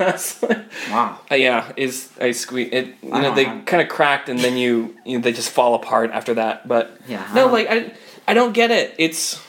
wow. 0.90 1.18
Uh, 1.31 1.35
yeah, 1.35 1.72
is 1.77 2.11
I 2.20 2.33
squeeze 2.33 2.70
it. 2.72 2.94
You 3.03 3.11
know 3.11 3.35
they 3.35 3.44
kind 3.44 3.83
of 3.83 3.88
cracked 3.88 4.29
and 4.29 4.38
then 4.38 4.57
you, 4.57 4.94
you 5.05 5.18
know, 5.18 5.22
they 5.22 5.33
just 5.33 5.51
fall 5.51 5.75
apart 5.75 6.11
after 6.12 6.35
that. 6.35 6.66
But 6.68 6.99
Yeah. 7.09 7.27
no, 7.35 7.49
I- 7.49 7.53
like 7.53 7.66
I 7.70 7.92
I 8.29 8.35
don't 8.35 8.53
get 8.53 8.70
it. 8.70 8.94
It's 8.99 9.40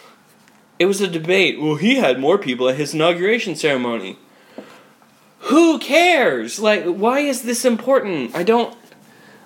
it 0.80 0.86
was 0.86 1.02
a 1.02 1.08
debate. 1.08 1.60
Well, 1.60 1.76
he 1.76 1.96
had 1.96 2.20
more 2.20 2.38
people 2.38 2.70
at 2.70 2.76
his 2.76 2.94
inauguration 2.94 3.56
ceremony. 3.56 4.18
Who 5.50 5.80
cares? 5.80 6.60
Like, 6.60 6.84
why 6.86 7.20
is 7.20 7.42
this 7.44 7.64
important? 7.66 8.36
I 8.36 8.44
don't. 8.44 8.76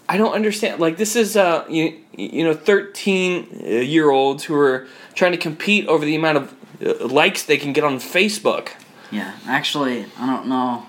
I 0.10 0.18
don't 0.18 0.34
understand. 0.34 0.80
Like, 0.82 0.98
this 0.98 1.16
is 1.16 1.38
uh, 1.38 1.64
you, 1.70 1.96
you 2.18 2.44
know, 2.44 2.54
thirteen 2.54 3.48
year 3.64 4.10
olds 4.10 4.44
who 4.44 4.56
are 4.56 4.88
trying 5.14 5.32
to 5.32 5.38
compete 5.38 5.88
over 5.88 6.04
the 6.04 6.16
amount 6.16 6.38
of 6.38 6.54
uh, 6.86 7.08
likes 7.08 7.44
they 7.44 7.58
can 7.58 7.72
get 7.72 7.84
on 7.84 7.98
Facebook. 7.98 8.70
Yeah. 9.12 9.34
Actually, 9.48 10.06
I 10.18 10.26
don't 10.26 10.48
know 10.48 10.86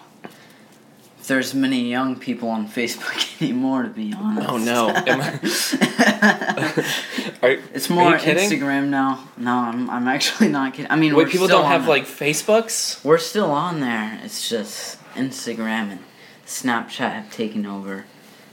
if 1.18 1.26
there's 1.26 1.54
many 1.54 1.88
young 1.88 2.18
people 2.18 2.48
on 2.48 2.68
Facebook 2.68 3.37
anymore. 3.42 3.82
To 3.85 3.88
be 3.88 4.14
oh, 4.16 4.22
honest. 4.22 4.48
Oh 4.48 4.56
no! 4.58 4.88
Are, 7.42 7.50
It's 7.74 7.90
more? 7.90 8.16
Instagram 8.16 8.88
now. 8.88 9.28
No, 9.37 9.56
I'm, 9.56 9.90
I'm 9.90 10.08
actually 10.08 10.48
not 10.48 10.74
kidding. 10.74 10.90
I 10.90 10.96
mean, 10.96 11.14
Wait, 11.14 11.26
we're 11.26 11.30
people 11.30 11.48
don't 11.48 11.64
on 11.64 11.70
have 11.70 11.88
like 11.88 12.04
Facebooks. 12.04 13.04
We're 13.04 13.18
still 13.18 13.50
on 13.50 13.80
there. 13.80 14.20
It's 14.22 14.48
just 14.48 14.98
Instagram 15.14 15.90
and 15.90 16.00
Snapchat 16.46 17.12
have 17.12 17.32
taken 17.32 17.66
over. 17.66 18.04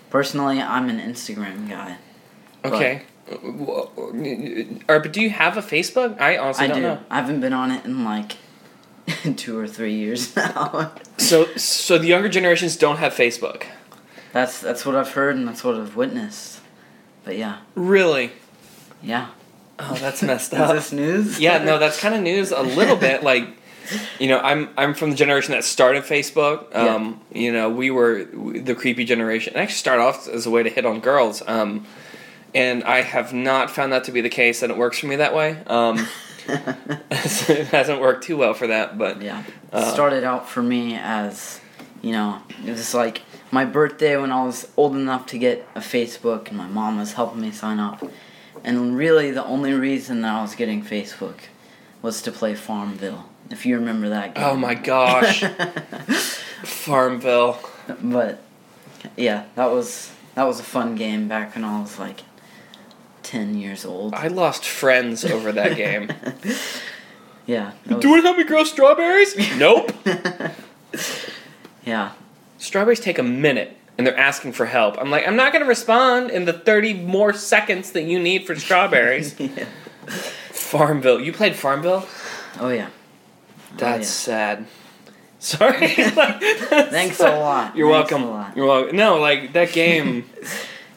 Personally, 0.10 0.60
I'm 0.62 0.90
an 0.90 1.00
Instagram 1.00 1.70
guy. 1.70 1.98
But 2.64 2.74
Okay. 2.74 3.04
Or, 4.88 5.00
but 5.00 5.14
do 5.14 5.22
you 5.22 5.30
have 5.30 5.56
a 5.56 5.62
Facebook? 5.62 6.20
I 6.20 6.38
honestly 6.38 6.66
I 6.66 6.68
don't 6.68 6.78
do. 6.78 6.84
know. 6.84 7.00
I 7.12 7.18
haven't 7.18 7.42
been 7.42 7.54
on 7.54 7.70
it 7.72 7.86
in 7.86 8.04
like 8.04 8.38
two 9.36 9.58
or 9.58 9.68
three 9.68 9.94
years 9.94 10.36
now. 10.36 10.92
So, 11.18 11.46
so 11.56 11.98
the 11.98 12.08
younger 12.08 12.30
generations 12.30 12.76
don't 12.78 12.98
have 12.98 13.14
Facebook. 13.14 13.64
that's 14.34 14.62
that's 14.62 14.86
what 14.86 14.96
I've 14.96 15.12
heard 15.12 15.36
and 15.36 15.48
that's 15.48 15.64
what 15.64 15.76
I've 15.76 15.96
witnessed. 15.96 16.60
But 17.24 17.38
yeah, 17.38 17.58
Really? 17.76 18.32
yeah. 19.04 19.28
Oh, 19.78 19.94
that's 19.96 20.22
messed 20.32 20.54
Is 20.54 20.60
up. 20.60 20.74
this 20.76 20.92
news? 20.92 21.40
yeah, 21.40 21.64
no, 21.64 21.78
that's 21.80 22.00
kind 22.00 22.16
of 22.16 22.22
news 22.22 22.52
a 22.52 22.62
little 22.62 22.96
bit. 22.98 23.24
Like, 23.24 23.48
you 24.20 24.28
know, 24.28 24.40
I'm 24.40 24.70
I'm 24.78 24.94
from 24.94 25.12
the 25.12 25.16
generation 25.16 25.52
that 25.54 25.64
started 25.64 26.04
Facebook. 26.04 26.76
Um, 26.76 27.22
You 27.32 27.52
know, 27.52 27.70
we 27.70 27.90
were 27.92 28.26
the 28.26 28.76
creepy 28.76 29.06
generation. 29.06 29.54
I 29.56 29.60
actually 29.62 29.76
started 29.76 30.04
off 30.04 30.28
as 30.28 30.46
a 30.46 30.50
way 30.50 30.64
to 30.64 30.70
hit 30.70 30.86
on 30.86 31.00
girls. 31.00 31.42
Um, 31.48 31.86
and 32.56 32.84
I 32.84 33.02
have 33.04 33.32
not 33.32 33.70
found 33.70 33.94
that 33.94 34.04
to 34.06 34.12
be 34.12 34.22
the 34.22 34.30
case, 34.30 34.64
and 34.64 34.72
it 34.72 34.78
works 34.78 34.98
for 35.00 35.06
me 35.08 35.16
that 35.18 35.34
way. 35.36 35.58
Um, 35.68 36.08
it 37.12 37.68
hasn't 37.68 38.00
worked 38.02 38.24
too 38.24 38.38
well 38.38 38.54
for 38.54 38.68
that, 38.68 38.98
but 38.98 39.22
Yeah. 39.22 39.44
Uh, 39.72 39.86
It 39.88 39.94
started 39.94 40.24
out 40.24 40.50
for 40.50 40.62
me 40.64 40.96
as, 40.96 41.60
you 42.02 42.12
know, 42.12 42.42
it 42.66 42.72
was 42.72 42.94
like 42.94 43.22
my 43.52 43.66
birthday 43.66 44.18
when 44.18 44.32
I 44.32 44.44
was 44.46 44.68
old 44.78 44.96
enough 44.96 45.26
to 45.28 45.38
get 45.38 45.68
a 45.76 45.80
Facebook 45.80 46.50
and 46.50 46.58
my 46.58 46.68
mom 46.68 46.98
was 46.98 47.14
helping 47.14 47.42
me 47.42 47.52
sign 47.52 47.80
up. 47.80 48.04
And 48.64 48.98
really 48.98 49.32
the 49.32 49.46
only 49.46 49.74
reason 49.74 50.22
that 50.22 50.34
I 50.36 50.42
was 50.42 50.56
getting 50.56 50.84
Facebook 50.84 51.36
was 52.02 52.22
to 52.24 52.32
play 52.32 52.56
Farmville. 52.56 53.26
If 53.50 53.66
you 53.66 53.76
remember 53.78 54.10
that 54.10 54.36
game. 54.36 54.44
oh 54.44 54.56
my 54.56 54.76
gosh, 54.76 55.44
Farmville. 56.64 57.58
but 58.02 58.42
yeah, 59.18 59.46
that 59.56 59.72
was 59.72 60.12
that 60.36 60.44
was 60.44 60.60
a 60.60 60.64
fun 60.64 60.96
game 60.96 61.28
back 61.28 61.56
when 61.56 61.64
I 61.64 61.80
was 61.82 61.98
like 62.00 62.22
10 63.24 63.56
years 63.58 63.86
old. 63.86 64.14
I 64.14 64.28
lost 64.28 64.66
friends 64.66 65.26
over 65.26 65.52
that 65.52 65.76
game. 65.76 66.10
yeah. 67.46 67.72
that 67.86 67.88
Do 67.88 67.96
was- 67.96 68.04
you 68.04 68.10
want 68.12 68.22
to 68.22 68.28
help 68.28 68.38
me 68.38 68.44
grow 68.44 68.64
strawberries? 68.64 69.36
nope. 69.58 69.92
yeah. 71.86 72.12
Strawberries 72.58 73.00
take 73.00 73.20
a 73.20 73.24
minute 73.24 73.76
and 73.98 74.08
they're 74.08 74.18
asking 74.18 74.54
for 74.54 74.66
help. 74.66 74.98
I'm 74.98 75.10
like, 75.12 75.28
I'm 75.28 75.36
not 75.36 75.52
going 75.52 75.64
to 75.64 75.68
respond 75.68 76.32
in 76.32 76.46
the 76.46 76.54
30 76.54 76.94
more 76.94 77.34
seconds 77.34 77.92
that 77.92 78.04
you 78.04 78.20
need 78.20 78.48
for 78.48 78.56
strawberries. 78.56 79.38
yeah. 79.40 79.66
Farmville. 80.52 81.20
You 81.20 81.34
played 81.34 81.56
Farmville? 81.56 82.08
Oh 82.60 82.70
yeah. 82.70 82.90
That's 83.78 84.28
oh, 84.28 84.32
yeah. 84.32 84.56
sad. 84.56 84.66
Sorry. 85.40 85.88
Thanks 85.88 87.20
a 87.22 87.40
lot. 87.40 87.76
You're 87.76 87.92
Thanks 87.92 88.12
welcome. 88.12 88.24
a 88.24 88.30
lot. 88.32 88.58
You're 88.58 88.66
welcome. 88.66 88.96
No, 88.96 89.20
like 89.20 89.54
that 89.54 89.72
game. 89.72 90.30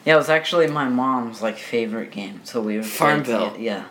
Yeah, 0.05 0.15
it 0.15 0.17
was 0.17 0.29
actually 0.29 0.67
my 0.67 0.87
mom's 0.89 1.41
like 1.41 1.57
favorite 1.57 2.11
game. 2.11 2.41
So 2.43 2.61
we 2.61 2.79
play 2.79 2.83
Farmville. 2.87 3.51
toge- 3.51 3.59
Yeah, 3.61 3.85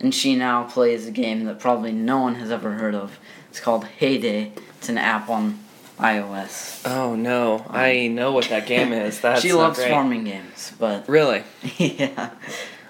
and 0.00 0.14
she 0.14 0.34
now 0.36 0.64
plays 0.64 1.06
a 1.06 1.10
game 1.10 1.44
that 1.44 1.58
probably 1.58 1.92
no 1.92 2.18
one 2.20 2.34
has 2.36 2.50
ever 2.50 2.72
heard 2.72 2.94
of. 2.94 3.18
It's 3.50 3.60
called 3.60 3.84
Hay 3.86 4.18
Day. 4.18 4.52
It's 4.78 4.88
an 4.88 4.98
app 4.98 5.28
on 5.30 5.58
iOS. 5.98 6.82
oh 6.84 7.16
no, 7.16 7.64
I 7.68 8.06
know 8.08 8.30
what 8.32 8.48
that 8.50 8.66
game 8.66 8.92
is. 8.92 9.20
That's 9.22 9.40
she 9.40 9.52
loves 9.52 9.78
great. 9.78 9.90
farming 9.90 10.24
games, 10.24 10.72
but 10.78 11.08
Really, 11.08 11.42
yeah, 11.78 12.30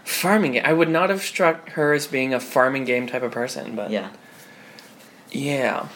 farming 0.05 0.53
game. 0.53 0.63
I 0.67 0.73
would 0.73 0.89
not 0.91 1.09
have 1.11 1.23
struck 1.23 1.71
her 1.71 1.93
as 1.95 2.07
being 2.07 2.35
a 2.35 2.41
farming 2.41 2.85
game 2.85 3.07
type 3.07 3.23
of 3.23 3.31
person, 3.33 3.75
but 3.77 3.91
yeah. 3.91 4.11
yeah. 5.31 5.89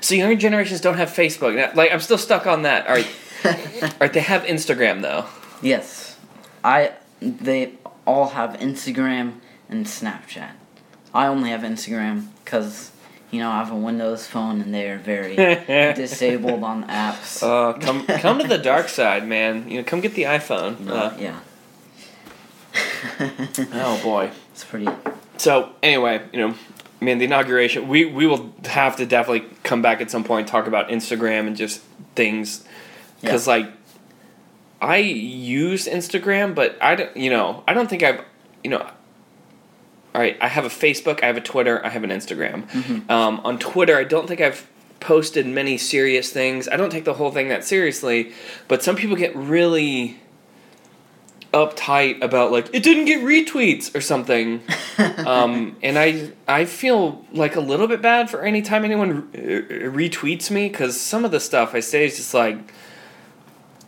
So 0.00 0.14
younger 0.14 0.34
generations 0.36 0.80
don't 0.80 0.96
have 0.96 1.10
Facebook. 1.10 1.74
Like 1.76 1.92
I'm 1.92 2.00
still 2.00 2.18
stuck 2.18 2.46
on 2.46 2.62
that. 2.62 2.86
All 2.88 2.94
right, 2.94 3.06
right. 4.00 4.12
They 4.12 4.20
have 4.20 4.42
Instagram 4.44 5.02
though. 5.02 5.26
yes, 5.62 6.16
I. 6.64 6.92
They 7.20 7.74
all 8.06 8.28
have 8.28 8.54
Instagram 8.60 9.40
and 9.68 9.86
Snapchat. 9.86 10.52
I 11.12 11.26
only 11.26 11.50
have 11.50 11.62
Instagram 11.62 12.28
because 12.44 12.92
you 13.30 13.40
know, 13.40 13.50
I 13.50 13.58
have 13.58 13.70
a 13.70 13.76
Windows 13.76 14.26
phone 14.26 14.60
and 14.60 14.72
they 14.72 14.88
are 14.90 14.98
very 14.98 15.36
disabled 15.94 16.62
on 16.62 16.84
apps. 16.84 17.42
Uh, 17.42 17.74
come 17.78 18.06
come 18.06 18.38
to 18.38 18.46
the 18.48 18.58
dark 18.58 18.88
side, 18.88 19.26
man. 19.26 19.68
You 19.70 19.78
know, 19.78 19.84
come 19.84 20.00
get 20.00 20.14
the 20.14 20.22
iPhone. 20.22 20.80
No, 20.80 20.94
Uh, 20.94 21.16
yeah. 21.18 21.40
oh 23.72 24.00
boy. 24.02 24.30
It's 24.52 24.64
pretty. 24.64 24.88
So 25.36 25.72
anyway, 25.82 26.22
you 26.32 26.38
know, 26.40 26.54
I 27.00 27.04
mean, 27.04 27.18
the 27.18 27.24
inauguration. 27.26 27.88
We 27.88 28.04
we 28.06 28.26
will 28.26 28.54
have 28.64 28.96
to 28.96 29.06
definitely 29.06 29.48
come 29.62 29.82
back 29.82 30.00
at 30.00 30.10
some 30.10 30.24
point 30.24 30.40
and 30.40 30.48
talk 30.48 30.66
about 30.66 30.88
Instagram 30.88 31.46
and 31.46 31.56
just 31.56 31.80
things, 32.14 32.64
because 33.20 33.46
like, 33.46 33.70
I 34.80 34.98
use 34.98 35.86
Instagram, 35.86 36.54
but 36.54 36.76
I 36.80 36.94
don't. 36.94 37.16
You 37.16 37.30
know, 37.30 37.64
I 37.66 37.74
don't 37.74 37.88
think 37.88 38.02
I've. 38.02 38.22
You 38.62 38.70
know. 38.70 38.90
All 40.14 40.22
right, 40.22 40.38
I 40.40 40.48
have 40.48 40.64
a 40.64 40.68
Facebook, 40.70 41.22
I 41.22 41.26
have 41.26 41.36
a 41.36 41.40
Twitter, 41.40 41.84
I 41.84 41.90
have 41.90 42.02
an 42.02 42.10
Instagram. 42.10 42.68
Mhm. 42.70 43.10
Um, 43.10 43.40
on 43.44 43.58
Twitter, 43.58 43.96
I 43.96 44.04
don't 44.04 44.26
think 44.26 44.40
I've 44.40 44.66
posted 45.00 45.46
many 45.46 45.76
serious 45.76 46.32
things. 46.32 46.66
I 46.66 46.76
don't 46.76 46.90
take 46.90 47.04
the 47.04 47.14
whole 47.14 47.30
thing 47.30 47.48
that 47.50 47.62
seriously, 47.62 48.32
but 48.68 48.82
some 48.82 48.96
people 48.96 49.16
get 49.16 49.36
really 49.36 50.18
uptight 51.52 52.22
about 52.22 52.52
like 52.52 52.68
it 52.74 52.82
didn't 52.82 53.06
get 53.06 53.22
retweets 53.22 53.94
or 53.94 54.02
something 54.02 54.60
um, 55.26 55.74
and 55.82 55.98
I 55.98 56.30
I 56.46 56.66
feel 56.66 57.24
like 57.32 57.56
a 57.56 57.60
little 57.60 57.86
bit 57.88 58.02
bad 58.02 58.28
for 58.28 58.42
any 58.42 58.60
time 58.60 58.84
anyone 58.84 59.30
re- 59.32 60.08
retweets 60.10 60.50
me 60.50 60.68
because 60.68 61.00
some 61.00 61.24
of 61.24 61.30
the 61.30 61.40
stuff 61.40 61.74
I 61.74 61.80
say 61.80 62.04
is 62.04 62.16
just 62.16 62.34
like, 62.34 62.58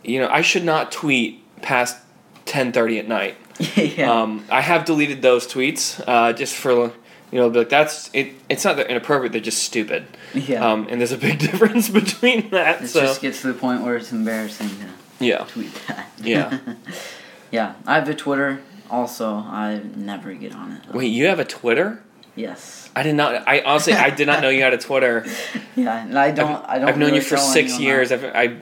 you 0.03 0.19
know, 0.19 0.27
I 0.29 0.41
should 0.41 0.63
not 0.63 0.91
tweet 0.91 1.43
past 1.61 1.97
ten 2.45 2.71
thirty 2.71 2.99
at 2.99 3.07
night. 3.07 3.37
yeah. 3.75 4.11
Um, 4.11 4.45
I 4.49 4.61
have 4.61 4.85
deleted 4.85 5.21
those 5.21 5.47
tweets 5.47 6.03
uh, 6.07 6.33
just 6.33 6.55
for 6.55 6.91
you 7.31 7.39
know, 7.39 7.47
like 7.47 7.69
that's 7.69 8.09
it. 8.13 8.33
It's 8.49 8.65
not 8.65 8.75
that 8.75 8.89
inappropriate; 8.89 9.31
they're 9.31 9.41
just 9.41 9.63
stupid. 9.63 10.05
yeah. 10.33 10.69
Um, 10.69 10.87
and 10.89 10.99
there's 10.99 11.13
a 11.13 11.17
big 11.17 11.39
difference 11.39 11.89
between 11.89 12.49
that. 12.49 12.83
it 12.83 12.87
so 12.89 13.01
just 13.01 13.21
gets 13.21 13.41
to 13.41 13.47
the 13.47 13.53
point 13.53 13.81
where 13.81 13.95
it's 13.95 14.11
embarrassing 14.11 14.69
to 14.69 15.25
yeah, 15.25 15.45
tweet 15.45 15.73
that. 15.87 16.11
Yeah. 16.21 16.59
yeah. 17.51 17.75
I 17.87 17.95
have 17.95 18.09
a 18.09 18.15
Twitter. 18.15 18.61
Also, 18.89 19.35
I 19.35 19.81
never 19.95 20.33
get 20.33 20.53
on 20.53 20.73
it. 20.73 20.93
wait, 20.93 21.07
you 21.07 21.27
have 21.27 21.39
a 21.39 21.45
Twitter? 21.45 22.03
Yes. 22.35 22.89
I 22.93 23.03
did 23.03 23.15
not. 23.15 23.47
I 23.47 23.61
honestly, 23.61 23.93
I 23.93 24.09
did 24.09 24.27
not 24.27 24.41
know 24.41 24.49
you 24.49 24.61
had 24.63 24.73
a 24.73 24.77
Twitter. 24.77 25.25
Yeah, 25.77 26.03
and 26.03 26.19
I 26.19 26.31
don't. 26.31 26.65
I 26.67 26.79
don't. 26.79 26.89
I've 26.89 26.97
known 26.97 27.13
you 27.13 27.21
for 27.21 27.37
six 27.37 27.79
years. 27.79 28.11
I've, 28.11 28.25
I, 28.25 28.57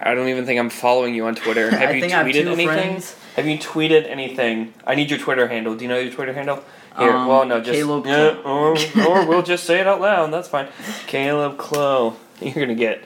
I 0.00 0.14
don't 0.14 0.28
even 0.28 0.46
think 0.46 0.58
I'm 0.60 0.70
following 0.70 1.14
you 1.14 1.26
on 1.26 1.34
Twitter. 1.34 1.70
Have 1.76 1.94
you 1.94 2.02
tweeted 2.04 2.46
anything? 2.46 2.66
friends. 2.66 3.16
Have 3.36 3.46
you 3.46 3.58
tweeted 3.58 4.08
anything? 4.08 4.74
I 4.86 4.94
need 4.94 5.10
your 5.10 5.18
Twitter 5.18 5.48
handle. 5.48 5.74
Do 5.74 5.84
you 5.84 5.88
know 5.88 5.98
your 5.98 6.12
Twitter 6.12 6.32
handle? 6.32 6.62
Here, 6.98 7.10
Um, 7.10 7.26
well, 7.26 7.44
no, 7.44 7.60
just 7.60 7.72
Caleb 7.78 8.06
yeah, 8.06 8.36
or, 8.44 8.76
or 9.08 9.26
we'll 9.26 9.42
just 9.42 9.64
say 9.64 9.80
it 9.80 9.86
out 9.86 10.00
loud. 10.00 10.32
That's 10.32 10.48
fine. 10.48 10.68
Caleb 11.06 11.58
Clo. 11.58 12.16
You're 12.40 12.54
gonna 12.54 12.74
get 12.76 13.02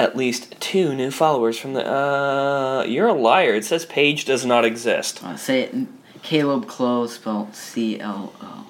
at 0.00 0.16
least 0.16 0.60
two 0.60 0.94
new 0.94 1.10
followers 1.10 1.58
from 1.58 1.74
the. 1.74 1.88
Uh, 1.88 2.84
you're 2.88 3.06
a 3.08 3.12
liar. 3.12 3.54
It 3.54 3.64
says 3.64 3.86
page 3.86 4.24
does 4.24 4.44
not 4.44 4.64
exist. 4.64 5.22
Uh, 5.22 5.36
say 5.36 5.62
it. 5.62 5.74
Caleb 6.22 6.66
Clo 6.66 7.06
spelled 7.06 7.54
C 7.54 8.00
L 8.00 8.32
O, 8.42 8.66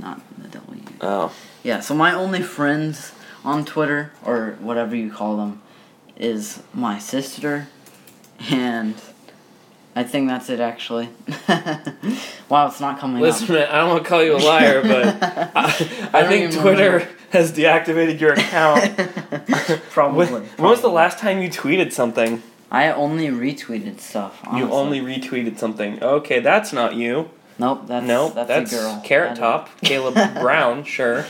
not 0.00 0.20
the 0.36 0.48
W. 0.48 0.82
Oh, 1.00 1.32
Yeah. 1.62 1.78
So 1.80 1.94
my 1.94 2.12
only 2.12 2.42
friends 2.42 3.12
on 3.44 3.64
Twitter 3.64 4.12
or 4.24 4.56
whatever 4.60 4.96
you 4.96 5.12
call 5.12 5.36
them 5.36 5.62
is 6.20 6.62
my 6.74 6.98
sister, 6.98 7.66
and 8.50 8.94
I 9.96 10.04
think 10.04 10.28
that's 10.28 10.50
it 10.50 10.60
actually. 10.60 11.08
wow, 12.48 12.68
it's 12.68 12.80
not 12.80 12.98
coming 13.00 13.20
listen, 13.20 13.44
up. 13.46 13.50
man, 13.50 13.68
I 13.68 13.78
don't 13.78 13.88
want 13.90 14.04
to 14.04 14.08
call 14.08 14.22
you 14.22 14.36
a 14.36 14.38
liar, 14.38 14.82
but 14.86 15.22
I, 15.22 15.50
I, 15.56 16.20
I 16.20 16.26
think 16.28 16.52
Twitter 16.52 17.08
has 17.30 17.52
deactivated 17.52 18.20
your 18.20 18.34
account. 18.34 18.96
Probably. 19.90 20.26
When, 20.26 20.42
when 20.42 20.70
was 20.70 20.82
the 20.82 20.88
last 20.88 21.18
time 21.18 21.40
you 21.42 21.48
tweeted 21.48 21.92
something? 21.92 22.42
I 22.70 22.92
only 22.92 23.28
retweeted 23.28 23.98
stuff. 23.98 24.40
You 24.54 24.70
only 24.70 25.00
retweeted 25.00 25.58
something. 25.58 26.00
Okay, 26.00 26.38
that's 26.38 26.72
not 26.72 26.94
you. 26.94 27.30
Nope. 27.58 27.88
That's 27.88 28.06
no, 28.06 28.30
That's, 28.30 28.48
that's, 28.48 28.72
a 28.72 28.76
girl. 28.76 29.02
Carrot 29.04 29.36
Top, 29.36 29.68
Caleb 29.80 30.14
Brown. 30.40 30.84
Sure. 30.84 31.26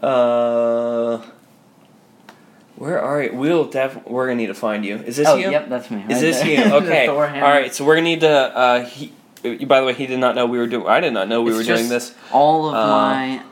Uh, 0.00 1.22
where 2.76 3.00
are 3.00 3.22
you? 3.22 3.34
We'll 3.34 3.64
def- 3.66 4.06
We're 4.06 4.26
gonna 4.26 4.36
need 4.36 4.46
to 4.48 4.54
find 4.54 4.84
you. 4.84 4.96
Is 4.96 5.16
this 5.16 5.26
Oh, 5.28 5.36
you? 5.36 5.50
yep, 5.50 5.68
that's 5.68 5.90
me. 5.90 5.98
Is 6.08 6.14
right 6.14 6.20
this 6.20 6.38
there. 6.40 6.68
you? 6.68 6.74
Okay. 6.82 7.06
All 7.08 7.16
right. 7.20 7.74
So 7.74 7.84
we're 7.84 7.96
gonna 7.96 8.04
need 8.04 8.20
to. 8.20 8.30
Uh, 8.56 8.84
he, 8.84 9.12
by 9.64 9.80
the 9.80 9.86
way, 9.86 9.94
he 9.94 10.06
did 10.06 10.18
not 10.18 10.34
know 10.34 10.46
we 10.46 10.58
were 10.58 10.66
doing. 10.66 10.86
I 10.86 11.00
did 11.00 11.12
not 11.12 11.28
know 11.28 11.42
we 11.42 11.50
It's 11.50 11.58
were 11.58 11.74
doing 11.76 11.88
this. 11.88 12.14
All 12.32 12.68
of 12.68 12.74
Uh, 12.74 12.86
my 12.86 13.42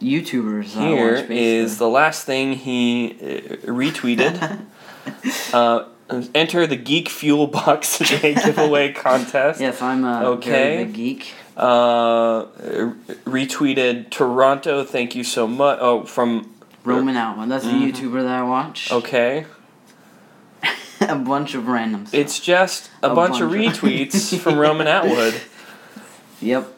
YouTubers. 0.00 0.64
Here 0.64 1.16
watch, 1.22 1.30
is 1.30 1.78
the 1.78 1.88
last 1.88 2.24
thing 2.26 2.52
he 2.54 3.16
uh, 3.20 3.56
retweeted. 3.66 4.60
uh, 5.52 5.84
enter 6.34 6.66
the 6.66 6.76
Geek 6.76 7.08
Fuel 7.08 7.46
Box 7.48 7.98
Day 8.20 8.34
giveaway 8.34 8.92
contest. 8.92 9.60
Yes, 9.60 9.80
I'm 9.82 10.04
a 10.04 10.24
Okay. 10.26 10.84
geek. 10.92 11.32
Uh, 11.56 12.44
retweeted 13.24 14.10
Toronto. 14.10 14.84
Thank 14.84 15.14
you 15.16 15.24
so 15.24 15.46
much. 15.48 15.78
Oh, 15.80 16.04
from 16.04 16.52
Roman 16.88 17.16
Atwood. 17.16 17.48
That's 17.50 17.64
a 17.64 17.68
Mhm. 17.68 17.92
YouTuber 17.92 18.22
that 18.22 18.34
I 18.38 18.42
watch. 18.42 18.90
okay. 18.92 19.46
a 21.00 21.14
bunch 21.16 21.54
of 21.54 21.68
random 21.68 22.06
stuff. 22.06 22.18
It's 22.20 22.38
just 22.40 22.90
a, 23.02 23.10
A 23.10 23.14
bunch, 23.14 23.40
of 23.40 23.50
bunch 23.50 23.66
of- 23.66 23.80
retweets 23.82 24.36
from 24.42 24.58
Roman 24.58 24.86
Atwood. 24.86 25.34
Yep. 26.40 26.72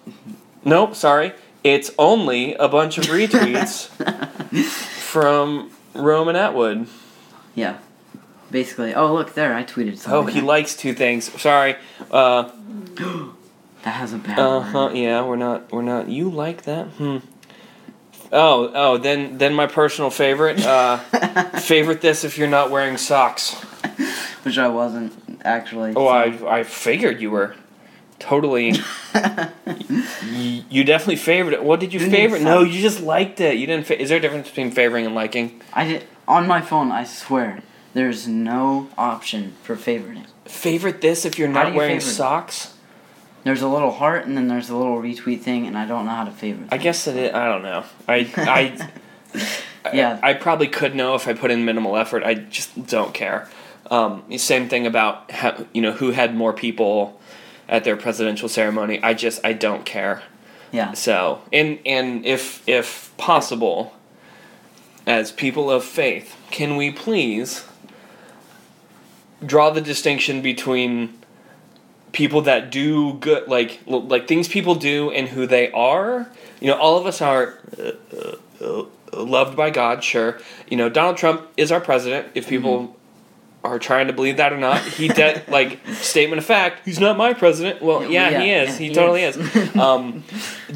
Nope, 0.64 0.94
sorry. 0.94 1.32
It's 1.64 1.90
only 1.98 2.54
a 2.54 2.68
bunch 2.68 2.98
of 2.98 3.04
retweets 3.04 3.86
from 4.64 5.70
Roman 5.94 6.36
Atwood. 6.36 6.86
yeah. 7.54 7.76
Basically. 8.50 8.92
Oh, 8.94 9.14
look 9.14 9.34
there. 9.34 9.54
I 9.54 9.62
tweeted 9.62 9.96
something. 9.98 10.12
Oh, 10.12 10.26
he 10.26 10.40
likes 10.40 10.74
two 10.74 10.92
things. 10.92 11.30
Sorry. 11.40 11.76
Uh, 12.10 12.50
That 13.82 13.92
has 13.92 14.12
a 14.12 14.18
bad 14.18 14.38
uh 14.38 14.60
huh. 14.60 14.90
Yeah, 14.92 15.22
we're 15.24 15.36
not. 15.36 15.72
We're 15.72 15.80
not. 15.80 16.08
You 16.10 16.28
like 16.28 16.64
that? 16.64 16.86
Hmm. 16.98 17.18
Oh, 18.32 18.70
oh. 18.74 18.98
Then, 18.98 19.38
then 19.38 19.54
my 19.54 19.66
personal 19.66 20.10
favorite. 20.10 20.64
Uh, 20.64 20.98
favorite 21.60 22.00
this 22.00 22.24
if 22.24 22.38
you're 22.38 22.48
not 22.48 22.70
wearing 22.70 22.96
socks. 22.96 23.54
Which 24.44 24.58
I 24.58 24.68
wasn't 24.68 25.12
actually. 25.44 25.92
Oh, 25.96 26.06
so- 26.06 26.46
I 26.48 26.58
I 26.60 26.62
figured 26.64 27.20
you 27.20 27.30
were. 27.30 27.54
Totally. 28.18 28.72
you, 30.26 30.62
you 30.68 30.84
definitely 30.84 31.16
favored 31.16 31.54
it. 31.54 31.64
What 31.64 31.80
did 31.80 31.92
you 31.94 32.00
need 32.00 32.10
favorite? 32.10 32.42
No, 32.42 32.62
you 32.62 32.80
just 32.82 33.00
liked 33.00 33.40
it. 33.40 33.56
You 33.56 33.66
didn't. 33.66 33.86
Fa- 33.86 34.00
Is 34.00 34.10
there 34.10 34.18
a 34.18 34.20
difference 34.20 34.48
between 34.48 34.70
favoring 34.70 35.06
and 35.06 35.14
liking? 35.14 35.62
I 35.72 35.84
did 35.84 36.04
on 36.28 36.46
my 36.46 36.60
phone. 36.60 36.92
I 36.92 37.04
swear, 37.04 37.62
there's 37.94 38.28
no 38.28 38.90
option 38.98 39.54
for 39.62 39.74
favoriting. 39.74 40.26
Favorite 40.44 41.00
this 41.00 41.24
if 41.24 41.38
you're 41.38 41.48
not 41.48 41.72
you 41.72 41.78
wearing 41.78 42.00
socks. 42.00 42.74
There's 43.44 43.62
a 43.62 43.68
little 43.68 43.90
heart, 43.90 44.26
and 44.26 44.36
then 44.36 44.48
there's 44.48 44.68
a 44.68 44.76
little 44.76 45.00
retweet 45.00 45.40
thing, 45.40 45.66
and 45.66 45.76
I 45.76 45.86
don't 45.86 46.04
know 46.04 46.10
how 46.12 46.24
to 46.24 46.30
favorite. 46.30 46.68
I 46.70 46.76
them. 46.76 46.82
guess 46.84 47.06
it. 47.06 47.16
Is, 47.16 47.34
I 47.34 47.46
don't 47.46 47.62
know. 47.62 47.84
I 48.08 48.30
I. 48.36 48.90
Yeah. 49.94 50.20
I, 50.22 50.30
I 50.30 50.34
probably 50.34 50.68
could 50.68 50.94
know 50.94 51.14
if 51.14 51.26
I 51.26 51.32
put 51.32 51.50
in 51.50 51.64
minimal 51.64 51.96
effort. 51.96 52.22
I 52.22 52.34
just 52.34 52.86
don't 52.86 53.14
care. 53.14 53.48
Um, 53.90 54.22
same 54.36 54.68
thing 54.68 54.86
about 54.86 55.30
ha- 55.30 55.64
you 55.72 55.80
know 55.80 55.92
who 55.92 56.10
had 56.10 56.34
more 56.34 56.52
people 56.52 57.18
at 57.68 57.84
their 57.84 57.96
presidential 57.96 58.48
ceremony. 58.48 59.02
I 59.02 59.14
just 59.14 59.44
I 59.44 59.54
don't 59.54 59.86
care. 59.86 60.22
Yeah. 60.70 60.92
So 60.92 61.40
and 61.52 61.78
and 61.86 62.26
if 62.26 62.62
if 62.68 63.12
possible, 63.16 63.94
as 65.06 65.32
people 65.32 65.70
of 65.70 65.82
faith, 65.82 66.36
can 66.50 66.76
we 66.76 66.90
please 66.90 67.64
draw 69.44 69.70
the 69.70 69.80
distinction 69.80 70.42
between 70.42 71.18
people 72.12 72.42
that 72.42 72.70
do 72.70 73.14
good 73.14 73.48
like 73.48 73.80
like 73.86 74.26
things 74.28 74.48
people 74.48 74.74
do 74.74 75.10
and 75.10 75.28
who 75.28 75.46
they 75.46 75.70
are? 75.72 76.30
You 76.60 76.68
know, 76.68 76.78
all 76.78 76.98
of 76.98 77.06
us 77.06 77.20
are 77.22 77.58
uh, 77.78 77.92
uh, 78.14 78.36
uh, 79.12 79.22
loved 79.22 79.56
by 79.56 79.70
God, 79.70 80.04
sure. 80.04 80.38
You 80.68 80.76
know, 80.76 80.88
Donald 80.88 81.16
Trump 81.16 81.46
is 81.56 81.72
our 81.72 81.80
president. 81.80 82.28
If 82.34 82.48
people 82.48 82.96
are 83.62 83.78
trying 83.78 84.06
to 84.06 84.12
believe 84.12 84.38
that 84.38 84.52
or 84.52 84.56
not, 84.58 84.80
he 84.82 85.08
de- 85.08 85.42
like 85.48 85.78
statement 85.88 86.38
of 86.38 86.44
fact. 86.44 86.84
He's 86.84 86.98
not 87.00 87.16
my 87.16 87.32
president. 87.34 87.82
Well, 87.82 88.02
yeah, 88.04 88.30
Yeah, 88.30 88.40
he 88.42 88.50
is. 88.50 88.68
yeah, 88.70 88.76
he, 88.78 88.88
he 88.88 88.94
totally 88.94 89.22
is. 89.22 89.36
is. 89.36 89.76
um, 89.76 90.24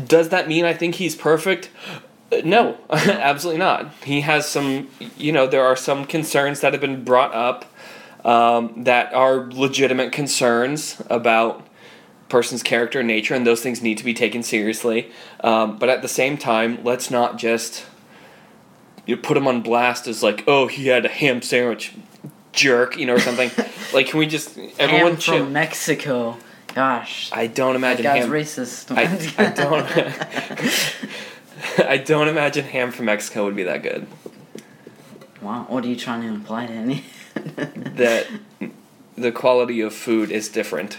does 0.07 0.30
that 0.30 0.49
mean 0.49 0.64
I 0.64 0.74
think 0.74 0.97
he's 0.97 1.14
perfect? 1.14 1.70
No, 2.45 2.76
absolutely 2.91 3.59
not. 3.59 3.93
He 4.05 4.22
has 4.22 4.47
some, 4.49 4.89
you 5.16 5.30
know, 5.32 5.47
there 5.47 5.64
are 5.64 5.76
some 5.76 6.05
concerns 6.05 6.61
that 6.61 6.72
have 6.72 6.80
been 6.80 7.05
brought 7.05 7.32
up 7.35 7.64
um, 8.24 8.84
that 8.84 9.12
are 9.12 9.50
legitimate 9.52 10.12
concerns 10.12 11.02
about 11.10 11.66
person's 12.28 12.62
character 12.62 13.00
and 13.00 13.08
nature, 13.08 13.34
and 13.34 13.46
those 13.46 13.60
things 13.60 13.82
need 13.82 13.98
to 13.98 14.04
be 14.04 14.14
taken 14.14 14.42
seriously. 14.42 15.10
Um, 15.40 15.78
but 15.78 15.88
at 15.88 16.02
the 16.02 16.08
same 16.08 16.38
time, 16.38 16.82
let's 16.82 17.10
not 17.10 17.38
just 17.38 17.84
you 19.06 19.16
put 19.16 19.36
him 19.36 19.46
on 19.46 19.62
blast 19.62 20.06
as 20.06 20.22
like, 20.22 20.44
oh, 20.46 20.66
he 20.66 20.88
had 20.88 21.04
a 21.04 21.08
ham 21.08 21.42
sandwich, 21.42 21.92
jerk, 22.52 22.96
you 22.96 23.06
know, 23.06 23.14
or 23.14 23.20
something. 23.20 23.50
like, 23.92 24.08
can 24.08 24.18
we 24.18 24.26
just 24.26 24.56
everyone 24.78 25.16
Ham 25.16 25.20
from 25.20 25.52
Mexico. 25.52 26.36
Gosh. 26.74 27.30
I 27.32 27.46
don't 27.46 27.80
That 27.80 28.00
imagine 28.00 28.02
guy's 28.02 28.22
ham. 28.24 28.30
racist. 28.30 28.96
I, 28.96 29.46
I 29.46 29.50
don't. 31.78 31.88
I 31.88 31.96
don't 31.98 32.28
imagine 32.28 32.64
ham 32.64 32.90
from 32.90 33.06
Mexico 33.06 33.44
would 33.44 33.56
be 33.56 33.62
that 33.64 33.82
good. 33.82 34.06
Wow, 35.40 35.66
what 35.68 35.84
are 35.84 35.88
you 35.88 35.96
trying 35.96 36.22
to 36.22 36.28
imply 36.28 36.66
to 36.66 36.72
any? 36.72 37.04
That 37.95 38.26
the 39.16 39.30
quality 39.30 39.80
of 39.80 39.95
food 39.95 40.32
is 40.32 40.49
different. 40.49 40.99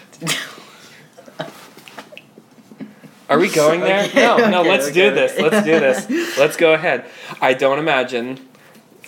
Are 3.29 3.39
we 3.39 3.49
going 3.49 3.81
there? 3.81 4.05
Okay, 4.05 4.21
no, 4.21 4.37
no, 4.37 4.59
okay, 4.61 4.69
let's 4.69 4.85
okay, 4.85 5.09
do 5.09 5.15
this. 5.15 5.39
Let's 5.39 5.65
do 5.65 5.79
this. 5.79 6.37
Let's 6.37 6.57
go 6.57 6.73
ahead. 6.73 7.05
I 7.41 7.53
don't 7.53 7.79
imagine. 7.79 8.47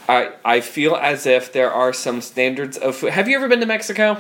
I 0.10 0.32
I 0.44 0.60
feel 0.62 0.96
as 0.96 1.26
if 1.26 1.54
there 1.54 1.72
are 1.72 1.94
some 1.94 2.22
standards 2.22 2.78
of 2.78 2.96
food. 2.96 3.12
Have 3.12 3.28
you 3.28 3.38
ever 3.38 3.48
been 3.48 3.60
to 3.60 3.66
Mexico? 3.66 4.18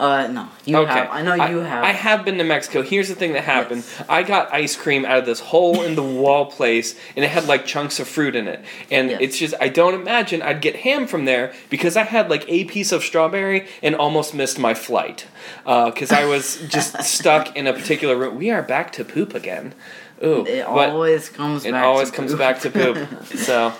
Uh, 0.00 0.26
no, 0.26 0.48
you 0.64 0.76
have. 0.84 1.08
I 1.10 1.22
know 1.22 1.34
you 1.34 1.58
have. 1.58 1.84
I 1.84 1.92
have 1.92 2.24
been 2.24 2.36
to 2.38 2.44
Mexico. 2.44 2.82
Here's 2.82 3.08
the 3.08 3.14
thing 3.14 3.32
that 3.34 3.44
happened. 3.44 3.84
I 4.08 4.24
got 4.24 4.52
ice 4.52 4.74
cream 4.76 5.04
out 5.04 5.18
of 5.18 5.26
this 5.26 5.38
hole 5.38 5.82
in 5.82 5.94
the 5.94 6.02
wall 6.02 6.46
place, 6.46 6.98
and 7.14 7.24
it 7.24 7.28
had 7.28 7.46
like 7.46 7.64
chunks 7.64 8.00
of 8.00 8.08
fruit 8.08 8.34
in 8.34 8.48
it. 8.48 8.64
And 8.90 9.10
Yes. 9.10 9.18
it's 9.22 9.38
just 9.38 9.54
I 9.60 9.68
don't 9.68 9.94
imagine 9.94 10.42
I'd 10.42 10.60
get 10.60 10.76
ham 10.76 11.06
from 11.06 11.26
there 11.26 11.52
because 11.70 11.96
I 11.96 12.02
had 12.02 12.28
like 12.28 12.44
a 12.48 12.64
piece 12.64 12.90
of 12.90 13.04
strawberry 13.04 13.68
and 13.82 13.94
almost 13.94 14.34
missed 14.34 14.58
my 14.58 14.74
flight 14.74 15.26
Uh, 15.64 15.90
because 15.90 16.10
I 16.10 16.24
was 16.24 16.60
just 16.68 17.00
stuck 17.16 17.54
in 17.56 17.66
a 17.68 17.72
particular 17.72 18.16
room. 18.16 18.36
We 18.36 18.50
are 18.50 18.62
back 18.62 18.92
to 18.94 19.04
poop 19.04 19.32
again. 19.34 19.74
Ooh, 20.24 20.44
it 20.46 20.62
always 20.66 21.28
comes 21.28 21.64
it 21.64 21.72
back. 21.72 21.84
always 21.84 22.10
to 22.10 22.16
comes 22.16 22.30
poop. 22.32 22.38
back 22.38 22.60
to 22.60 22.70
poop. 22.70 23.26
so 23.36 23.72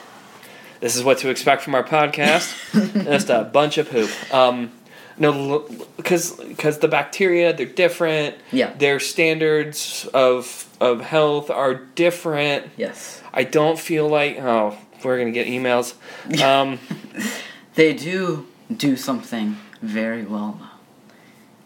this 0.81 0.95
is 0.95 1.03
what 1.03 1.19
to 1.19 1.29
expect 1.31 1.63
from 1.63 1.75
our 1.75 1.85
podcast. 1.85 2.55
Just 3.05 3.31
a 3.31 3.45
bunch 3.45 3.79
of 3.79 3.91
poop. 3.91 4.11
Um, 4.33 4.71
no, 5.19 5.69
because 5.97 6.33
because 6.33 6.79
the 6.79 6.89
bacteria 6.89 7.53
they're 7.53 7.67
different. 7.67 8.37
Yeah. 8.53 8.73
Their 8.75 9.01
standards 9.01 10.09
of 10.13 10.69
of 10.81 11.01
health 11.01 11.51
are 11.51 11.75
different. 11.75 12.71
Yes, 12.77 13.23
I 13.33 13.45
don't 13.45 13.79
feel 13.79 14.09
like 14.09 14.39
oh 14.39 14.77
we're 15.05 15.19
gonna 15.19 15.31
get 15.31 15.47
emails. 15.47 15.95
Um, 16.43 16.79
they 17.75 17.93
do 17.93 18.47
do 18.75 18.97
something 18.97 19.59
very 19.83 20.25
well, 20.25 20.57
though, 20.59 20.79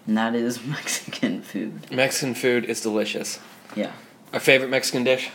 and 0.07 0.18
that 0.18 0.34
is 0.34 0.64
Mexican 0.66 1.42
food. 1.42 1.90
Mexican 1.90 2.34
food 2.34 2.64
is 2.64 2.80
delicious. 2.80 3.38
Yeah. 3.76 3.92
Our 4.32 4.40
favorite 4.40 4.68
Mexican 4.68 5.05
dish. 5.05 5.30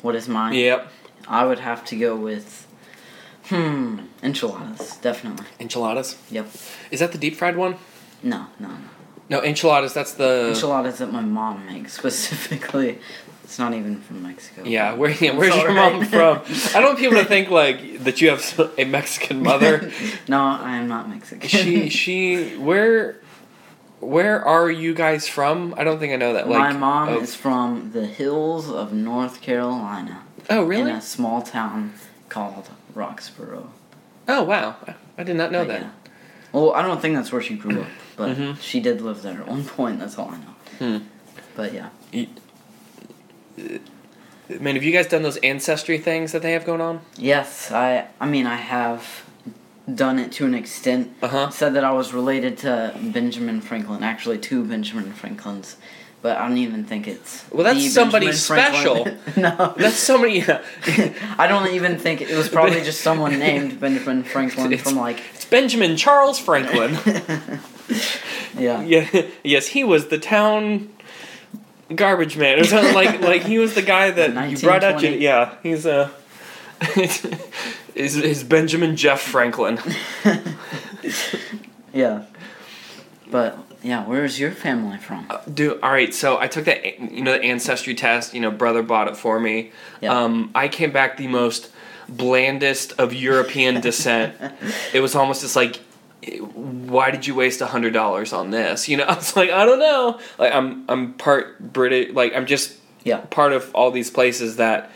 What 0.00 0.14
is 0.14 0.28
mine? 0.28 0.54
Yep, 0.54 0.90
I 1.26 1.44
would 1.44 1.58
have 1.58 1.84
to 1.86 1.96
go 1.96 2.14
with, 2.14 2.66
hmm, 3.46 4.00
enchiladas. 4.24 4.96
Definitely. 4.98 5.46
enchiladas. 5.60 6.16
Yep. 6.30 6.46
Is 6.90 7.00
that 7.00 7.12
the 7.12 7.18
deep 7.18 7.36
fried 7.36 7.56
one? 7.56 7.76
No, 8.22 8.46
no, 8.58 8.68
no. 8.68 8.78
No, 9.28 9.42
enchiladas. 9.42 9.94
That's 9.94 10.14
the 10.14 10.48
Enchiladas 10.48 10.98
that 10.98 11.12
my 11.12 11.20
mom 11.20 11.66
makes 11.66 11.92
specifically. 11.98 12.98
It's 13.44 13.58
not 13.58 13.74
even 13.74 14.00
from 14.00 14.22
Mexico. 14.22 14.62
Yeah, 14.64 14.94
where, 14.94 15.10
yeah, 15.10 15.36
where's 15.36 15.54
your 15.54 15.72
mom 15.72 16.04
from? 16.16 16.38
I 16.74 16.80
don't 16.80 16.84
want 16.84 16.98
people 16.98 17.18
to 17.18 17.24
think 17.26 17.50
like 17.50 18.02
that 18.04 18.20
you 18.20 18.30
have 18.30 18.72
a 18.78 18.84
Mexican 18.84 19.42
mother. 19.42 19.90
no, 20.28 20.42
I 20.42 20.76
am 20.76 20.88
not 20.88 21.08
Mexican. 21.10 21.46
she 21.48 21.88
she 21.90 22.56
where 22.56 23.20
where 24.00 24.44
are 24.44 24.70
you 24.70 24.94
guys 24.94 25.28
from? 25.28 25.74
I 25.76 25.84
don't 25.84 25.98
think 25.98 26.12
I 26.12 26.16
know 26.16 26.32
that. 26.34 26.48
Like 26.48 26.58
my 26.58 26.72
mom 26.72 27.08
of- 27.10 27.22
is 27.22 27.34
from 27.34 27.92
the 27.92 28.06
hills 28.06 28.70
of 28.70 28.92
North 28.92 29.40
Carolina. 29.42 30.22
Oh 30.50 30.64
really? 30.64 30.90
In 30.90 30.96
a 30.96 31.02
small 31.02 31.42
town 31.42 31.92
called 32.30 32.70
Roxboro. 32.94 33.68
Oh 34.28 34.42
wow, 34.42 34.76
I 35.18 35.22
did 35.24 35.36
not 35.36 35.52
know 35.52 35.60
But 35.64 35.68
that. 35.68 35.80
yeah. 35.82 35.90
Well, 36.52 36.72
I 36.72 36.82
don't 36.82 37.00
think 37.02 37.14
that's 37.16 37.32
where 37.32 37.42
she 37.42 37.56
grew 37.56 37.82
up, 37.82 37.88
but 38.16 38.36
Mhm. 38.36 38.60
she 38.60 38.80
did 38.80 39.00
live 39.00 39.22
there 39.22 39.40
at 39.40 39.48
one 39.48 39.64
point. 39.64 39.98
That's 39.98 40.18
all 40.18 40.30
I 40.30 40.38
know. 40.38 40.98
Hmm. 40.98 41.04
But 41.56 41.72
yeah, 41.74 41.88
Man, 44.60 44.74
have 44.74 44.84
you 44.84 44.92
guys 44.92 45.06
done 45.06 45.22
those 45.22 45.38
ancestry 45.38 45.96
things 45.98 46.32
that 46.32 46.42
they 46.42 46.52
have 46.52 46.66
going 46.66 46.80
on? 46.82 47.00
yes, 47.16 47.72
I. 47.72 48.06
I 48.20 48.26
mean, 48.26 48.46
I 48.46 48.56
have 48.56 49.24
done 49.92 50.18
it 50.18 50.32
to 50.32 50.44
an 50.44 50.54
extent. 50.54 51.12
Uh 51.22 51.28
huh. 51.28 51.50
Said 51.50 51.74
that 51.74 51.84
I 51.84 51.92
was 51.92 52.12
related 52.12 52.58
to 52.58 52.94
Benjamin 53.00 53.60
Franklin, 53.62 54.02
actually 54.02 54.38
two 54.38 54.62
Benjamin 54.64 55.12
Franklins, 55.12 55.76
but 56.24 56.38
I 56.38 56.48
don't 56.48 56.56
even 56.56 56.84
think 56.84 57.06
it's. 57.06 57.44
Well, 57.50 57.64
that's 57.64 57.92
somebody 57.92 58.32
Franklin. 58.32 59.18
no, 59.36 59.74
That's 59.76 59.96
somebody. 59.96 60.38
Yeah. 60.38 60.64
I 61.38 61.46
don't 61.46 61.74
even 61.74 61.98
think 61.98 62.22
it 62.22 62.34
was 62.34 62.48
probably 62.48 62.80
just 62.80 63.02
someone 63.02 63.38
named 63.38 63.78
Benjamin 63.78 64.22
Franklin 64.24 64.72
It's- 64.72 64.88
from 64.88 64.98
like. 64.98 65.20
It's 65.34 65.44
Benjamin 65.44 65.98
Charles 65.98 66.38
Franklin. 66.38 66.94
yeah. 68.58 68.80
yeah. 68.82 69.26
Yes, 69.44 69.66
he 69.66 69.84
was 69.84 70.08
the 70.08 70.16
town 70.18 70.88
garbage 71.94 72.38
man 72.38 72.58
or 72.58 72.64
something 72.64 72.92
uh, 72.92 72.94
like 72.94 73.20
like 73.20 73.42
he 73.42 73.58
was 73.58 73.74
the 73.74 73.82
guy 73.82 74.10
that 74.10 74.50
you 74.50 74.56
brought 74.56 74.82
out 74.82 75.02
yeah 75.02 75.54
he's 75.62 75.84
uh, 75.84 76.08
a 76.80 77.18
is 77.94 78.16
is 78.16 78.42
Benjamin 78.42 78.96
Jeff 78.96 79.20
Franklin 79.20 79.78
Yeah. 81.92 82.24
But 83.30 83.58
yeah, 83.84 84.04
where's 84.04 84.40
your 84.40 84.50
family 84.50 84.98
from? 84.98 85.28
dude 85.52 85.78
all 85.82 85.92
right 85.92 86.12
so 86.14 86.38
I 86.38 86.48
took 86.48 86.64
that 86.64 86.98
you 86.98 87.22
know 87.22 87.32
the 87.32 87.42
ancestry 87.44 87.94
test 87.94 88.34
you 88.34 88.40
know 88.40 88.50
brother 88.50 88.82
bought 88.82 89.08
it 89.08 89.16
for 89.16 89.38
me 89.38 89.70
Yeah. 90.00 90.18
um 90.24 90.50
I 90.54 90.68
came 90.68 90.90
back 90.90 91.16
the 91.16 91.28
most 91.28 91.70
blandest 92.08 92.94
of 92.98 93.12
European 93.12 93.80
descent 93.80 94.34
it 94.92 95.00
was 95.00 95.14
almost 95.14 95.42
just 95.42 95.56
like 95.56 95.80
why 96.54 97.10
did 97.10 97.26
you 97.26 97.34
waste 97.34 97.60
a 97.60 97.66
hundred 97.66 97.92
dollars 97.92 98.32
on 98.32 98.50
this 98.50 98.88
you 98.88 98.96
know 98.96 99.04
I 99.12 99.14
was 99.14 99.36
like 99.36 99.50
I 99.50 99.64
don't 99.66 99.78
know 99.78 100.18
like 100.38 100.52
I'm 100.54 100.84
I'm 100.88 101.12
part 101.14 101.58
British 101.72 102.14
like 102.14 102.34
I'm 102.34 102.46
just 102.46 102.78
Yeah. 103.04 103.20
part 103.30 103.52
of 103.52 103.70
all 103.74 103.90
these 103.90 104.10
places 104.10 104.56
that 104.56 104.90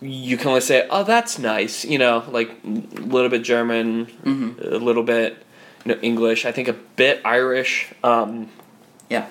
you 0.00 0.36
can 0.36 0.48
only 0.48 0.60
say, 0.60 0.86
"Oh, 0.90 1.02
that's 1.04 1.38
nice," 1.38 1.84
you 1.84 1.98
know, 1.98 2.24
like 2.28 2.50
a 2.64 2.68
little 3.00 3.30
bit 3.30 3.42
German, 3.42 4.06
Mhm. 4.24 4.60
a 4.72 4.76
little 4.78 5.02
bit, 5.02 5.36
you 5.84 5.94
know, 5.94 6.00
English. 6.02 6.44
I 6.44 6.52
think 6.52 6.68
a 6.68 6.72
bit 6.72 7.20
Irish. 7.24 7.92
Um, 8.02 8.48
Yeah. 9.10 9.26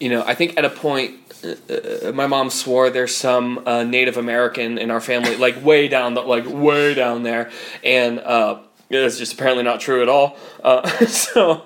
you 0.00 0.08
know, 0.10 0.22
I 0.24 0.34
think 0.34 0.56
at 0.58 0.64
a 0.64 0.70
point, 0.70 1.14
uh, 1.44 2.08
uh, 2.08 2.12
my 2.12 2.26
mom 2.26 2.50
swore 2.50 2.88
there's 2.90 3.14
some 3.16 3.62
uh, 3.66 3.82
Native 3.84 4.16
American 4.16 4.78
in 4.78 4.90
our 4.90 5.00
family, 5.00 5.36
like 5.36 5.62
way 5.64 5.88
down 5.88 6.14
the, 6.14 6.20
like 6.22 6.44
way 6.46 6.94
down 6.94 7.22
there, 7.24 7.50
and 7.84 8.18
uh, 8.20 8.58
it's 8.90 9.18
just 9.18 9.32
apparently 9.34 9.64
not 9.64 9.80
true 9.80 10.02
at 10.02 10.08
all. 10.08 10.36
Uh, 10.62 10.88
so. 11.06 11.62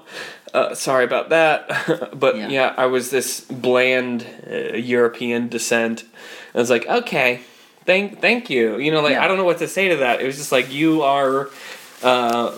Uh, 0.54 0.74
sorry 0.74 1.02
about 1.06 1.30
that, 1.30 1.66
but 2.20 2.36
Yeah. 2.36 2.48
yeah. 2.50 2.74
I 2.76 2.84
was 2.84 3.08
this 3.08 3.40
bland 3.40 4.26
uh, 4.46 4.76
European 4.76 5.48
descent. 5.48 6.04
I 6.54 6.58
was 6.58 6.68
like, 6.68 6.86
okay, 6.86 7.40
thank, 7.86 8.20
thank 8.20 8.50
you. 8.50 8.76
You 8.78 8.90
know, 8.92 9.00
like 9.00 9.12
Yeah. 9.12 9.24
I 9.24 9.28
don't 9.28 9.38
know 9.38 9.44
what 9.46 9.56
to 9.60 9.66
say 9.68 9.88
to 9.88 9.96
that. 9.96 10.20
It 10.20 10.26
was 10.26 10.36
just 10.36 10.52
like 10.52 10.70
you 10.70 11.00
are 11.04 11.48
uh, 12.02 12.52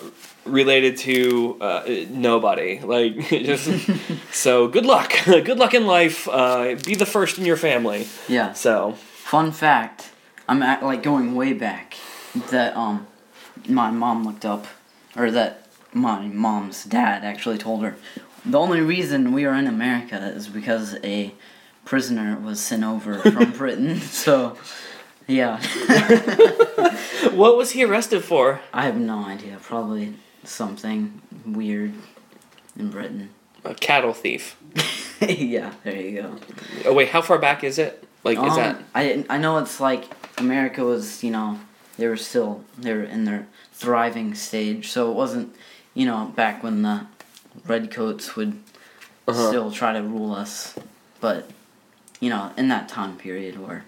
related 0.44 0.96
to 0.98 1.56
uh, 1.60 1.84
nobody. 2.10 2.80
Like 2.80 3.18
just 3.28 3.68
so 4.32 4.68
good 4.68 4.86
luck, 4.86 5.12
good 5.24 5.58
luck 5.58 5.74
in 5.74 5.86
life. 5.86 6.28
Uh, 6.28 6.76
be 6.84 6.94
the 6.94 7.06
first 7.06 7.38
in 7.38 7.44
your 7.44 7.56
family. 7.56 8.06
Yeah. 8.28 8.52
So 8.52 8.96
Fun 9.24 9.52
fact, 9.52 10.10
I'm 10.46 10.62
at, 10.62 10.82
like 10.84 11.02
going 11.02 11.34
way 11.34 11.54
back 11.54 11.96
that 12.50 12.76
um 12.76 13.06
my 13.66 13.90
mom 13.90 14.22
looked 14.22 14.44
up 14.44 14.66
or 15.16 15.30
that 15.30 15.66
my 15.94 16.26
mom's 16.26 16.84
dad 16.84 17.24
actually 17.24 17.56
told 17.56 17.82
her 17.82 17.96
the 18.44 18.58
only 18.58 18.82
reason 18.82 19.32
we 19.32 19.46
are 19.46 19.54
in 19.54 19.66
America 19.66 20.16
is 20.16 20.46
because 20.48 20.96
a 21.02 21.32
prisoner 21.86 22.38
was 22.38 22.60
sent 22.60 22.84
over 22.84 23.18
from 23.18 23.52
Britain. 23.56 23.98
So 23.98 24.58
yeah. 25.26 25.56
what 27.32 27.56
was 27.56 27.70
he 27.70 27.82
arrested 27.82 28.22
for? 28.22 28.60
I 28.74 28.84
have 28.84 28.96
no 28.98 29.24
idea. 29.24 29.56
Probably 29.60 30.14
something 30.48 31.20
weird 31.46 31.92
in 32.78 32.90
Britain. 32.90 33.30
A 33.64 33.74
cattle 33.74 34.12
thief. 34.12 34.56
yeah, 35.20 35.72
there 35.84 35.96
you 35.96 36.22
go. 36.22 36.36
Oh 36.86 36.92
wait, 36.92 37.08
how 37.08 37.22
far 37.22 37.38
back 37.38 37.64
is 37.64 37.78
it? 37.78 38.04
Like 38.24 38.38
is 38.38 38.44
Um, 38.44 38.56
that? 38.56 38.82
I 38.94 39.24
I 39.30 39.38
know 39.38 39.58
it's 39.58 39.80
like 39.80 40.04
America 40.38 40.84
was 40.84 41.22
you 41.24 41.30
know 41.30 41.60
they 41.96 42.06
were 42.08 42.16
still 42.16 42.62
they 42.76 42.92
were 42.92 43.04
in 43.04 43.24
their 43.24 43.46
thriving 43.72 44.34
stage, 44.34 44.90
so 44.90 45.10
it 45.10 45.14
wasn't 45.14 45.54
you 45.94 46.04
know 46.06 46.32
back 46.36 46.62
when 46.62 46.82
the 46.82 47.06
redcoats 47.66 48.36
would 48.36 48.58
Uh-huh. 49.26 49.48
still 49.48 49.70
try 49.70 49.92
to 49.94 50.02
rule 50.02 50.34
us, 50.34 50.74
but 51.20 51.48
you 52.20 52.28
know 52.28 52.50
in 52.58 52.68
that 52.68 52.88
time 52.88 53.16
period 53.16 53.58
where 53.58 53.84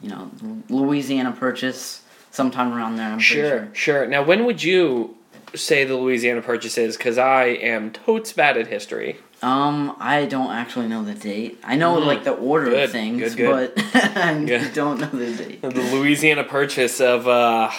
you 0.00 0.08
know 0.08 0.30
Louisiana 0.68 1.30
Purchase 1.32 2.02
sometime 2.32 2.72
around 2.72 2.96
there. 2.96 3.06
I'm 3.10 3.18
pretty 3.18 3.42
Sure, 3.42 3.68
sure. 3.72 4.06
Now, 4.08 4.24
when 4.24 4.44
would 4.44 4.60
you 4.64 5.16
say 5.54 5.84
the 5.84 5.96
Louisiana 5.96 6.42
Purchase 6.42 6.78
is? 6.78 6.96
Because 6.96 7.18
I 7.18 7.44
am 7.46 7.90
totes 7.92 8.32
bad 8.32 8.56
at 8.56 8.66
history. 8.68 9.18
Um, 9.42 9.94
I 10.00 10.24
don't 10.24 10.50
actually 10.50 10.88
know 10.88 11.04
the 11.04 11.14
date. 11.14 11.60
I 11.64 11.76
know 11.76 11.96
Mm. 12.00 12.06
like 12.06 12.24
the 12.24 12.32
order 12.32 12.70
Good, 12.70 12.84
of 12.84 12.90
things, 12.92 13.34
good, 13.34 13.36
good. 13.36 13.72
but 13.74 13.84
I 14.16 14.68
don't 14.74 15.00
know 15.00 15.10
the 15.10 15.34
date. 15.44 15.60
The 15.62 15.70
Louisiana 15.70 16.44
Purchase 16.44 17.00
of 17.00 17.28
uh, 17.28 17.70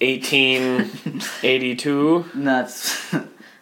1882. 0.00 2.24
That's 2.34 3.10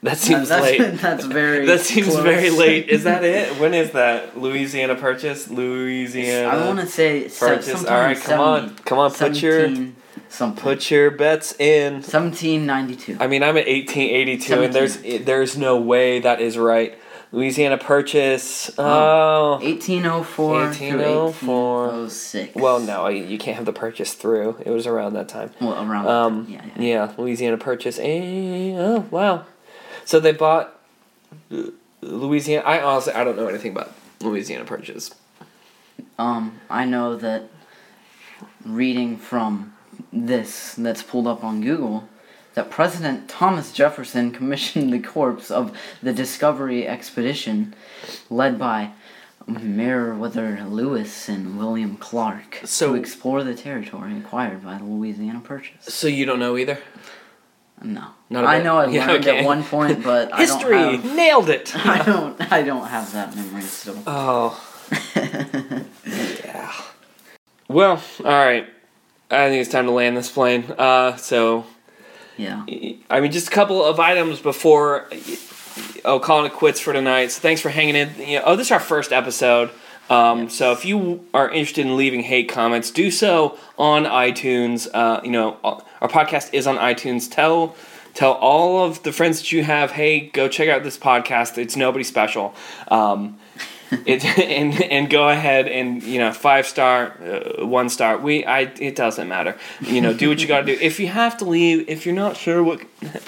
That 0.02 0.18
seems 0.18 0.50
that's, 0.50 0.62
late. 0.62 0.78
That's 1.00 1.24
very. 1.24 1.64
that 1.64 1.80
seems 1.80 2.09
close. 2.09 2.22
very 2.22 2.50
late. 2.50 2.90
Is 2.90 3.05
that 3.05 3.24
it? 3.24 3.59
When 3.59 3.72
is 3.72 3.92
that? 3.92 4.38
Louisiana 4.38 4.94
Purchase? 4.96 5.48
Louisiana. 5.48 6.48
I 6.48 6.66
want 6.66 6.80
to 6.80 6.86
say 6.86 7.22
Purchase. 7.22 7.84
All 7.86 7.98
right, 8.00 8.20
come 8.20 8.40
on, 8.40 8.76
come 8.84 8.98
on, 8.98 9.11
put 9.11 9.40
your 9.40 9.62
17 9.66 9.96
something. 10.35 10.62
put 10.62 10.91
your 10.91 11.11
bets 11.11 11.59
in. 11.59 11.95
1792. 11.95 13.18
I 13.20 13.26
mean, 13.26 13.43
I'm 13.43 13.57
at 13.57 13.66
1882, 13.66 14.62
and 14.62 14.72
there's 14.72 14.99
there's 15.24 15.57
no 15.57 15.78
way 15.80 16.20
that 16.20 16.41
is 16.41 16.59
right. 16.59 16.99
Louisiana 17.35 17.78
Purchase. 17.78 18.70
Oh. 18.78 19.59
1804 19.62 20.55
1804. 20.55 21.87
1806. 21.87 22.55
Well, 22.55 22.78
no, 22.78 23.09
you 23.09 23.39
can't 23.39 23.57
have 23.57 23.66
the 23.66 23.72
purchase 23.72 24.14
through. 24.14 24.62
It 24.64 24.70
was 24.70 24.87
around 24.87 25.14
that 25.14 25.28
time. 25.28 25.51
Well, 25.61 25.72
around. 25.72 26.07
Um, 26.07 26.47
yeah, 26.49 26.64
yeah. 26.64 26.82
yeah. 26.82 27.12
Louisiana 27.18 27.59
Purchase. 27.59 27.99
Eh, 27.99 28.72
oh, 28.76 29.05
wow. 29.11 29.47
So 30.05 30.20
they 30.20 30.30
bought 30.30 30.78
uh, 31.51 31.64
Louisiana. 32.03 32.64
I 32.64 32.80
honestly, 32.80 33.14
I 33.14 33.24
don't 33.24 33.37
know 33.37 33.49
anything 33.49 33.72
about 33.72 33.93
Louisiana 34.20 34.64
Purchase. 34.64 35.11
Um, 36.18 36.61
I 36.70 36.85
know 36.85 37.16
that 37.16 37.49
reading 38.64 39.16
from 39.16 39.74
this 40.15 40.75
that's 40.77 41.03
pulled 41.03 41.27
up 41.27 41.43
on 41.43 41.61
Google 41.61 42.09
that 42.55 42.71
President 42.71 43.29
Thomas 43.29 43.73
Jefferson 43.73 44.31
commissioned 44.39 44.93
the 44.93 45.01
corpse 45.01 45.51
of 45.51 45.77
the 46.03 46.12
Discovery 46.12 46.87
Expedition 46.87 47.75
led 48.31 48.59
by 48.59 48.93
Meriwether 49.47 50.65
Lewis 50.69 51.29
and 51.29 51.59
William 51.59 51.97
Clark 51.97 52.61
So- 52.65 52.91
to 52.91 52.95
explore 52.95 53.43
the 53.45 53.55
territory 53.55 54.17
acquired 54.17 54.65
by 54.65 54.79
the 54.79 54.85
Louisiana 54.85 55.41
Purchase. 55.41 55.85
So 55.93 56.07
you 56.07 56.25
don't 56.25 56.39
know 56.39 56.57
either. 56.57 56.79
No. 57.83 58.07
Not 58.31 58.45
I 58.45 58.62
know 58.62 58.79
I 58.79 58.87
Yeah, 58.89 59.07
learned 59.07 59.27
okay. 59.27 59.41
at 59.41 59.45
one 59.45 59.65
point, 59.65 60.03
but 60.03 60.33
History 60.37 60.77
I 60.77 60.83
don't 60.93 61.01
have, 61.03 61.17
nailed 61.17 61.51
it. 61.51 61.75
I 61.87 62.03
don't 62.05 62.53
I 62.53 62.62
don't 62.62 62.87
have 62.87 63.12
that 63.12 63.35
memory 63.37 63.62
still. 63.62 63.99
Oh. 64.07 64.59
yeah. 66.07 66.73
Well, 67.69 68.03
all 68.21 68.25
right. 68.25 68.67
I 69.31 69.49
think 69.49 69.61
it's 69.61 69.70
time 69.70 69.87
to 69.87 69.93
land 69.93 70.16
this 70.16 70.31
plane. 70.31 70.64
Uh, 70.79 71.16
so 71.16 71.66
yeah. 72.37 72.64
I 73.11 73.20
mean, 73.20 73.33
just 73.33 73.49
a 73.49 73.51
couple 73.51 73.85
of 73.85 74.01
items 74.01 74.41
before 74.41 75.09
oh, 76.05 76.20
calling 76.20 76.47
it 76.47 76.53
quits 76.53 76.81
for 76.81 76.93
tonight. 76.93 77.31
So 77.31 77.41
thanks 77.41 77.61
for 77.61 77.68
hanging 77.68 77.97
in. 77.97 78.11
You 78.18 78.39
know, 78.39 78.45
oh, 78.47 78.57
this 78.57 78.68
is 78.68 78.72
our 78.72 78.81
first 78.81 79.12
episode. 79.12 79.70
Um, 80.11 80.45
Yes. 80.45 80.55
So 80.55 80.72
if 80.72 80.85
you 80.85 81.27
are 81.33 81.49
interested 81.49 81.87
in 81.87 81.97
leaving 81.97 82.22
hate 82.22 82.49
comments, 82.49 82.91
do 82.91 83.11
so 83.11 83.59
on 83.79 84.05
iTunes. 84.05 84.87
Uh, 84.93 85.20
you 85.25 85.31
know, 85.31 85.57
our 85.64 86.09
podcast 86.09 86.51
is 86.53 86.66
on 86.66 86.77
iTunes. 86.77 87.31
Tell 87.31 87.75
tell 88.12 88.33
all 88.33 88.85
of 88.85 89.03
the 89.03 89.12
friends 89.12 89.41
that 89.41 89.51
you 89.51 89.64
have, 89.64 89.93
hey, 89.93 90.20
go 90.20 90.47
check 90.47 90.68
out 90.68 90.83
this 90.83 90.99
podcast. 90.99 91.59
It's 91.59 91.75
nobody 91.77 92.05
special. 92.05 92.55
Um, 92.89 93.39
it 94.07 94.24
and 94.38 94.80
and 94.82 95.11
go 95.11 95.28
ahead 95.28 95.68
and 95.68 96.03
you 96.03 96.18
know 96.18 96.32
five 96.32 96.66
star, 96.66 97.14
uh, 97.22 97.66
one 97.66 97.88
star. 97.88 98.18
We 98.18 98.45
I 98.45 98.61
it 98.80 98.97
doesn't 98.97 99.28
matter. 99.28 99.57
You 99.80 100.01
know, 100.01 100.12
do 100.14 100.28
what 100.28 100.40
you 100.40 100.47
got 100.49 100.61
to 100.61 100.66
do. 100.66 100.78
If 100.80 100.99
you 101.01 101.09
have 101.09 101.36
to 101.38 101.45
leave, 101.45 101.88
if 101.88 102.07
you're 102.07 102.14
not 102.14 102.36
sure 102.36 102.62
what 102.62 102.80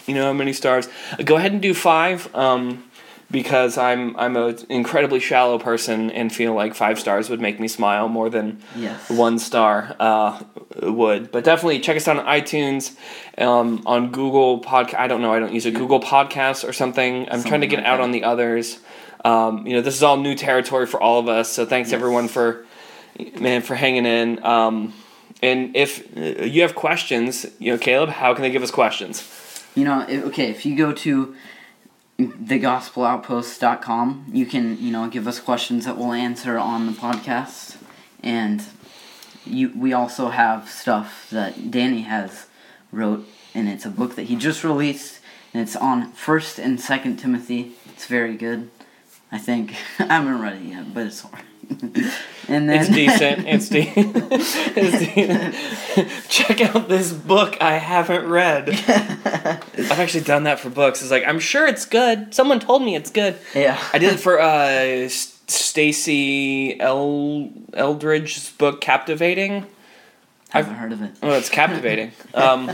you 0.06 0.14
know 0.14 0.24
how 0.26 0.32
many 0.32 0.52
stars, 0.52 0.88
go 1.24 1.36
ahead 1.36 1.52
and 1.52 1.62
do 1.62 1.74
five. 1.74 2.34
Um, 2.34 2.82
because 3.28 3.76
I'm 3.76 4.16
I'm 4.16 4.36
an 4.36 4.56
incredibly 4.68 5.18
shallow 5.18 5.58
person 5.58 6.12
and 6.12 6.32
feel 6.32 6.54
like 6.54 6.76
five 6.76 7.00
stars 7.00 7.28
would 7.28 7.40
make 7.40 7.58
me 7.58 7.66
smile 7.66 8.08
more 8.08 8.30
than 8.30 8.62
Yes. 8.76 9.10
one 9.10 9.40
star 9.40 9.96
uh, 9.98 10.40
would. 10.80 11.32
But 11.32 11.42
definitely 11.42 11.80
check 11.80 11.96
us 11.96 12.06
out 12.06 12.18
on 12.18 12.24
iTunes, 12.24 12.94
um, 13.36 13.82
on 13.84 14.12
Google 14.12 14.60
Podcast. 14.60 14.94
I 14.94 15.08
don't 15.08 15.22
know. 15.22 15.32
I 15.34 15.40
don't 15.40 15.52
use 15.52 15.66
a 15.66 15.72
Google 15.72 15.98
Podcast 15.98 16.62
or 16.68 16.72
something. 16.72 17.28
I'm 17.28 17.42
trying 17.42 17.62
to 17.62 17.66
get 17.66 17.78
like 17.80 17.86
out 17.86 17.96
that. 17.96 18.04
on 18.04 18.12
the 18.12 18.22
others. 18.22 18.78
Um, 19.26 19.66
you 19.66 19.74
know, 19.74 19.82
this 19.82 19.96
is 19.96 20.02
all 20.02 20.16
new 20.16 20.34
territory 20.36 20.86
for 20.86 21.02
all 21.02 21.18
of 21.18 21.28
us. 21.28 21.50
So 21.50 21.66
thanks 21.66 21.90
Yes. 21.90 21.98
everyone 21.98 22.28
for 22.28 22.64
man 23.40 23.62
for 23.62 23.74
hanging 23.74 24.06
in. 24.06 24.44
Um, 24.44 24.92
and 25.42 25.74
if 25.76 26.16
uh, 26.16 26.44
you 26.44 26.62
have 26.62 26.74
questions, 26.74 27.44
you 27.58 27.72
know, 27.72 27.78
Caleb, 27.78 28.10
how 28.10 28.34
can 28.34 28.42
they 28.42 28.50
give 28.50 28.62
us 28.62 28.70
questions? 28.70 29.64
You 29.74 29.84
know, 29.84 30.06
if, 30.08 30.24
okay, 30.26 30.50
if 30.50 30.64
you 30.64 30.76
go 30.76 30.92
to 30.92 31.34
thegospeloutpost.com, 32.18 34.26
you 34.32 34.46
can, 34.46 34.80
you 34.80 34.92
know, 34.92 35.08
give 35.08 35.26
us 35.26 35.40
questions 35.40 35.84
that 35.84 35.98
we'll 35.98 36.12
answer 36.12 36.56
on 36.56 36.86
the 36.86 36.92
podcast. 36.92 37.76
And 38.22 38.62
you 39.44 39.72
we 39.76 39.92
also 39.92 40.28
have 40.28 40.68
stuff 40.68 41.28
that 41.30 41.70
Danny 41.70 42.02
has 42.02 42.46
wrote 42.92 43.26
and 43.54 43.68
it's 43.68 43.84
a 43.84 43.90
book 43.90 44.16
that 44.16 44.24
he 44.24 44.36
just 44.36 44.64
released 44.64 45.20
and 45.52 45.62
it's 45.62 45.76
on 45.76 46.12
1st 46.12 46.64
and 46.64 46.78
2nd 46.78 47.18
Timothy. 47.18 47.72
It's 47.88 48.06
very 48.06 48.36
good. 48.36 48.70
I 49.32 49.38
think 49.38 49.74
I 49.98 50.04
haven't 50.04 50.40
read 50.40 50.56
it 50.56 50.62
yet, 50.62 50.94
but 50.94 51.06
it's 51.06 51.24
alright. 51.24 51.44
and 52.48 52.68
then 52.68 52.80
It's 52.80 52.88
decent. 52.88 53.44
It's, 53.48 53.68
de- 53.68 53.92
it's 53.96 55.94
de- 56.24 56.28
Check 56.28 56.60
out 56.60 56.88
this 56.88 57.12
book 57.12 57.56
I 57.60 57.72
haven't 57.78 58.28
read. 58.28 58.68
I've 58.70 59.98
actually 59.98 60.22
done 60.24 60.44
that 60.44 60.60
for 60.60 60.70
books. 60.70 61.02
It's 61.02 61.10
like 61.10 61.24
I'm 61.26 61.40
sure 61.40 61.66
it's 61.66 61.84
good. 61.84 62.32
Someone 62.34 62.60
told 62.60 62.82
me 62.82 62.94
it's 62.94 63.10
good. 63.10 63.36
yeah. 63.54 63.82
I 63.92 63.98
did 63.98 64.12
it 64.14 64.20
for 64.20 64.40
uh, 64.40 65.08
Stasi 65.08 66.76
El- 66.80 67.50
Eldredge's 67.74 68.50
book 68.52 68.80
Captivating. 68.80 69.66
I 70.54 70.58
haven't 70.58 70.74
heard 70.76 70.92
of 70.92 71.02
it. 71.02 71.10
Oh, 71.22 71.32
it's 71.32 71.48
captivating. 71.50 72.12
Um, 72.32 72.70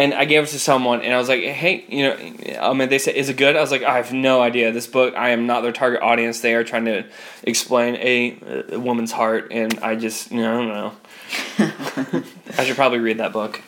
and 0.00 0.14
I 0.14 0.24
gave 0.24 0.44
it 0.44 0.46
to 0.48 0.58
someone, 0.58 1.02
and 1.02 1.12
I 1.12 1.18
was 1.18 1.28
like, 1.28 1.42
"Hey, 1.42 1.84
you 1.88 2.04
know," 2.04 2.58
I 2.58 2.72
mean, 2.72 2.88
they 2.88 2.98
said, 2.98 3.16
"Is 3.16 3.28
it 3.28 3.36
good?" 3.36 3.54
I 3.54 3.60
was 3.60 3.70
like, 3.70 3.82
"I 3.82 3.96
have 3.96 4.14
no 4.14 4.40
idea. 4.40 4.72
This 4.72 4.86
book, 4.86 5.14
I 5.14 5.30
am 5.30 5.46
not 5.46 5.60
their 5.62 5.72
target 5.72 6.00
audience. 6.00 6.40
They 6.40 6.54
are 6.54 6.64
trying 6.64 6.86
to 6.86 7.04
explain 7.42 7.96
a, 7.96 8.72
a 8.72 8.80
woman's 8.80 9.12
heart, 9.12 9.48
and 9.50 9.78
I 9.80 9.96
just, 9.96 10.32
no, 10.32 10.50
I 10.50 10.56
don't 10.56 10.68
know. 10.68 12.22
I 12.58 12.64
should 12.64 12.76
probably 12.76 12.98
read 12.98 13.18
that 13.18 13.34
book. 13.34 13.60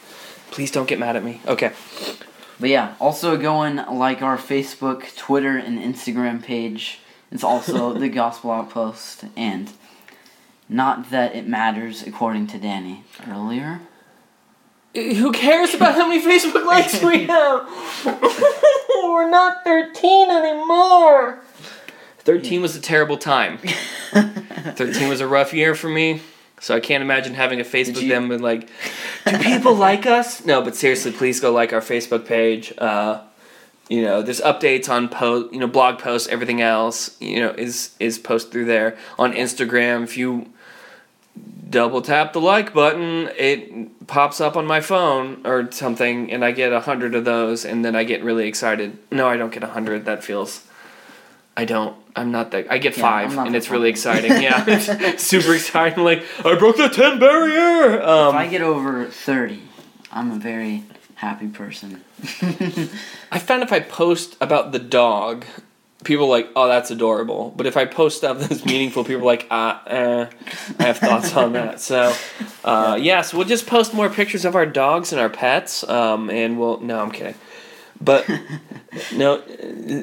Please 0.50 0.70
don't 0.70 0.88
get 0.88 0.98
mad 0.98 1.16
at 1.16 1.22
me. 1.22 1.42
Okay. 1.46 1.72
But 2.58 2.70
yeah, 2.70 2.94
also 2.98 3.36
going 3.36 3.76
like 3.76 4.22
our 4.22 4.38
Facebook, 4.38 5.14
Twitter, 5.16 5.58
and 5.58 5.78
Instagram 5.78 6.42
page. 6.42 7.00
It's 7.30 7.44
also 7.44 7.92
the 8.04 8.08
Gospel 8.08 8.52
Outpost, 8.52 9.24
and 9.36 9.70
not 10.66 11.10
that 11.10 11.34
it 11.34 11.46
matters 11.46 12.02
according 12.06 12.46
to 12.48 12.58
Danny 12.58 13.04
earlier. 13.28 13.82
Who 14.94 15.32
cares 15.32 15.72
about 15.74 15.94
how 15.94 16.06
many 16.08 16.22
Facebook 16.22 16.66
likes 16.66 17.02
we 17.02 17.24
have? 17.26 17.66
We're 18.94 19.30
not 19.30 19.64
13 19.64 20.30
anymore. 20.30 21.40
13 22.20 22.60
was 22.62 22.76
a 22.76 22.80
terrible 22.80 23.16
time. 23.16 23.58
13 24.12 25.08
was 25.08 25.20
a 25.20 25.26
rough 25.26 25.52
year 25.54 25.74
for 25.74 25.88
me. 25.88 26.20
So 26.60 26.76
I 26.76 26.80
can't 26.80 27.02
imagine 27.02 27.34
having 27.34 27.60
a 27.60 27.64
Facebook 27.64 28.02
you- 28.02 28.08
them 28.08 28.30
and 28.30 28.42
like, 28.42 28.68
do 29.26 29.38
people 29.38 29.74
like 29.74 30.06
us? 30.06 30.44
No, 30.44 30.62
but 30.62 30.76
seriously, 30.76 31.10
please 31.10 31.40
go 31.40 31.52
like 31.52 31.72
our 31.72 31.80
Facebook 31.80 32.24
page. 32.26 32.72
Uh, 32.78 33.22
you 33.88 34.02
know, 34.02 34.22
there's 34.22 34.40
updates 34.40 34.88
on 34.88 35.08
post, 35.08 35.52
you 35.52 35.58
know, 35.58 35.66
blog 35.66 35.98
posts, 35.98 36.28
everything 36.28 36.60
else. 36.60 37.16
You 37.20 37.40
know, 37.40 37.50
is 37.50 37.96
is 37.98 38.18
posted 38.18 38.52
through 38.52 38.64
there 38.66 38.96
on 39.18 39.32
Instagram. 39.32 40.04
If 40.04 40.16
you 40.16 40.52
double 41.72 42.02
tap 42.02 42.32
the 42.32 42.40
like 42.40 42.72
button, 42.72 43.28
it 43.36 44.06
pops 44.06 44.40
up 44.40 44.56
on 44.56 44.66
my 44.66 44.80
phone 44.80 45.40
or 45.44 45.70
something, 45.72 46.30
and 46.30 46.44
I 46.44 46.52
get 46.52 46.72
a 46.72 46.80
hundred 46.80 47.14
of 47.16 47.24
those, 47.24 47.64
and 47.64 47.84
then 47.84 47.96
I 47.96 48.04
get 48.04 48.22
really 48.22 48.46
excited. 48.46 48.96
No, 49.10 49.26
I 49.26 49.36
don't 49.36 49.52
get 49.52 49.64
a 49.64 49.68
hundred. 49.68 50.04
That 50.04 50.22
feels. 50.22 50.64
I 51.56 51.64
don't. 51.64 51.96
I'm 52.14 52.30
not 52.30 52.50
that. 52.52 52.70
I 52.70 52.78
get 52.78 52.96
Yeah, 52.96 53.02
five, 53.02 53.36
and 53.38 53.56
it's 53.56 53.70
really 53.70 53.88
exciting. 53.90 54.40
Yeah, 54.42 54.78
super 55.16 55.54
exciting. 55.54 56.04
Like 56.04 56.22
I 56.44 56.54
broke 56.54 56.76
the 56.76 56.88
ten 56.88 57.18
barrier. 57.18 57.96
if 57.96 58.04
I 58.04 58.44
Um, 58.44 58.50
get 58.50 58.60
over 58.62 59.06
30, 59.06 59.60
I'm 60.12 60.30
a 60.30 60.36
very 60.36 60.84
happy 61.16 61.48
person. 61.48 62.02
I 63.32 63.38
found 63.38 63.62
if 63.62 63.72
I 63.72 63.80
post 63.80 64.36
about 64.40 64.72
the 64.72 64.78
dog, 64.78 65.44
people 66.04 66.26
are 66.26 66.30
like, 66.30 66.50
"Oh, 66.56 66.68
that's 66.68 66.90
adorable." 66.90 67.52
But 67.56 67.66
if 67.66 67.76
I 67.76 67.84
post 67.84 68.18
stuff 68.18 68.38
that's 68.48 68.64
meaningful, 68.64 69.04
people 69.04 69.22
are 69.22 69.26
like, 69.26 69.46
"Ah, 69.50 69.82
eh, 69.86 70.26
I 70.78 70.82
have 70.82 70.98
thoughts 70.98 71.34
on 71.36 71.52
that." 71.52 71.80
So, 71.80 72.14
uh, 72.64 72.98
yeah, 73.00 73.22
so 73.22 73.38
we'll 73.38 73.46
just 73.46 73.66
post 73.66 73.94
more 73.94 74.08
pictures 74.08 74.44
of 74.44 74.56
our 74.56 74.66
dogs 74.66 75.12
and 75.12 75.20
our 75.20 75.30
pets, 75.30 75.88
um, 75.88 76.30
and 76.30 76.58
we'll. 76.58 76.80
No, 76.80 77.00
I'm 77.00 77.10
kidding. 77.10 77.34
But 78.00 78.28
no, 79.14 79.42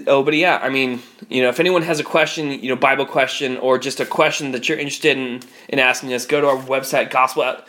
oh, 0.07 0.23
but 0.23 0.33
yeah, 0.35 0.59
I 0.61 0.69
mean, 0.69 1.01
you 1.29 1.43
know, 1.43 1.49
if 1.49 1.59
anyone 1.59 1.81
has 1.83 1.99
a 1.99 2.03
question, 2.03 2.51
you 2.51 2.69
know, 2.69 2.75
Bible 2.75 3.05
question, 3.05 3.57
or 3.57 3.77
just 3.77 3.99
a 3.99 4.05
question 4.05 4.51
that 4.53 4.69
you're 4.69 4.79
interested 4.79 5.17
in 5.17 5.41
in 5.67 5.79
asking 5.79 6.13
us, 6.13 6.25
go 6.25 6.41
to 6.41 6.47
our 6.47 6.57
website, 6.57 7.11
gospel. 7.11 7.43
Out, 7.43 7.67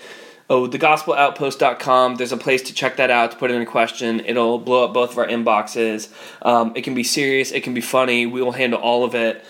oh, 0.50 0.68
thegospeloutpost.com. 0.68 2.16
There's 2.16 2.32
a 2.32 2.36
place 2.36 2.60
to 2.62 2.74
check 2.74 2.96
that 2.96 3.10
out 3.10 3.30
to 3.30 3.36
put 3.38 3.50
in 3.50 3.62
a 3.62 3.66
question. 3.66 4.20
It'll 4.20 4.58
blow 4.58 4.84
up 4.84 4.92
both 4.92 5.12
of 5.12 5.18
our 5.18 5.26
inboxes. 5.26 6.12
Um, 6.42 6.72
it 6.76 6.82
can 6.82 6.94
be 6.94 7.04
serious, 7.04 7.52
it 7.52 7.62
can 7.62 7.72
be 7.72 7.80
funny. 7.80 8.26
We 8.26 8.42
will 8.42 8.52
handle 8.52 8.80
all 8.80 9.04
of 9.04 9.14
it. 9.14 9.42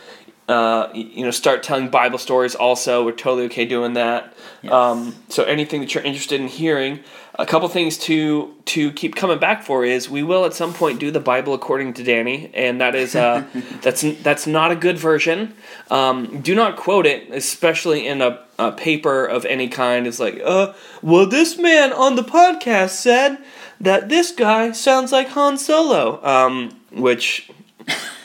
uh, 0.48 0.90
you 0.94 1.24
know, 1.24 1.30
start 1.30 1.62
telling 1.62 1.88
Bible 1.88 2.18
stories. 2.18 2.57
Also, 2.57 3.05
we're 3.05 3.12
totally 3.12 3.44
okay 3.46 3.64
doing 3.64 3.92
that. 3.94 4.34
Yes. 4.62 4.72
Um, 4.72 5.14
so 5.28 5.44
anything 5.44 5.80
that 5.80 5.94
you're 5.94 6.03
interested 6.03 6.40
in 6.40 6.48
hearing, 6.48 7.01
a 7.41 7.47
couple 7.47 7.66
things 7.68 7.97
to 7.97 8.55
to 8.66 8.93
keep 8.93 9.16
coming 9.16 9.38
back 9.38 9.62
for 9.62 9.82
is 9.82 10.11
we 10.11 10.22
will 10.22 10.45
at 10.45 10.53
some 10.53 10.74
point 10.74 11.01
do 11.01 11.11
the 11.11 11.20
Bible 11.20 11.55
according 11.55 11.95
to 11.95 12.05
Danny, 12.05 12.51
and 12.53 12.80
that 12.82 12.95
is 12.95 13.16
uh, 13.16 13.45
that's 13.82 14.03
that's 14.22 14.47
not 14.47 14.70
a 14.70 14.76
good 14.76 14.99
version. 14.99 15.55
Um, 15.91 16.43
do 16.43 16.55
not 16.55 16.76
quote 16.76 17.07
it, 17.07 17.30
especially 17.30 18.07
in 18.07 18.20
a, 18.20 18.41
a 18.59 18.72
paper 18.72 19.24
of 19.24 19.47
any 19.47 19.68
kind. 19.68 20.07
It's 20.07 20.20
like, 20.20 20.38
uh, 20.45 20.74
well, 21.01 21.26
this 21.26 21.57
man 21.57 21.95
on 21.95 22.16
the 22.16 22.22
podcast 22.22 22.91
said 22.91 23.38
that 23.80 24.11
this 24.11 24.32
guy 24.32 24.72
sounds 24.72 25.11
like 25.11 25.28
Han 25.28 25.57
Solo, 25.57 26.22
um, 26.22 26.78
which 26.93 27.51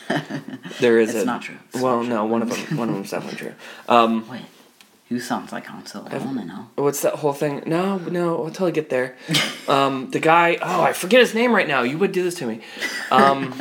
there 0.81 0.99
is 0.99 1.15
It's 1.15 1.23
a, 1.23 1.25
not 1.25 1.41
true. 1.41 1.57
It's 1.73 1.81
well, 1.81 2.03
no, 2.03 2.25
one 2.25 2.41
of 2.41 2.49
them 2.49 2.77
one 2.77 2.89
of 2.89 2.95
them's 2.95 3.11
definitely 3.11 3.37
true. 3.39 3.53
Um, 3.87 4.27
Wait, 4.29 4.41
who 5.09 5.19
sounds 5.19 5.51
like 5.51 5.65
Han 5.67 5.85
Solo? 5.85 6.07
I 6.09 6.17
want 6.17 6.39
to 6.39 6.45
know. 6.45 6.67
what's 6.75 7.01
that 7.01 7.15
whole 7.15 7.33
thing? 7.33 7.63
No, 7.65 7.97
no, 7.97 8.45
until 8.45 8.67
I 8.67 8.71
get 8.71 8.89
there. 8.89 9.15
Um, 9.67 10.11
the 10.11 10.19
guy, 10.19 10.59
oh, 10.61 10.81
I 10.83 10.93
forget 10.93 11.21
his 11.21 11.33
name 11.33 11.51
right 11.51 11.67
now. 11.67 11.81
You 11.81 11.97
would 11.97 12.11
do 12.11 12.21
this 12.21 12.35
to 12.35 12.45
me. 12.45 12.61
Um, 13.09 13.51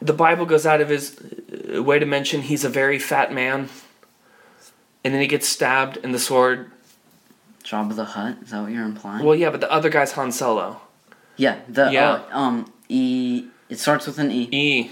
the 0.00 0.12
Bible 0.14 0.46
goes 0.46 0.64
out 0.64 0.80
of 0.80 0.88
his 0.88 1.18
uh, 1.76 1.82
way 1.82 1.98
to 1.98 2.06
mention 2.06 2.40
he's 2.40 2.64
a 2.64 2.70
very 2.70 2.98
fat 2.98 3.32
man, 3.34 3.68
and 5.04 5.12
then 5.12 5.20
he 5.20 5.26
gets 5.26 5.46
stabbed, 5.46 5.98
and 6.02 6.14
the 6.14 6.18
sword. 6.18 6.70
Jabba 7.64 7.94
the 7.96 8.04
Hutt? 8.04 8.36
Is 8.42 8.50
that 8.50 8.62
what 8.62 8.72
you're 8.72 8.84
implying? 8.84 9.24
Well, 9.24 9.34
yeah, 9.34 9.50
but 9.50 9.60
the 9.60 9.70
other 9.70 9.90
guy's 9.90 10.12
Han 10.12 10.32
Solo. 10.32 10.80
yeah. 11.36 11.60
The 11.68 11.90
Yeah. 11.90 12.22
oh, 12.32 12.38
um 12.38 12.72
E. 12.88 13.46
It 13.68 13.78
starts 13.78 14.06
with 14.06 14.18
an 14.18 14.30
E. 14.30 14.48
E. 14.52 14.90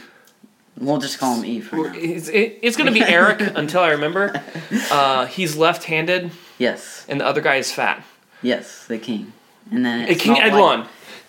We'll 0.78 0.98
just 0.98 1.18
call 1.18 1.36
him 1.36 1.44
E 1.44 1.60
for 1.60 1.76
now. 1.88 1.92
It's, 1.94 2.28
it, 2.28 2.58
it's 2.62 2.76
gonna 2.76 2.90
be 2.92 3.02
Eric 3.06 3.40
until 3.54 3.80
I 3.82 3.90
remember. 3.90 4.42
Uh, 4.90 5.26
he's 5.26 5.56
left-handed, 5.56 6.30
Yes. 6.58 7.04
and 7.08 7.20
the 7.20 7.26
other 7.26 7.40
guy 7.40 7.56
is 7.56 7.70
fat. 7.70 8.02
Yes. 8.42 8.86
The 8.86 8.98
king. 8.98 9.32
And 9.70 9.84
then 9.86 10.02
Uh, 10.02 10.06
it's 10.10 10.22
King 10.22 10.32
like- 10.32 10.44
Eglon. 10.52 10.86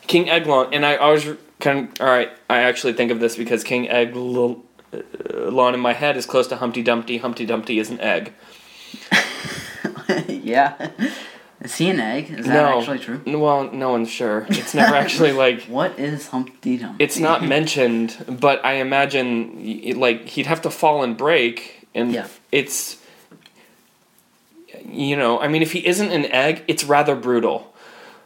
King 0.08 0.30
Eglon. 0.30 0.74
And 0.74 0.86
I 0.86 0.96
always 0.96 1.28
kind 1.60 1.88
of, 1.89 2.02
all 2.02 2.08
right, 2.08 2.30
I 2.50 2.60
actually 2.64 2.94
think 2.94 3.12
of 3.12 3.20
this 3.20 3.36
because 3.36 3.64
King 3.64 3.88
Eglon 3.89 4.64
in 4.91 5.80
my 5.80 5.94
head 5.94 6.18
is 6.18 6.26
close 6.26 6.48
to 6.48 6.56
Humpty 6.58 6.82
Dumpty. 6.82 7.18
Humpty 7.20 7.46
Dumpty 7.46 7.80
is 7.80 7.89
an 7.89 8.00
egg. 8.00 8.34
yeah. 10.28 10.89
Is 11.64 11.76
he 11.78 11.89
an 11.89 11.99
egg? 11.99 12.30
Is 12.30 12.45
that 12.45 12.53
no. 12.53 12.80
actually 12.80 12.99
true? 12.99 13.22
Well, 13.26 13.72
no 13.72 13.91
one's 13.91 14.09
sure. 14.09 14.45
It's 14.49 14.74
never 14.74 14.95
actually 14.95 15.32
like. 15.45 15.64
What 15.64 15.97
is 15.97 16.28
Humpty 16.28 16.78
Dumpty? 16.78 17.03
It's 17.03 17.18
not 17.18 17.43
mentioned, 17.57 18.18
but 18.28 18.64
I 18.66 18.74
imagine 18.74 19.97
like 19.99 20.28
he'd 20.28 20.45
have 20.47 20.61
to 20.64 20.70
fall 20.70 21.03
and 21.03 21.16
break, 21.18 21.88
and 21.95 22.11
Yeah. 22.11 22.28
it's. 22.51 22.97
You 24.86 25.16
know, 25.16 25.39
I 25.39 25.47
mean, 25.47 25.61
if 25.61 25.72
he 25.72 25.86
isn't 25.86 26.11
an 26.11 26.26
egg, 26.26 26.64
it's 26.68 26.84
rather 26.84 27.16
brutal. 27.16 27.74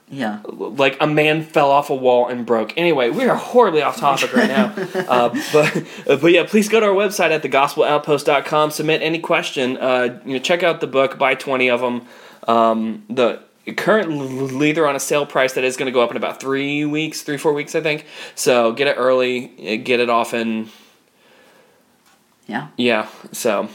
Yeah. 0.10 0.40
like 0.46 0.96
a 1.02 1.08
man 1.08 1.44
fell 1.44 1.70
off 1.70 1.90
a 1.90 1.96
wall 1.96 2.30
and 2.30 2.46
broke. 2.46 2.74
Anyway, 2.78 3.10
we 3.10 3.26
are 3.26 3.36
horribly 3.36 3.82
off 3.82 3.98
topic 3.98 4.34
right 4.34 4.48
now. 4.48 4.74
uh, 4.96 5.38
but 5.52 5.84
but 6.22 6.32
yeah, 6.32 6.46
please 6.48 6.70
go 6.70 6.80
to 6.80 6.86
our 6.86 6.94
website 6.94 7.32
at 7.32 7.44
thegospeloutpost.com. 7.44 8.72
Submit 8.72 9.02
any 9.02 9.20
question. 9.20 9.76
Uh, 9.78 10.22
you 10.26 10.34
know, 10.36 10.40
check 10.40 10.64
out 10.64 10.80
the 10.80 10.88
book. 10.88 11.18
Buy 11.18 11.36
twenty 11.36 11.70
of 11.70 11.82
them. 11.82 12.08
Um, 12.48 13.06
the 13.10 13.42
currently 13.76 14.72
they're 14.72 14.88
on 14.88 14.96
a 14.96 15.00
sale 15.00 15.26
price 15.26 15.54
that 15.54 15.64
is 15.64 15.76
going 15.76 15.88
to 15.88 15.92
go 15.92 16.02
up 16.02 16.12
in 16.12 16.18
about 16.18 16.40
three 16.40 16.86
weeks, 16.86 17.22
three 17.22 17.38
four 17.38 17.54
weeks, 17.54 17.76
I 17.76 17.82
think. 17.82 18.06
So 18.36 18.72
get 18.72 18.88
it 18.88 18.96
early. 18.98 19.52
uh, 19.60 19.84
Get 19.84 20.00
it 20.00 20.10
often. 20.10 20.70
Yeah. 22.48 22.70
Yeah. 22.78 23.08
So. 23.32 23.70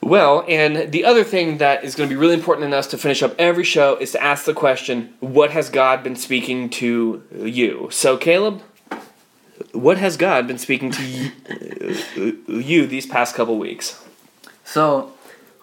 Well, 0.00 0.44
and 0.46 0.92
the 0.92 1.02
other 1.06 1.24
thing 1.24 1.56
that 1.58 1.82
is 1.82 1.94
going 1.94 2.10
to 2.10 2.14
be 2.14 2.18
really 2.20 2.34
important 2.34 2.66
in 2.66 2.74
us 2.74 2.86
to 2.88 2.98
finish 2.98 3.22
up 3.22 3.34
every 3.38 3.64
show 3.64 3.96
is 3.96 4.12
to 4.12 4.22
ask 4.22 4.44
the 4.44 4.52
question, 4.52 5.14
what 5.20 5.50
has 5.52 5.70
God 5.70 6.02
been 6.02 6.14
speaking 6.14 6.68
to 6.70 7.22
you? 7.34 7.88
So, 7.90 8.18
Caleb, 8.18 8.60
what 9.72 9.96
has 9.96 10.18
God 10.18 10.46
been 10.46 10.58
speaking 10.58 10.90
to 10.90 11.02
you, 11.02 12.42
you 12.46 12.86
these 12.86 13.06
past 13.06 13.34
couple 13.34 13.56
weeks? 13.58 14.04
So, 14.62 15.13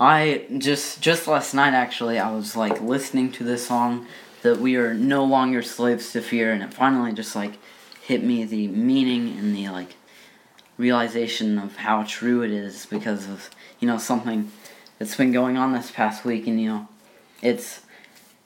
I 0.01 0.47
just 0.57 0.99
just 0.99 1.27
last 1.27 1.53
night 1.53 1.75
actually 1.75 2.17
I 2.17 2.31
was 2.31 2.55
like 2.55 2.81
listening 2.81 3.31
to 3.33 3.43
this 3.43 3.67
song 3.67 4.07
that 4.41 4.57
we 4.57 4.75
are 4.75 4.95
no 4.95 5.23
longer 5.23 5.61
slaves 5.61 6.11
to 6.13 6.23
fear 6.23 6.51
and 6.51 6.63
it 6.63 6.73
finally 6.73 7.13
just 7.13 7.35
like 7.35 7.53
hit 8.01 8.23
me 8.23 8.43
the 8.43 8.67
meaning 8.69 9.37
and 9.37 9.55
the 9.55 9.69
like 9.69 9.95
realization 10.75 11.59
of 11.59 11.75
how 11.75 12.01
true 12.01 12.41
it 12.41 12.49
is 12.49 12.87
because 12.87 13.29
of 13.29 13.51
you 13.79 13.87
know 13.87 13.99
something 13.99 14.51
that's 14.97 15.15
been 15.15 15.31
going 15.31 15.55
on 15.55 15.71
this 15.71 15.91
past 15.91 16.25
week 16.25 16.47
and 16.47 16.59
you 16.59 16.67
know 16.67 16.87
it's 17.43 17.81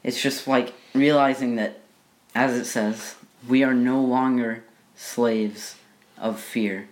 it's 0.03 0.21
just 0.21 0.49
like 0.49 0.73
realizing 0.93 1.55
that 1.55 1.79
as 2.35 2.53
it 2.53 2.65
says 2.65 3.15
we 3.47 3.63
are 3.63 3.73
no 3.73 4.01
longer 4.01 4.61
slaves 4.97 5.77
of 6.17 6.37
fear 6.37 6.89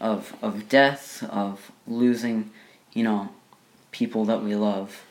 of 0.00 0.34
of 0.40 0.70
death 0.70 1.22
of 1.24 1.70
losing 1.86 2.50
you 2.94 3.02
know 3.02 3.28
people 3.94 4.24
that 4.24 4.42
we 4.42 4.56
love 4.56 5.04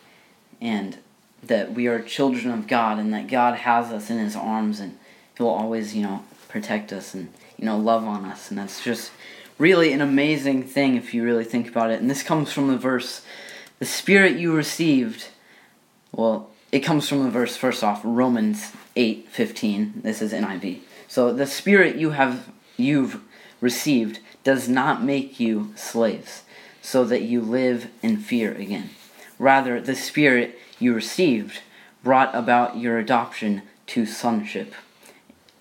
and 0.61 0.97
that 1.41 1.73
we 1.73 1.87
are 1.87 2.01
children 2.01 2.53
of 2.53 2.67
God 2.67 2.99
and 2.99 3.13
that 3.13 3.27
God 3.27 3.55
has 3.59 3.91
us 3.93 4.09
in 4.09 4.17
his 4.19 4.35
arms 4.35 4.81
and 4.81 4.99
he'll 5.37 5.47
always 5.47 5.95
you 5.95 6.03
know 6.03 6.23
protect 6.49 6.91
us 6.91 7.13
and 7.13 7.33
you 7.57 7.65
know 7.65 7.77
love 7.77 8.03
on 8.03 8.25
us. 8.25 8.49
And 8.49 8.59
that's 8.59 8.83
just 8.83 9.11
really 9.57 9.93
an 9.93 10.01
amazing 10.01 10.63
thing 10.63 10.97
if 10.97 11.13
you 11.13 11.23
really 11.23 11.45
think 11.45 11.69
about 11.69 11.91
it. 11.91 12.01
And 12.01 12.09
this 12.09 12.23
comes 12.23 12.51
from 12.51 12.67
the 12.67 12.77
verse 12.77 13.21
the 13.79 13.85
spirit 13.85 14.37
you 14.37 14.53
received 14.55 15.27
well 16.11 16.49
it 16.71 16.79
comes 16.79 17.07
from 17.07 17.23
the 17.23 17.29
verse 17.29 17.55
first 17.57 17.83
off 17.83 18.01
Romans 18.03 18.71
8:15 18.95 20.03
this 20.03 20.21
is 20.21 20.31
NIV 20.31 20.79
so 21.07 21.33
the 21.33 21.47
spirit 21.47 21.95
you 21.95 22.11
have 22.11 22.49
you've 22.77 23.21
received 23.59 24.19
does 24.43 24.69
not 24.69 25.03
make 25.03 25.39
you 25.39 25.73
slaves 25.75 26.42
so 26.83 27.05
that 27.05 27.21
you 27.23 27.41
live 27.41 27.87
in 28.03 28.17
fear 28.17 28.53
again. 28.53 28.89
Rather, 29.39 29.81
the 29.81 29.95
Spirit 29.95 30.59
you 30.79 30.93
received 30.93 31.61
brought 32.03 32.35
about 32.35 32.77
your 32.77 32.99
adoption 32.99 33.63
to 33.87 34.05
sonship. 34.05 34.73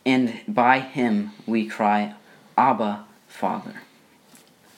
And 0.05 0.41
by 0.49 0.81
him 0.81 1.31
we 1.47 1.66
cry, 1.68 2.14
Abba, 2.59 3.05
Father. 3.29 3.77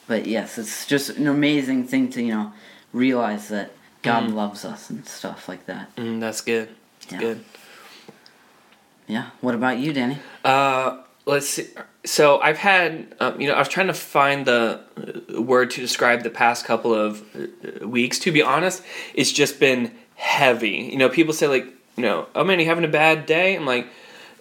But 0.06 0.26
yes, 0.26 0.58
it's 0.58 0.86
just 0.86 1.08
an 1.10 1.26
amazing 1.26 1.86
thing 1.88 2.10
to, 2.10 2.22
you 2.22 2.34
know, 2.34 2.52
realize 2.92 3.48
that 3.48 3.72
God 4.02 4.28
loves 4.28 4.66
us 4.66 4.90
and 4.90 5.06
stuff 5.06 5.48
like 5.48 5.64
that. 5.64 5.96
Mm, 5.96 6.20
that's 6.20 6.42
good. 6.42 6.68
That's 7.00 7.12
Yeah. 7.12 7.18
good. 7.18 7.44
Yeah. 9.06 9.26
What 9.40 9.54
about 9.54 9.78
you, 9.78 9.94
Danny? 9.94 10.18
Uh, 10.44 10.98
let's 11.24 11.48
see. 11.48 11.68
So 12.04 12.38
I've 12.40 12.58
had, 12.58 13.14
um, 13.20 13.40
you 13.40 13.48
know, 13.48 13.54
I 13.54 13.58
was 13.58 13.68
trying 13.68 13.86
to 13.86 13.94
find 13.94 14.46
the 14.46 14.80
uh, 15.34 15.40
word 15.40 15.70
to 15.72 15.80
describe 15.80 16.22
the 16.22 16.30
past 16.30 16.64
couple 16.64 16.94
of 16.94 17.22
uh, 17.34 17.86
weeks. 17.86 18.18
To 18.20 18.32
be 18.32 18.42
honest, 18.42 18.82
it's 19.14 19.32
just 19.32 19.58
been 19.58 19.92
heavy. 20.16 20.90
You 20.92 20.98
know, 20.98 21.08
people 21.08 21.32
say 21.32 21.48
like, 21.48 21.66
you 21.96 22.02
know, 22.02 22.26
oh 22.34 22.44
man, 22.44 22.60
you 22.60 22.66
having 22.66 22.84
a 22.84 22.88
bad 22.88 23.26
day? 23.26 23.56
I'm 23.56 23.66
like, 23.66 23.86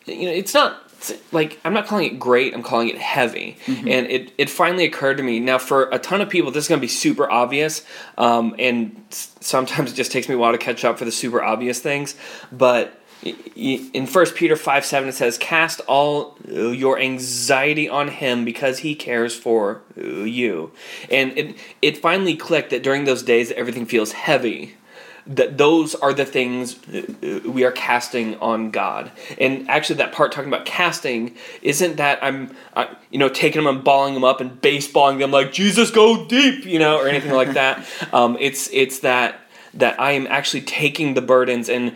you 0.06 0.26
know, 0.26 0.32
it's 0.32 0.54
not 0.54 0.84
it's 1.10 1.34
like 1.34 1.60
I'm 1.66 1.74
not 1.74 1.88
calling 1.88 2.06
it 2.06 2.20
great. 2.20 2.54
I'm 2.54 2.64
calling 2.64 2.90
it 2.90 2.98
heavy. 2.98 3.58
And 3.88 4.08
it 4.08 4.34
it 4.38 4.50
finally 4.50 4.86
occurred 4.86 5.18
to 5.18 5.24
me. 5.24 5.40
Now, 5.40 5.58
for 5.58 5.90
a 5.90 6.00
ton 6.00 6.22
of 6.22 6.30
people, 6.30 6.52
this 6.52 6.66
is 6.66 6.68
going 6.70 6.80
to 6.80 6.84
be 6.84 6.90
super 6.90 7.30
obvious. 7.30 7.86
Um, 8.18 8.56
and 8.58 9.04
sometimes 9.10 9.92
it 9.92 9.96
just 9.96 10.12
takes 10.12 10.30
me 10.30 10.36
a 10.36 10.38
while 10.38 10.52
to 10.54 10.58
catch 10.58 10.86
up 10.86 10.98
for 10.98 11.06
the 11.06 11.12
super 11.12 11.42
obvious 11.42 11.80
things, 11.80 12.16
but 12.52 12.98
in 13.56 14.06
First 14.06 14.36
Peter 14.36 14.56
five 14.56 14.86
seven 14.86 15.10
it 15.10 15.14
says, 15.14 15.38
"Cast 15.38 15.82
all 15.82 16.38
your 16.48 17.00
anxiety 17.00 17.88
on 17.90 18.10
Him 18.10 18.46
because 18.46 18.80
He 18.80 18.96
cares 18.96 19.36
for 19.36 19.82
you." 19.96 20.72
And 21.10 21.38
it 21.38 21.56
it 21.82 21.98
finally 21.98 22.36
clicked 22.36 22.72
that 22.72 22.84
during 22.84 23.06
those 23.06 23.24
days 23.24 23.50
that 23.50 23.58
everything 23.58 23.86
feels 23.86 24.12
heavy, 24.12 24.76
that 25.26 25.58
those 25.58 25.96
are 25.96 26.14
the 26.14 26.26
things 26.26 26.78
uh, 26.90 27.40
we 27.50 27.64
are 27.64 27.72
casting 27.72 28.36
on 28.40 28.72
God. 28.72 29.12
And 29.40 29.70
actually, 29.70 29.98
that 29.98 30.12
part 30.12 30.32
talking 30.32 30.50
about 30.50 30.66
casting 30.66 31.36
isn't 31.62 31.96
that 31.98 32.20
I'm, 32.22 32.56
I, 32.76 32.90
you 33.10 33.20
know, 33.20 33.30
taking 33.30 33.64
them 33.64 33.74
and 33.74 33.84
balling 33.84 34.14
them 34.14 34.24
up 34.24 34.42
and 34.42 34.60
baseballing 34.62 35.20
them 35.20 35.32
like 35.32 35.54
Jesus 35.54 35.92
go 35.92 36.26
deep, 36.26 36.66
you 36.66 36.80
know, 36.80 36.98
or 36.98 37.08
anything 37.08 37.34
like 37.34 37.54
that. 37.54 37.86
Um, 38.12 38.38
it's 38.40 38.70
it's 38.72 39.00
that 39.00 39.40
that 39.74 40.00
I 40.00 40.12
am 40.12 40.28
actually 40.28 40.62
taking 40.62 41.14
the 41.14 41.22
burdens 41.22 41.68
and 41.68 41.96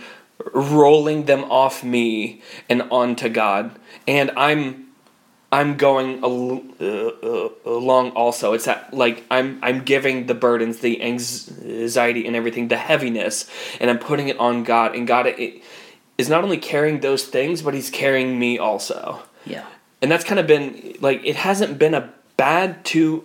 rolling 0.54 1.26
them 1.26 1.44
off 1.46 1.84
me 1.84 2.42
and 2.70 2.84
onto 2.92 3.30
God, 3.30 3.78
and 4.08 4.32
I'm 4.38 4.88
I'm 5.52 5.78
going 5.78 6.24
al- 6.24 6.64
uh, 6.82 6.86
uh, 6.86 7.50
along 7.66 8.12
also. 8.12 8.54
It's 8.54 8.66
that 8.66 8.94
like 8.94 9.24
I'm 9.32 9.60
I'm 9.62 9.84
giving 9.84 10.26
the 10.28 10.34
burdens, 10.36 10.80
the 10.80 11.02
anxiety, 11.02 12.26
and 12.28 12.36
everything, 12.36 12.68
the 12.68 12.78
heaviness, 12.78 13.50
and 13.80 13.90
I'm 13.90 14.00
putting 14.00 14.28
it 14.30 14.38
on 14.40 14.64
God, 14.64 14.96
and 14.96 15.08
God 15.08 15.28
it, 15.28 15.64
is 16.18 16.30
not 16.30 16.44
only 16.44 16.58
carrying 16.58 17.00
those 17.02 17.24
things, 17.26 17.62
but 17.62 17.74
He's 17.74 17.90
carrying 17.90 18.38
me 18.40 18.58
also 18.58 19.22
Yeah. 19.46 19.66
and 20.02 20.12
that's 20.12 20.24
kind 20.24 20.40
of 20.40 20.48
been 20.48 20.96
like 21.02 21.22
it 21.24 21.36
hasn't 21.36 21.78
been 21.80 21.94
a 21.94 22.14
bad 22.38 22.84
two 22.86 23.24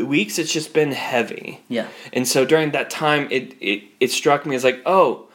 uh, 0.00 0.06
weeks. 0.06 0.38
It's 0.38 0.52
just 0.52 0.72
been 0.72 0.92
heavy. 0.92 1.60
Yeah. 1.68 1.88
And 2.12 2.26
so 2.26 2.44
during 2.46 2.70
that 2.72 2.88
time, 2.88 3.28
it, 3.30 3.54
it, 3.60 3.82
it 4.00 4.10
struck 4.10 4.46
me 4.46 4.56
as 4.56 4.64
like, 4.64 4.80
oh, 4.86 5.25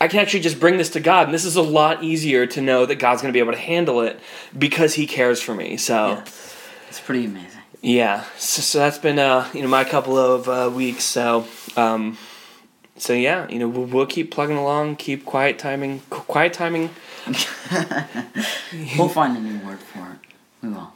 I 0.00 0.08
can 0.08 0.20
actually 0.20 0.40
just 0.40 0.60
bring 0.60 0.76
this 0.76 0.90
to 0.90 1.00
God. 1.00 1.26
And 1.26 1.34
this 1.34 1.44
is 1.44 1.56
a 1.56 1.62
lot 1.62 2.02
easier 2.04 2.46
to 2.48 2.60
know 2.60 2.84
that 2.86 2.96
God's 2.96 3.22
going 3.22 3.32
to 3.32 3.36
be 3.36 3.40
able 3.40 3.52
to 3.52 3.58
handle 3.58 4.00
it 4.02 4.20
because 4.56 4.94
He 4.94 5.06
cares 5.06 5.40
for 5.40 5.54
me. 5.54 5.76
So, 5.76 6.08
Yes. 6.08 6.52
It's 6.88 7.00
pretty 7.00 7.24
amazing. 7.26 7.60
yeah. 7.82 8.24
So, 8.38 8.62
so 8.62 8.78
that's 8.78 8.98
been, 8.98 9.18
uh, 9.18 9.48
you 9.52 9.62
know, 9.62 9.68
my 9.68 9.84
couple 9.84 10.16
of 10.18 10.48
uh, 10.48 10.70
weeks. 10.74 11.04
So, 11.04 11.46
um, 11.76 12.16
so 12.96 13.12
yeah, 13.12 13.48
you 13.48 13.58
know, 13.58 13.68
we'll, 13.68 13.84
we'll 13.86 14.06
keep 14.06 14.30
plugging 14.30 14.56
along, 14.56 14.96
keep 14.96 15.24
quiet 15.24 15.58
timing, 15.58 16.00
quiet 16.10 16.52
timing. 16.52 16.90
We'll 18.98 19.08
find 19.08 19.36
a 19.36 19.40
new 19.40 19.58
word 19.66 19.78
for 19.80 19.98
it. 20.12 20.18
We 20.62 20.68
will. 20.70 20.92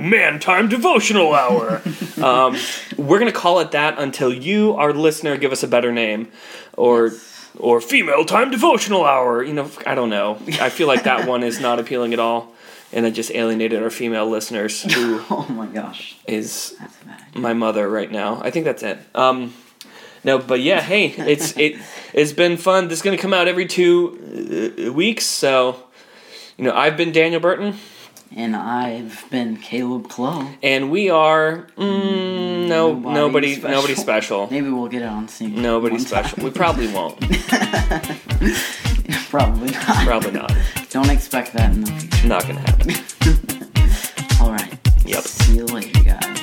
Man 0.00 0.38
Time 0.40 0.68
Devotional 0.68 1.34
Hour. 1.34 1.82
um, 2.22 2.56
we're 2.96 3.18
gonna 3.18 3.32
call 3.32 3.60
it 3.60 3.72
that 3.72 3.98
until 3.98 4.32
you, 4.32 4.74
our 4.74 4.92
listener, 4.92 5.36
give 5.36 5.52
us 5.52 5.62
a 5.62 5.68
better 5.68 5.92
name, 5.92 6.28
or 6.76 7.12
or 7.58 7.80
Female 7.80 8.24
Time 8.24 8.50
Devotional 8.50 9.04
Hour. 9.04 9.42
You 9.42 9.54
know, 9.54 9.70
I 9.86 9.94
don't 9.94 10.10
know. 10.10 10.38
I 10.60 10.70
feel 10.70 10.86
like 10.88 11.04
that 11.04 11.26
one 11.28 11.42
is 11.42 11.60
not 11.60 11.78
appealing 11.78 12.12
at 12.12 12.18
all, 12.18 12.52
and 12.92 13.06
I 13.06 13.10
just 13.10 13.30
alienated 13.32 13.82
our 13.82 13.90
female 13.90 14.28
listeners, 14.28 14.82
who 14.82 15.20
Oh 15.30 15.46
my 15.50 15.66
gosh. 15.66 16.16
is 16.26 16.74
That's 16.80 17.02
a 17.02 17.04
bad 17.06 17.22
idea. 17.28 17.40
my 17.42 17.52
mother 17.54 17.88
right 17.88 18.10
now. 18.10 18.40
I 18.42 18.50
think 18.50 18.64
that's 18.64 18.82
it. 18.82 18.98
Um, 19.14 19.54
no, 20.24 20.38
but 20.38 20.60
yeah, 20.60 20.80
hey, 20.80 21.06
it's 21.08 21.56
it 21.58 21.76
it's 22.12 22.32
been 22.32 22.56
fun. 22.56 22.88
This 22.88 22.98
is 22.98 23.02
gonna 23.02 23.18
come 23.18 23.34
out 23.34 23.46
every 23.46 23.66
two 23.66 24.78
uh, 24.88 24.92
weeks, 24.92 25.26
so 25.26 25.82
you 26.56 26.64
know 26.64 26.74
I've 26.74 26.96
been 26.96 27.12
Daniel 27.12 27.40
Burton. 27.40 27.76
And 28.36 28.56
I've 28.56 29.24
been 29.30 29.58
Caleb 29.58 30.08
Clo. 30.08 30.48
And 30.60 30.90
we 30.90 31.08
are 31.08 31.68
mm, 31.76 32.66
no 32.68 32.94
nobody 32.94 33.14
nobody 33.14 33.54
special. 33.54 33.70
nobody 33.70 33.94
special. 33.94 34.46
Maybe 34.50 34.70
we'll 34.70 34.88
get 34.88 35.02
it 35.02 35.08
on 35.08 35.28
scene. 35.28 35.62
Nobody 35.62 36.00
special. 36.00 36.34
Time. 36.36 36.44
We 36.44 36.50
probably 36.50 36.88
won't. 36.88 37.20
probably 39.30 39.70
not. 39.70 40.04
Probably 40.04 40.32
not. 40.32 40.52
Don't 40.90 41.10
expect 41.10 41.52
that 41.52 41.72
in 41.74 41.82
the 41.82 41.92
future. 41.92 42.26
Not 42.26 42.42
gonna 42.42 42.58
happen. 42.58 42.94
All 44.44 44.50
right. 44.50 44.76
Yep. 45.06 45.22
See 45.22 45.54
you 45.56 45.66
later, 45.66 46.02
guys. 46.02 46.33